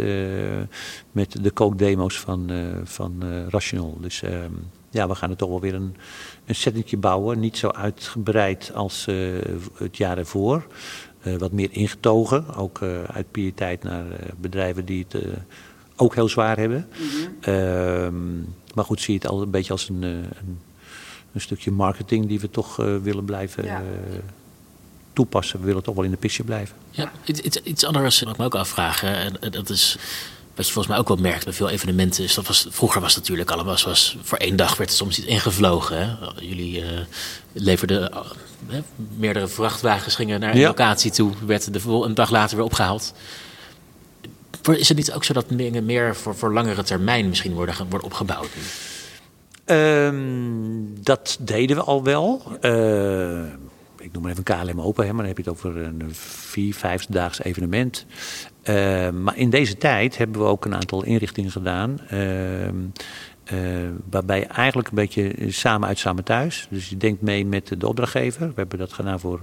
met 1.12 1.44
de 1.44 1.52
kookdemo's 1.52 2.20
van, 2.20 2.52
van 2.84 3.24
Rational. 3.50 3.98
Dus 4.02 4.22
ehm, 4.22 4.54
ja, 4.96 5.08
we 5.08 5.16
gaan 5.16 5.30
er 5.30 5.36
toch 5.36 5.50
wel 5.50 5.60
weer 5.60 5.74
een, 5.74 5.96
een 6.46 6.56
settingje 6.56 6.98
bouwen. 6.98 7.40
Niet 7.40 7.58
zo 7.58 7.70
uitgebreid 7.70 8.72
als 8.74 9.06
uh, 9.08 9.42
het 9.74 9.98
jaar 9.98 10.18
ervoor. 10.18 10.68
Uh, 11.24 11.36
wat 11.38 11.52
meer 11.52 11.70
ingetogen. 11.72 12.56
Ook 12.56 12.80
uh, 12.80 13.04
uit 13.04 13.32
pietijd 13.32 13.84
naar 13.84 14.06
bedrijven 14.38 14.86
die 14.86 15.06
het 15.08 15.24
ook 15.96 16.16
heel 16.16 16.30
zwaar 16.30 16.58
hebben. 16.58 16.88
Mm 16.98 17.10
-hmm. 17.42 18.46
maar 18.74 18.86
goed, 18.86 19.02
zie 19.02 19.14
je 19.14 19.20
het 19.20 19.30
al 19.30 19.42
een 19.42 19.52
beetje 19.52 19.72
als 19.72 19.90
een, 19.90 20.02
een, 20.02 20.60
een 21.34 21.42
stukje 21.42 21.72
marketing 21.72 22.28
die 22.28 22.40
we 22.40 22.50
toch 22.50 22.76
willen 22.76 23.26
blijven 23.26 23.64
ja. 23.64 23.84
toepassen. 25.14 25.60
We 25.60 25.66
willen 25.66 25.84
toch 25.84 25.96
wel 25.96 26.04
in 26.04 26.12
de 26.12 26.18
pistje 26.18 26.44
blijven. 26.44 26.76
Ja, 26.90 27.12
iets, 27.24 27.62
iets 27.62 27.84
anders 27.84 28.20
wat 28.20 28.34
ik 28.34 28.38
me 28.38 28.46
ook 28.46 28.56
afvraag. 28.56 29.04
En 29.04 29.34
dat 29.52 29.70
is 29.70 29.98
wat 30.56 30.66
je 30.66 30.72
volgens 30.72 30.88
mij 30.88 30.98
ook 30.98 31.08
wel 31.08 31.18
merkt 31.18 31.44
bij 31.44 31.54
veel 31.54 31.70
evenementen 31.70 32.24
is 32.24 32.34
dat 32.34 32.48
was 32.48 32.68
vroeger 32.70 33.02
was 33.02 33.16
het 33.16 33.24
natuurlijk 33.24 33.52
allemaal 33.52 33.78
was, 33.86 34.18
voor 34.22 34.38
één 34.38 34.56
dag 34.56 34.78
werd 34.78 34.90
er 34.90 34.96
soms 34.96 35.18
iets 35.18 35.28
ingevlogen. 35.28 35.98
Hè? 35.98 36.16
Jullie 36.40 36.82
uh, 36.82 36.88
leverden 37.52 38.12
uh, 38.70 38.76
meerdere 39.18 39.48
vrachtwagens 39.48 40.16
gingen 40.16 40.40
naar 40.40 40.56
een 40.56 40.62
locatie 40.62 41.12
toe, 41.12 41.32
werd 41.46 41.74
de 41.74 41.90
een 41.90 42.14
dag 42.14 42.30
later 42.30 42.56
weer 42.56 42.66
opgehaald. 42.66 43.14
Is 44.72 44.88
het 44.88 44.98
niet 44.98 45.12
ook 45.12 45.24
zo 45.24 45.34
dat 45.34 45.46
dingen 45.50 45.86
meer 45.86 46.16
voor, 46.16 46.36
voor 46.36 46.54
langere 46.54 46.84
termijn 46.84 47.30
misschien 47.30 47.54
worden, 47.54 47.76
worden 47.90 48.08
opgebouwd? 48.08 48.50
Um, 49.66 51.04
dat 51.04 51.38
deden 51.40 51.76
we 51.76 51.84
al 51.84 52.04
wel. 52.04 52.42
Uh, 52.62 53.44
ik 54.06 54.12
noem 54.12 54.22
maar 54.22 54.32
even 54.32 54.44
KLM 54.44 54.82
Open, 54.82 55.06
hè, 55.06 55.14
maar 55.14 55.26
dan 55.26 55.36
heb 55.36 55.38
je 55.38 55.52
het 55.52 55.52
over 55.52 55.78
een 55.78 56.02
vier, 56.14 56.74
vijfdaags 56.74 57.44
evenement. 57.44 58.06
Uh, 58.64 59.10
maar 59.10 59.38
in 59.38 59.50
deze 59.50 59.78
tijd 59.78 60.18
hebben 60.18 60.42
we 60.42 60.48
ook 60.48 60.66
een 60.66 60.76
aantal 60.76 61.04
inrichtingen 61.04 61.52
gedaan. 61.52 62.00
Uh, 62.14 62.68
uh, 62.68 63.90
waarbij 64.10 64.48
eigenlijk 64.48 64.88
een 64.88 64.96
beetje 64.96 65.34
samen 65.48 65.88
uit, 65.88 66.00
samen 66.00 66.24
thuis. 66.24 66.68
Dus 66.70 66.90
je 66.90 66.98
denkt 66.98 67.22
mee 67.22 67.46
met 67.46 67.76
de 67.78 67.88
opdrachtgever. 67.88 68.48
We 68.48 68.54
hebben 68.56 68.80
dat 68.80 68.94
gedaan 68.94 69.20
voor, 69.20 69.42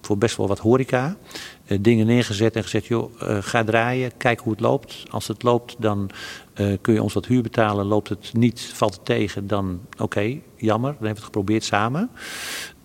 voor 0.00 0.18
best 0.18 0.36
wel 0.36 0.48
wat 0.48 0.58
horeca. 0.58 1.16
Uh, 1.66 1.78
dingen 1.80 2.06
neergezet 2.06 2.56
en 2.56 2.62
gezegd, 2.62 2.86
joh, 2.86 3.12
ga 3.40 3.64
draaien, 3.64 4.16
kijk 4.16 4.40
hoe 4.40 4.52
het 4.52 4.60
loopt. 4.60 5.04
Als 5.10 5.28
het 5.28 5.42
loopt, 5.42 5.76
dan 5.78 6.10
kun 6.80 6.94
je 6.94 7.02
ons 7.02 7.14
wat 7.14 7.26
huur 7.26 7.42
betalen. 7.42 7.86
Loopt 7.86 8.08
het 8.08 8.30
niet, 8.32 8.60
valt 8.74 8.94
het 8.94 9.04
tegen, 9.04 9.46
dan 9.46 9.80
oké, 9.98 10.38
jammer. 10.56 10.90
Dan 10.90 11.06
hebben 11.06 11.08
we 11.08 11.08
het 11.08 11.24
geprobeerd 11.24 11.64
samen. 11.64 12.10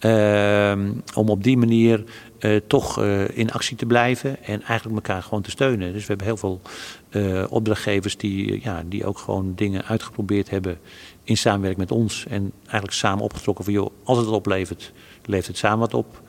Ehm, 0.05 0.91
om 1.13 1.29
op 1.29 1.43
die 1.43 1.57
manier 1.57 2.03
uh, 2.39 2.59
toch 2.67 2.99
uh, 2.99 3.37
in 3.37 3.51
actie 3.51 3.77
te 3.77 3.85
blijven 3.85 4.43
en 4.43 4.61
eigenlijk 4.61 4.95
elkaar 4.95 5.23
gewoon 5.23 5.41
te 5.41 5.49
steunen. 5.49 5.93
Dus 5.93 6.01
we 6.01 6.07
hebben 6.07 6.25
heel 6.25 6.37
veel 6.37 6.61
uh, 7.09 7.43
opdrachtgevers 7.49 8.17
die, 8.17 8.63
ja, 8.63 8.83
die 8.85 9.05
ook 9.05 9.17
gewoon 9.17 9.55
dingen 9.55 9.85
uitgeprobeerd 9.85 10.49
hebben 10.49 10.77
in 11.23 11.37
samenwerking 11.37 11.89
met 11.89 11.97
ons. 11.97 12.25
En 12.25 12.51
eigenlijk 12.61 12.93
samen 12.93 13.23
opgetrokken 13.23 13.63
van 13.65 13.73
joh, 13.73 13.91
als 14.03 14.17
het 14.17 14.27
oplevert, 14.27 14.91
levert 15.23 15.47
het 15.47 15.57
samen 15.57 15.79
wat 15.79 15.93
op. 15.93 16.21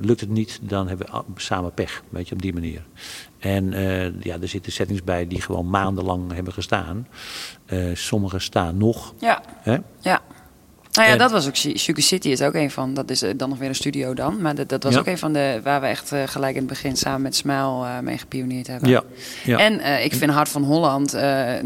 lukt 0.00 0.20
het 0.20 0.30
niet, 0.30 0.58
dan 0.62 0.88
hebben 0.88 1.06
we 1.06 1.22
samen 1.36 1.74
pech. 1.74 2.02
Weet 2.08 2.28
je, 2.28 2.34
op 2.34 2.42
die 2.42 2.52
manier. 2.52 2.82
En 3.38 3.70
ja, 4.22 4.40
er 4.40 4.48
zitten 4.48 4.72
settings 4.72 5.04
bij 5.04 5.26
die 5.26 5.40
gewoon 5.40 5.70
maandenlang 5.70 6.32
hebben 6.32 6.52
gestaan. 6.52 7.08
sommige 7.94 8.38
staan 8.38 8.76
nog. 8.76 9.14
Ja. 9.18 9.42
Hè? 9.62 9.76
ja. 10.00 10.22
Nou 10.96 11.08
ja, 11.08 11.16
dat 11.16 11.30
was 11.30 11.46
ook 11.46 11.56
Sugar 11.56 12.02
City 12.02 12.28
is 12.28 12.42
ook 12.42 12.54
een 12.54 12.70
van. 12.70 12.94
Dat 12.94 13.10
is 13.10 13.22
eh, 13.22 13.30
dan 13.36 13.48
nog 13.48 13.58
weer 13.58 13.68
een 13.68 13.74
studio 13.74 14.14
dan. 14.14 14.40
Maar 14.40 14.54
dat, 14.54 14.68
dat 14.68 14.82
was 14.82 14.96
ook 14.96 15.06
een 15.06 15.18
van 15.18 15.32
de 15.32 15.60
waar 15.62 15.80
we 15.80 15.86
echt 15.86 16.12
uh, 16.12 16.22
gelijk 16.26 16.54
in 16.54 16.60
het 16.60 16.68
begin 16.68 16.96
samen 16.96 17.22
met 17.22 17.36
Smile 17.36 17.84
uh, 17.84 17.98
mee 17.98 18.18
gepioneerd 18.18 18.66
hebben. 18.66 18.88
Ja. 18.88 19.02
ja. 19.44 19.58
En 19.58 19.80
uh, 19.80 20.04
ik 20.04 20.14
vind 20.14 20.30
Hart 20.30 20.48
van 20.48 20.62
Holland, 20.62 21.16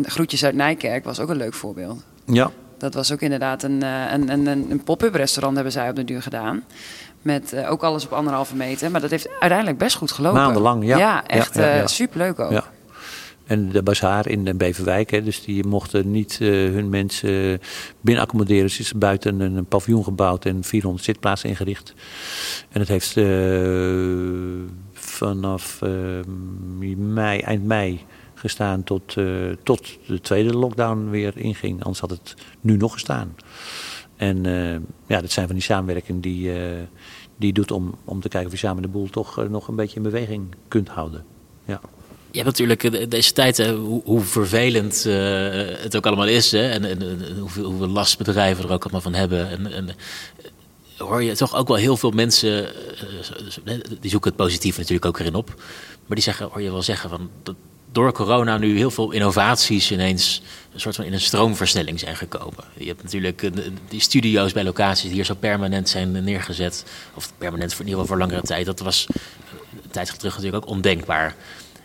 groetjes 0.02 0.44
uit 0.44 0.54
Nijkerk, 0.54 1.04
was 1.04 1.20
ook 1.20 1.28
een 1.28 1.36
leuk 1.36 1.54
voorbeeld. 1.54 2.02
Ja. 2.24 2.50
Dat 2.78 2.94
was 2.94 3.12
ook 3.12 3.20
inderdaad 3.20 3.62
een, 3.62 3.82
een, 3.82 4.28
een, 4.28 4.46
een 4.46 4.82
pop-up 4.84 5.14
restaurant 5.14 5.54
hebben 5.54 5.72
zij 5.72 5.88
op 5.88 5.96
de 5.96 6.04
duur 6.04 6.22
gedaan. 6.22 6.64
Met 7.22 7.54
ook 7.66 7.82
alles 7.82 8.04
op 8.04 8.12
anderhalve 8.12 8.56
meter. 8.56 8.90
Maar 8.90 9.00
dat 9.00 9.10
heeft 9.10 9.28
uiteindelijk 9.40 9.78
best 9.78 9.96
goed 9.96 10.12
gelopen. 10.12 10.40
Maandenlang, 10.40 10.84
ja. 10.84 10.98
Ja, 10.98 11.26
echt 11.26 11.58
superleuk 11.84 12.38
ook. 12.38 12.62
En 13.50 13.68
de 13.68 13.82
bazaar 13.82 14.28
in 14.28 14.56
Beverwijk, 14.56 15.24
dus 15.24 15.42
die 15.42 15.66
mochten 15.66 16.10
niet 16.10 16.38
uh, 16.42 16.48
hun 16.50 16.88
mensen 16.88 17.60
binnen 18.00 18.24
accommoderen. 18.24 18.62
Dus 18.62 18.78
is 18.78 18.92
buiten 18.92 19.40
een, 19.40 19.64
paviljoen 19.64 20.04
gebouwd 20.04 20.44
en 20.44 20.64
400 20.64 21.04
zitplaatsen 21.04 21.48
ingericht. 21.48 21.94
En 22.68 22.80
het 22.80 22.88
heeft 22.88 23.16
uh, 23.16 24.68
vanaf 24.92 25.80
uh, 25.82 25.90
mei, 26.96 27.38
eind 27.38 27.64
mei 27.64 28.00
gestaan 28.34 28.84
tot, 28.84 29.16
tot 29.62 29.98
de 30.06 30.20
tweede 30.20 30.52
lockdown 30.52 31.10
weer 31.10 31.32
inging. 31.36 31.82
Anders 31.82 32.00
had 32.00 32.10
het 32.10 32.34
nu 32.60 32.76
nog 32.76 32.92
gestaan. 32.92 33.34
En 34.16 34.42
ja, 35.06 35.20
dat 35.20 35.30
zijn 35.30 35.46
van 35.46 35.54
die 35.54 35.64
samenwerking 35.64 36.22
die, 36.22 36.52
die 37.36 37.52
doet 37.52 37.70
om, 37.70 37.94
om 38.04 38.20
te 38.20 38.28
kijken 38.28 38.48
of 38.48 38.60
je 38.60 38.66
samen 38.66 38.82
de 38.82 38.88
boel 38.88 39.08
toch 39.08 39.48
nog 39.48 39.68
een 39.68 39.76
beetje 39.76 39.96
in 39.96 40.02
beweging 40.02 40.54
kunt 40.68 40.88
houden. 40.88 41.24
Ja. 41.64 41.80
Je 42.32 42.42
hebt 42.42 42.58
natuurlijk 42.58 42.84
eh, 42.84 43.08
deze 43.08 43.32
tijd, 43.32 43.66
hoe, 44.04 44.20
vervelend 44.20 45.04
uh, 45.06 45.14
het 45.82 45.96
ook 45.96 46.06
allemaal 46.06 46.26
is. 46.26 46.52
Hè, 46.52 46.68
en, 46.70 46.84
en, 46.84 47.22
hoeveel, 47.38 47.64
hoeveel 47.64 47.88
last 47.88 48.18
bedrijven 48.18 48.64
er 48.64 48.72
ook 48.72 48.82
allemaal 48.82 49.00
van 49.00 49.14
hebben. 49.14 49.50
En, 49.50 49.72
en 49.72 49.88
hoor 50.96 51.22
je 51.22 51.36
toch 51.36 51.54
ook 51.54 51.68
wel 51.68 51.76
heel 51.76 51.96
veel 51.96 52.10
mensen, 52.10 52.68
die 54.00 54.10
zoeken 54.10 54.30
het 54.30 54.38
positief 54.38 54.76
natuurlijk 54.76 55.04
ook 55.04 55.18
erin 55.18 55.34
op. 55.34 55.48
Maar 56.06 56.16
die 56.16 56.24
zeggen, 56.24 56.48
hoor 56.52 56.62
je 56.62 56.70
wel 56.70 56.82
zeggen 56.82 57.10
van 57.10 57.30
dat 57.42 57.54
door 57.92 58.12
corona 58.12 58.58
nu 58.58 58.76
heel 58.76 58.90
veel 58.90 59.10
innovaties 59.10 59.90
ineens 59.90 60.42
een 60.72 60.80
soort 60.80 60.96
van 60.96 61.04
in 61.04 61.12
een 61.12 61.20
stroomversnelling 61.20 62.00
zijn 62.00 62.16
gekomen. 62.16 62.64
Je 62.76 62.86
hebt 62.86 63.02
natuurlijk 63.02 63.50
die 63.88 64.00
studio's 64.00 64.52
bij 64.52 64.64
locaties 64.64 65.02
die 65.02 65.12
hier 65.12 65.24
zo 65.24 65.34
permanent 65.34 65.88
zijn 65.88 66.24
neergezet. 66.24 66.84
Of 67.14 67.32
permanent 67.38 67.72
voor 67.72 67.80
in 67.80 67.90
ieder 67.90 68.00
geval 68.00 68.16
voor 68.16 68.26
langere 68.26 68.46
tijd. 68.46 68.66
Dat 68.66 68.80
was 68.80 69.06
een 69.82 69.90
tijd 69.90 70.18
terug 70.18 70.36
natuurlijk 70.36 70.64
ook 70.64 70.70
ondenkbaar. 70.70 71.36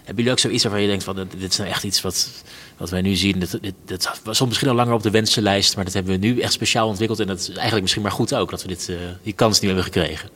Hebben 0.05 0.23
jullie 0.23 0.31
ook 0.31 0.39
zoiets 0.39 0.63
waarvan 0.63 0.81
je 0.81 0.87
denkt 0.87 1.03
van 1.03 1.15
dit 1.15 1.51
is 1.51 1.57
nou 1.57 1.69
echt 1.69 1.83
iets 1.83 2.01
wat, 2.01 2.29
wat 2.77 2.89
wij 2.89 3.01
nu 3.01 3.15
zien. 3.15 3.39
Dat, 3.39 3.57
dit, 3.61 3.73
dat 3.85 4.19
was 4.23 4.37
soms 4.37 4.49
misschien 4.49 4.69
al 4.69 4.75
langer 4.75 4.93
op 4.93 5.03
de 5.03 5.09
wensenlijst, 5.09 5.75
maar 5.75 5.85
dat 5.85 5.93
hebben 5.93 6.19
we 6.19 6.27
nu 6.27 6.39
echt 6.39 6.53
speciaal 6.53 6.87
ontwikkeld. 6.87 7.19
En 7.19 7.27
dat 7.27 7.39
is 7.39 7.49
eigenlijk 7.49 7.81
misschien 7.81 8.01
maar 8.01 8.11
goed 8.11 8.35
ook 8.35 8.49
dat 8.49 8.61
we 8.61 8.67
dit, 8.67 8.87
uh, 8.89 8.97
die 9.23 9.33
kans 9.33 9.59
nu 9.59 9.67
hebben 9.67 9.85
gekregen. 9.85 10.29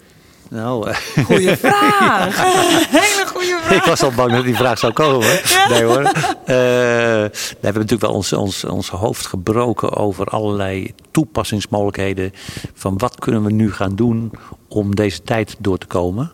Nou, 0.49 0.89
uh, 0.89 0.95
goeie 1.25 1.55
vraag. 1.55 2.37
Hele 3.01 3.25
goede 3.27 3.59
vraag. 3.61 3.75
Ik 3.75 3.83
was 3.83 4.03
al 4.03 4.11
bang 4.11 4.31
dat 4.31 4.43
die 4.43 4.55
vraag 4.55 4.79
zou 4.79 4.93
komen. 4.93 5.39
Nee 5.69 5.83
hoor. 5.83 6.01
Uh, 6.01 6.13
we 6.45 7.57
hebben 7.61 7.81
natuurlijk 7.81 8.01
wel 8.01 8.13
ons, 8.13 8.33
ons, 8.33 8.63
ons 8.63 8.89
hoofd 8.89 9.25
gebroken 9.25 9.95
over 9.95 10.25
allerlei 10.25 10.93
toepassingsmogelijkheden. 11.11 12.31
Van 12.73 12.97
wat 12.97 13.19
kunnen 13.19 13.43
we 13.43 13.51
nu 13.51 13.71
gaan 13.71 13.95
doen 13.95 14.31
om 14.67 14.95
deze 14.95 15.23
tijd 15.23 15.55
door 15.59 15.77
te 15.77 15.85
komen. 15.87 16.31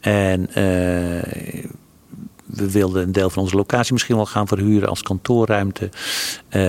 En 0.00 0.50
we 2.56 2.70
wilden 2.70 3.02
een 3.02 3.12
deel 3.12 3.30
van 3.30 3.42
onze 3.42 3.56
locatie 3.56 3.92
misschien 3.92 4.16
wel 4.16 4.26
gaan 4.26 4.48
verhuren 4.48 4.88
als 4.88 5.02
kantoorruimte. 5.02 5.84
Uh, 5.84 5.92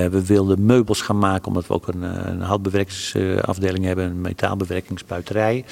we 0.06 0.26
wilden 0.26 0.66
meubels 0.66 1.02
gaan 1.02 1.20
maken, 1.20 1.48
omdat 1.48 1.68
we 1.68 1.74
ook 1.74 1.88
een, 1.88 2.04
eh, 2.04 2.26
een 2.26 2.42
houtbewerkingsafdeling 2.42 3.86
hebben, 3.86 4.06
een 4.06 4.22
metaalbewerkingsbuiterij. 4.22 5.66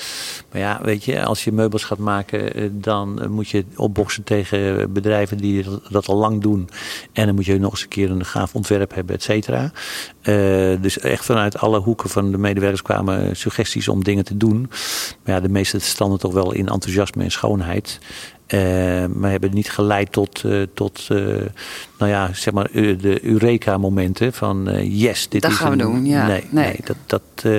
Maar 0.52 0.62
ja, 0.62 0.80
weet 0.84 1.04
je, 1.04 1.26
als 1.26 1.44
je 1.44 1.52
meubels 1.52 1.84
gaat 1.84 1.98
maken, 1.98 2.54
eh, 2.54 2.70
dan 2.72 3.32
moet 3.32 3.50
je 3.50 3.66
opboksen 3.76 4.24
tegen 4.24 4.94
bedrijven 4.94 5.38
die 5.38 5.66
dat 5.90 6.08
al 6.08 6.18
lang 6.18 6.42
doen. 6.42 6.70
En 7.14 7.26
dan 7.26 7.36
moet 7.36 7.46
je 7.46 7.60
nog 7.60 7.72
eens 7.72 7.82
een 7.82 7.88
keer 7.88 8.12
een 8.12 8.26
gaaf 8.26 8.56
ontwerp 8.56 8.94
hebben, 8.94 9.16
et 9.16 9.24
cetera. 9.24 9.72
Dus 10.82 11.00
echt 11.00 11.26
vanuit 11.26 11.58
alle 11.58 11.80
hoeken 11.80 12.10
van 12.10 12.32
de 12.32 12.38
medewerkers 12.38 12.82
kwamen 12.82 13.36
suggesties 13.36 13.88
om 13.88 14.04
dingen 14.04 14.26
te 14.26 14.38
doen. 14.38 14.70
Maar 15.24 15.36
ja, 15.36 15.40
de 15.40 15.50
meeste 15.50 15.80
standen 15.80 16.20
toch 16.20 16.34
wel 16.34 16.54
in 16.54 16.68
enthousiasme 16.68 17.24
en 17.24 17.32
schoonheid. 17.32 18.00
Uh, 18.48 19.06
maar 19.06 19.32
hebben 19.32 19.54
niet 19.54 19.70
geleid 19.70 20.12
tot, 20.12 20.44
uh, 20.46 20.64
tot 20.74 21.08
uh, 21.12 21.18
nou 21.98 22.12
ja, 22.12 22.34
zeg 22.34 22.54
maar, 22.54 22.70
de 22.72 23.20
Eureka-momenten 23.24 24.34
van 24.34 24.70
yes, 24.84 25.30
dit 25.30 25.42
dat 25.42 25.52
is 25.52 25.58
gaan 25.58 25.72
we 25.72 25.78
doen. 25.78 26.06
Ja. 26.06 26.28
Nee, 26.28 26.44
nee. 26.50 26.66
nee 26.66 26.80
dat, 26.84 26.98
dat, 27.06 27.54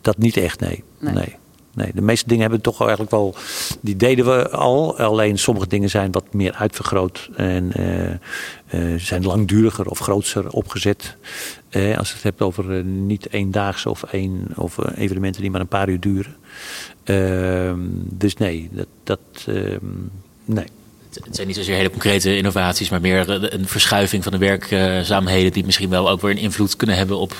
dat 0.00 0.18
niet 0.18 0.36
echt, 0.36 0.60
nee. 0.60 0.84
nee. 0.98 1.14
nee. 1.14 1.36
nee, 1.74 1.90
de 1.94 2.02
meeste 2.02 2.26
dingen 2.26 2.40
hebben 2.40 2.58
we 2.58 2.64
toch 2.64 2.80
eigenlijk 2.80 3.10
wel, 3.10 3.34
die 3.80 3.96
deden 3.96 4.24
we 4.24 4.50
al. 4.50 4.98
Alleen 4.98 5.38
sommige 5.38 5.66
dingen 5.66 5.90
zijn 5.90 6.12
wat 6.12 6.32
meer 6.32 6.54
uitvergroot 6.54 7.30
en 7.36 7.72
uh, 8.74 8.94
zijn 8.96 9.24
langduriger 9.24 9.88
of 9.88 9.98
grootser 9.98 10.50
opgezet. 10.50 11.16
Als 11.72 12.08
je 12.08 12.14
het 12.14 12.22
hebt 12.22 12.42
over 12.42 12.84
niet 12.84 13.32
eendaagse 13.32 13.90
of, 13.90 14.02
één, 14.02 14.46
of 14.54 14.78
evenementen 14.96 15.42
die 15.42 15.50
maar 15.50 15.60
een 15.60 15.66
paar 15.66 15.88
uur 15.88 16.00
duren. 16.00 16.36
Ehm, 17.04 17.78
dus 18.04 18.34
nee, 18.34 18.68
dat, 18.72 18.86
dat 19.04 19.20
ehm, 19.46 19.86
nee. 20.44 20.66
Het 21.24 21.34
zijn 21.36 21.46
niet 21.46 21.56
zozeer 21.56 21.76
hele 21.76 21.90
concrete 21.90 22.36
innovaties, 22.36 22.88
maar 22.88 23.00
meer 23.00 23.52
een 23.54 23.68
verschuiving 23.68 24.22
van 24.22 24.32
de 24.32 24.38
werkzaamheden 24.38 25.52
die 25.52 25.64
misschien 25.64 25.90
wel 25.90 26.10
ook 26.10 26.20
weer 26.20 26.30
een 26.30 26.36
invloed 26.36 26.76
kunnen 26.76 26.96
hebben 26.96 27.18
op 27.18 27.36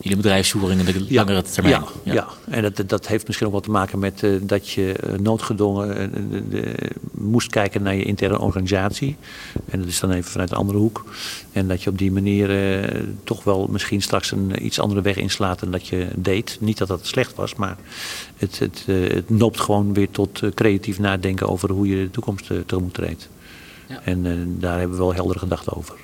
jullie 0.00 0.16
bedrijfsvoering 0.16 0.80
in 0.80 0.86
de 0.86 1.14
langere 1.14 1.42
termijn. 1.42 1.84
Ja, 2.02 2.12
ja. 2.12 2.26
en 2.50 2.62
dat, 2.62 2.82
dat 2.88 3.06
heeft 3.06 3.26
misschien 3.26 3.46
ook 3.46 3.52
wat 3.52 3.62
te 3.62 3.70
maken 3.70 3.98
met 3.98 4.22
uh, 4.22 4.40
dat 4.42 4.68
je 4.68 4.94
uh, 5.06 5.18
noodgedwongen 5.18 6.12
uh, 6.52 6.62
moest 7.20 7.50
kijken 7.50 7.82
naar 7.82 7.94
je 7.94 8.04
interne 8.04 8.38
organisatie. 8.38 9.16
En 9.70 9.78
dat 9.78 9.88
is 9.88 10.00
dan 10.00 10.10
even 10.10 10.30
vanuit 10.30 10.50
een 10.50 10.56
andere 10.56 10.78
hoek. 10.78 11.04
En 11.52 11.68
dat 11.68 11.82
je 11.82 11.90
op 11.90 11.98
die 11.98 12.12
manier 12.12 12.92
toch 13.24 13.44
wel 13.44 13.66
misschien 13.70 14.02
straks 14.02 14.30
een 14.30 14.64
iets 14.64 14.80
andere 14.80 15.00
weg 15.00 15.16
inslaat 15.16 15.60
dan 15.60 15.70
dat 15.70 15.86
je 15.86 16.08
deed. 16.16 16.56
Niet 16.60 16.78
dat 16.78 16.88
dat 16.88 17.06
slecht 17.06 17.34
was, 17.34 17.54
maar 17.54 17.76
het, 18.36 18.58
het, 18.58 18.84
het 18.86 19.30
noopt 19.30 19.60
gewoon 19.60 19.94
weer 19.94 20.10
tot 20.10 20.42
creatief 20.54 20.98
nadenken 20.98 21.48
over 21.48 21.70
hoe 21.70 21.88
je 21.88 22.04
de 22.04 22.10
toekomst 22.10 22.46
tegemoet 22.66 22.94
treedt. 22.94 23.28
Ja. 23.88 24.00
En 24.04 24.56
daar 24.58 24.78
hebben 24.78 24.96
we 24.96 25.02
wel 25.02 25.14
heldere 25.14 25.38
gedachten 25.38 25.76
over. 25.76 25.94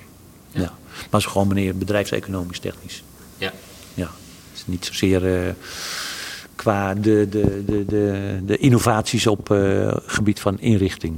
Ja. 0.51 0.61
ja. 0.61 0.71
Maar 0.87 1.05
het 1.09 1.19
is 1.19 1.25
gewoon 1.25 1.47
meneer 1.47 1.77
bedrijfseconomisch 1.77 2.59
technisch. 2.59 3.03
Ja 3.37 3.53
ja. 3.97 4.09
Het 4.49 4.57
is 4.57 4.63
niet 4.65 4.85
zozeer 4.85 5.55
qua 6.57 6.93
de, 6.93 7.27
de, 7.29 7.63
de, 7.65 7.85
de, 7.85 8.39
de 8.45 8.57
innovaties 8.57 9.27
op 9.27 9.49
uh, 9.49 9.93
gebied 10.05 10.39
van 10.39 10.59
inrichting. 10.59 11.15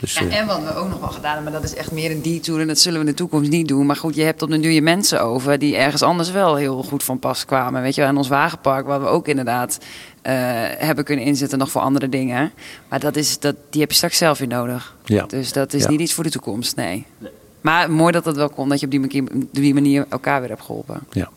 Dus, 0.00 0.14
ja, 0.14 0.20
eh, 0.20 0.38
en 0.38 0.46
wat 0.46 0.62
we 0.62 0.74
ook 0.74 0.88
nog 0.88 1.00
wel 1.00 1.08
gedaan 1.08 1.34
hebben, 1.34 1.52
maar 1.52 1.60
dat 1.60 1.70
is 1.70 1.76
echt 1.76 1.92
meer 1.92 2.10
een 2.10 2.22
detour 2.22 2.60
en 2.60 2.66
dat 2.66 2.78
zullen 2.78 3.00
we 3.00 3.04
in 3.04 3.10
de 3.10 3.16
toekomst 3.16 3.50
niet 3.50 3.68
doen. 3.68 3.86
Maar 3.86 3.96
goed, 3.96 4.14
je 4.14 4.22
hebt 4.22 4.42
op 4.42 4.50
de 4.50 4.60
duur 4.60 4.70
je 4.70 4.82
mensen 4.82 5.22
over 5.22 5.58
die 5.58 5.76
ergens 5.76 6.02
anders 6.02 6.30
wel 6.30 6.54
heel 6.54 6.82
goed 6.82 7.02
van 7.02 7.18
pas 7.18 7.44
kwamen. 7.44 7.82
Weet 7.82 7.94
je, 7.94 8.04
aan 8.04 8.16
ons 8.16 8.28
wagenpark, 8.28 8.86
waar 8.86 9.00
we 9.00 9.06
ook 9.06 9.28
inderdaad 9.28 9.78
uh, 9.78 10.32
hebben 10.78 11.04
kunnen 11.04 11.24
inzetten 11.24 11.58
nog 11.58 11.70
voor 11.70 11.80
andere 11.80 12.08
dingen. 12.08 12.52
Maar 12.88 13.00
dat 13.00 13.16
is, 13.16 13.38
dat, 13.38 13.54
die 13.70 13.80
heb 13.80 13.90
je 13.90 13.96
straks 13.96 14.18
zelf 14.18 14.38
weer 14.38 14.48
nodig. 14.48 14.96
Ja. 15.04 15.24
Dus 15.26 15.52
dat 15.52 15.72
is 15.72 15.86
niet 15.86 16.00
iets 16.00 16.12
voor 16.12 16.24
de 16.24 16.30
toekomst, 16.30 16.76
nee. 16.76 17.06
nee. 17.18 17.30
Maar 17.60 17.90
mooi 17.90 18.12
dat 18.12 18.24
dat 18.24 18.36
wel 18.36 18.48
kon, 18.48 18.68
dat 18.68 18.80
je 18.80 18.84
op 18.84 18.92
die 18.92 19.00
manier, 19.00 19.22
op 19.22 19.48
die 19.50 19.74
manier 19.74 20.06
elkaar 20.08 20.40
weer 20.40 20.48
hebt 20.48 20.62
geholpen. 20.62 21.00
Ja 21.10 21.30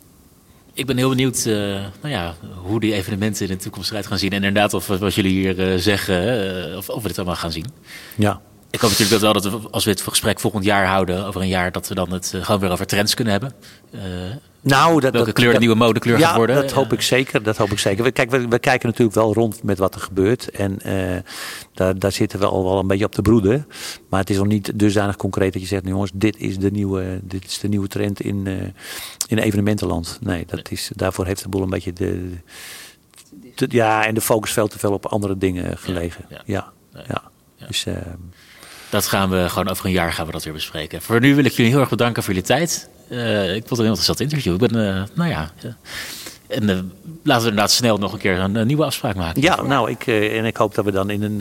ik 0.78 0.86
ben 0.86 0.98
heel 0.98 1.10
benieuwd 1.10 1.46
uh, 1.48 1.56
nou 2.02 2.14
ja, 2.14 2.36
hoe 2.64 2.80
die 2.80 2.94
evenementen 2.94 3.48
in 3.48 3.58
de 3.58 3.64
toekomst 3.64 3.90
eruit 3.90 4.08
gaan 4.08 4.18
zien. 4.18 4.30
En 4.30 4.36
inderdaad, 4.36 4.74
of 4.74 4.88
wat 4.88 5.16
jullie 5.16 5.32
hier 5.32 5.72
uh, 5.74 5.80
zeggen, 5.80 6.78
of, 6.78 6.90
of 6.90 7.02
we 7.02 7.08
dit 7.08 7.18
allemaal 7.18 7.36
gaan 7.36 7.52
zien. 7.52 7.66
Ja. 8.16 8.42
Ik 8.78 8.84
hoop 8.84 8.92
natuurlijk 8.92 9.22
dat 9.22 9.34
wel 9.34 9.42
dat 9.42 9.62
we, 9.62 9.70
als 9.70 9.84
we 9.84 9.92
het 9.92 10.02
gesprek 10.02 10.40
volgend 10.40 10.64
jaar 10.64 10.86
houden, 10.86 11.26
over 11.26 11.42
een 11.42 11.48
jaar, 11.48 11.72
dat 11.72 11.88
we 11.88 11.96
dan 11.96 12.12
het 12.12 12.34
gewoon 12.42 12.62
weer 12.62 12.72
over 12.72 12.88
trends 12.88 13.14
kunnen 13.14 13.34
hebben. 13.34 13.54
Nou, 14.62 15.00
dat, 15.00 15.14
Welke 15.14 15.32
kleur 15.32 15.54
de 15.54 15.60
nieuwe 15.60 15.76
modekleur 15.76 16.20
ja, 16.20 16.28
gaat 16.28 16.36
worden? 16.36 16.56
dat 16.56 16.72
hoop 16.72 16.94
ik 16.94 17.02
zeker. 17.02 17.44
Dat 17.44 17.58
hoop 17.58 17.72
ik 17.72 17.80
zeker. 17.80 18.04
We, 18.04 18.12
kijk, 18.12 18.30
we, 18.30 18.48
we 18.48 18.60
kijken 18.60 18.88
natuurlijk 18.88 19.16
wel 19.16 19.34
rond 19.34 19.64
met 19.64 19.78
wat 19.78 19.96
er 19.96 20.02
gebeurt. 20.02 20.50
En 20.50 20.80
uh, 20.86 21.18
daar, 21.74 22.00
daar 22.00 22.12
zitten 22.12 22.40
we 22.40 22.46
al 22.46 22.64
wel 22.64 22.80
een 22.80 22.88
beetje 22.88 23.06
op 23.06 23.12
te 23.12 23.22
broeden. 23.22 23.68
Maar 24.10 24.20
het 24.20 24.30
is 24.30 24.38
nog 24.38 24.48
niet 24.48 24.80
dusdanig 24.80 25.16
concreet 25.16 25.54
dat 25.54 25.62
je 25.62 25.68
zegt... 25.68 25.82
Nou 25.82 25.94
jongens, 25.94 26.12
dit 26.14 26.38
is 26.38 26.58
de 26.58 26.72
nieuwe, 26.72 27.20
dit 27.24 27.46
is 27.46 27.60
de 27.60 27.68
nieuwe 27.68 27.88
trend 27.88 28.22
in, 28.22 28.46
uh, 28.46 28.62
in 29.28 29.38
evenementenland. 29.38 30.18
Nee, 30.22 30.46
dat 30.46 30.72
is, 30.72 30.92
daarvoor 30.96 31.26
heeft 31.26 31.44
de 31.44 31.50
boel 31.50 31.62
een 31.62 31.70
beetje 31.70 31.94
de... 31.94 32.30
de 33.56 33.68
ja, 33.70 34.06
en 34.06 34.14
de 34.14 34.22
focus 34.22 34.52
veel 34.52 34.68
te 34.68 34.80
veel 34.80 34.92
op 34.92 35.06
andere 35.06 35.38
dingen 35.38 35.78
gelegen. 35.78 36.26
Ja, 36.30 36.42
ja. 36.46 36.72
ja. 37.08 37.24
Dus... 37.68 37.86
Uh, 37.86 37.96
dat 38.90 39.06
gaan 39.06 39.30
we 39.30 39.50
gewoon 39.50 39.70
over 39.70 39.86
een 39.86 39.92
jaar 39.92 40.14
gaan 40.14 40.26
we 40.26 40.32
dat 40.32 40.44
weer 40.44 40.54
bespreken. 40.54 41.02
Voor 41.02 41.20
nu 41.20 41.36
wil 41.36 41.46
ik 41.46 41.52
jullie 41.52 41.72
heel 41.72 41.80
erg 41.80 41.90
bedanken 41.90 42.24
voor 42.24 42.34
jullie 42.34 42.48
tijd. 42.48 42.90
Uh, 43.10 43.56
ik 43.56 43.68
vond 43.68 43.70
het 43.70 43.70
een 43.70 43.78
heel 43.78 43.86
interessant 43.86 44.20
interview. 44.20 44.54
Ik 44.54 44.60
ben, 44.60 44.76
uh, 44.76 45.04
nou 45.14 45.30
ja. 45.30 45.52
Uh, 45.66 45.72
en 46.48 46.66
laten 47.24 47.44
we 47.44 47.50
inderdaad 47.50 47.72
snel 47.72 47.98
nog 47.98 48.14
een 48.14 48.20
keer 48.20 48.40
een, 48.40 48.68
nieuwe 48.68 48.86
afspraak 48.86 49.16
maken. 49.16 49.42
Ja, 49.42 49.62
nou, 49.62 49.90
ik, 49.90 50.08
en 50.08 50.46
ik 50.46 50.58
hoop 50.58 50.76
dat 50.76 50.86
we 50.86 50.92
dan 50.92 51.10
in 51.10 51.22
een, 51.22 51.38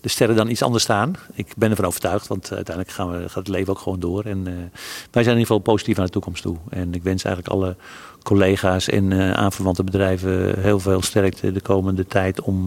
de 0.00 0.08
sterren 0.08 0.36
dan 0.36 0.50
iets 0.50 0.62
anders 0.62 0.82
staan. 0.84 1.16
Ik 1.34 1.52
ben 1.56 1.70
ervan 1.70 1.84
overtuigd, 1.84 2.26
want 2.26 2.52
uiteindelijk 2.52 2.96
gaan 2.96 3.10
we, 3.10 3.18
gaat 3.18 3.34
het 3.34 3.48
leven 3.48 3.72
ook 3.72 3.78
gewoon 3.78 4.00
door. 4.00 4.24
En 4.24 4.44
wij 4.44 5.22
zijn 5.22 5.36
in 5.36 5.40
ieder 5.40 5.46
geval 5.46 5.58
positief 5.58 5.96
naar 5.96 6.06
de 6.06 6.12
toekomst 6.12 6.42
toe. 6.42 6.56
En 6.70 6.94
ik 6.94 7.02
wens 7.02 7.24
eigenlijk 7.24 7.54
alle 7.54 7.76
collega's 8.22 8.88
en 8.88 9.36
aanverwante 9.36 9.84
bedrijven 9.84 10.60
heel 10.60 10.80
veel 10.80 11.02
sterkte 11.02 11.52
de 11.52 11.60
komende 11.60 12.06
tijd 12.06 12.40
om 12.40 12.64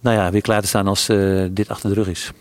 nou 0.00 0.16
ja, 0.16 0.30
weer 0.30 0.40
klaar 0.40 0.60
te 0.60 0.68
staan 0.68 0.88
als 0.88 1.06
dit 1.50 1.68
achter 1.68 1.88
de 1.88 1.94
rug 1.94 2.08
is. 2.08 2.32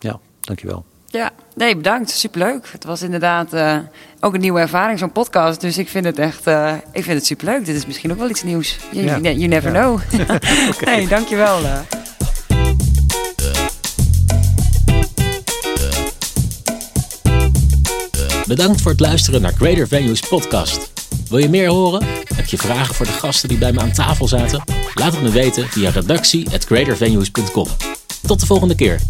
Ja, 0.00 0.18
dankjewel. 0.40 0.84
Ja, 1.06 1.30
nee, 1.54 1.76
bedankt. 1.76 2.10
Superleuk. 2.10 2.68
Het 2.72 2.84
was 2.84 3.02
inderdaad 3.02 3.54
uh, 3.54 3.78
ook 4.20 4.34
een 4.34 4.40
nieuwe 4.40 4.60
ervaring, 4.60 4.98
zo'n 4.98 5.12
podcast. 5.12 5.60
Dus 5.60 5.78
ik 5.78 5.88
vind 5.88 6.04
het 6.04 6.18
echt, 6.18 6.46
uh, 6.46 6.74
ik 6.92 7.04
vind 7.04 7.16
het 7.18 7.26
superleuk. 7.26 7.64
Dit 7.64 7.76
is 7.76 7.86
misschien 7.86 8.12
ook 8.12 8.18
wel 8.18 8.28
iets 8.28 8.42
nieuws. 8.42 8.78
You, 8.92 9.06
ja. 9.06 9.18
you 9.18 9.46
never 9.46 9.72
ja. 9.72 9.80
know. 9.80 10.00
okay. 10.74 10.96
Nee, 10.96 11.08
dankjewel. 11.08 11.62
Uh. 11.62 11.78
Bedankt 18.46 18.80
voor 18.80 18.90
het 18.90 19.00
luisteren 19.00 19.42
naar 19.42 19.52
Greater 19.52 19.88
Venues 19.88 20.20
podcast. 20.20 20.92
Wil 21.28 21.38
je 21.38 21.48
meer 21.48 21.68
horen? 21.68 22.06
Heb 22.34 22.46
je 22.46 22.56
vragen 22.56 22.94
voor 22.94 23.06
de 23.06 23.12
gasten 23.12 23.48
die 23.48 23.58
bij 23.58 23.72
me 23.72 23.80
aan 23.80 23.92
tafel 23.92 24.28
zaten? 24.28 24.62
Laat 24.94 25.12
het 25.12 25.22
me 25.22 25.30
weten 25.30 25.68
via 25.68 25.90
redactie@greatervenues.com. 25.90 27.66
Tot 28.26 28.40
de 28.40 28.46
volgende 28.46 28.74
keer. 28.74 29.00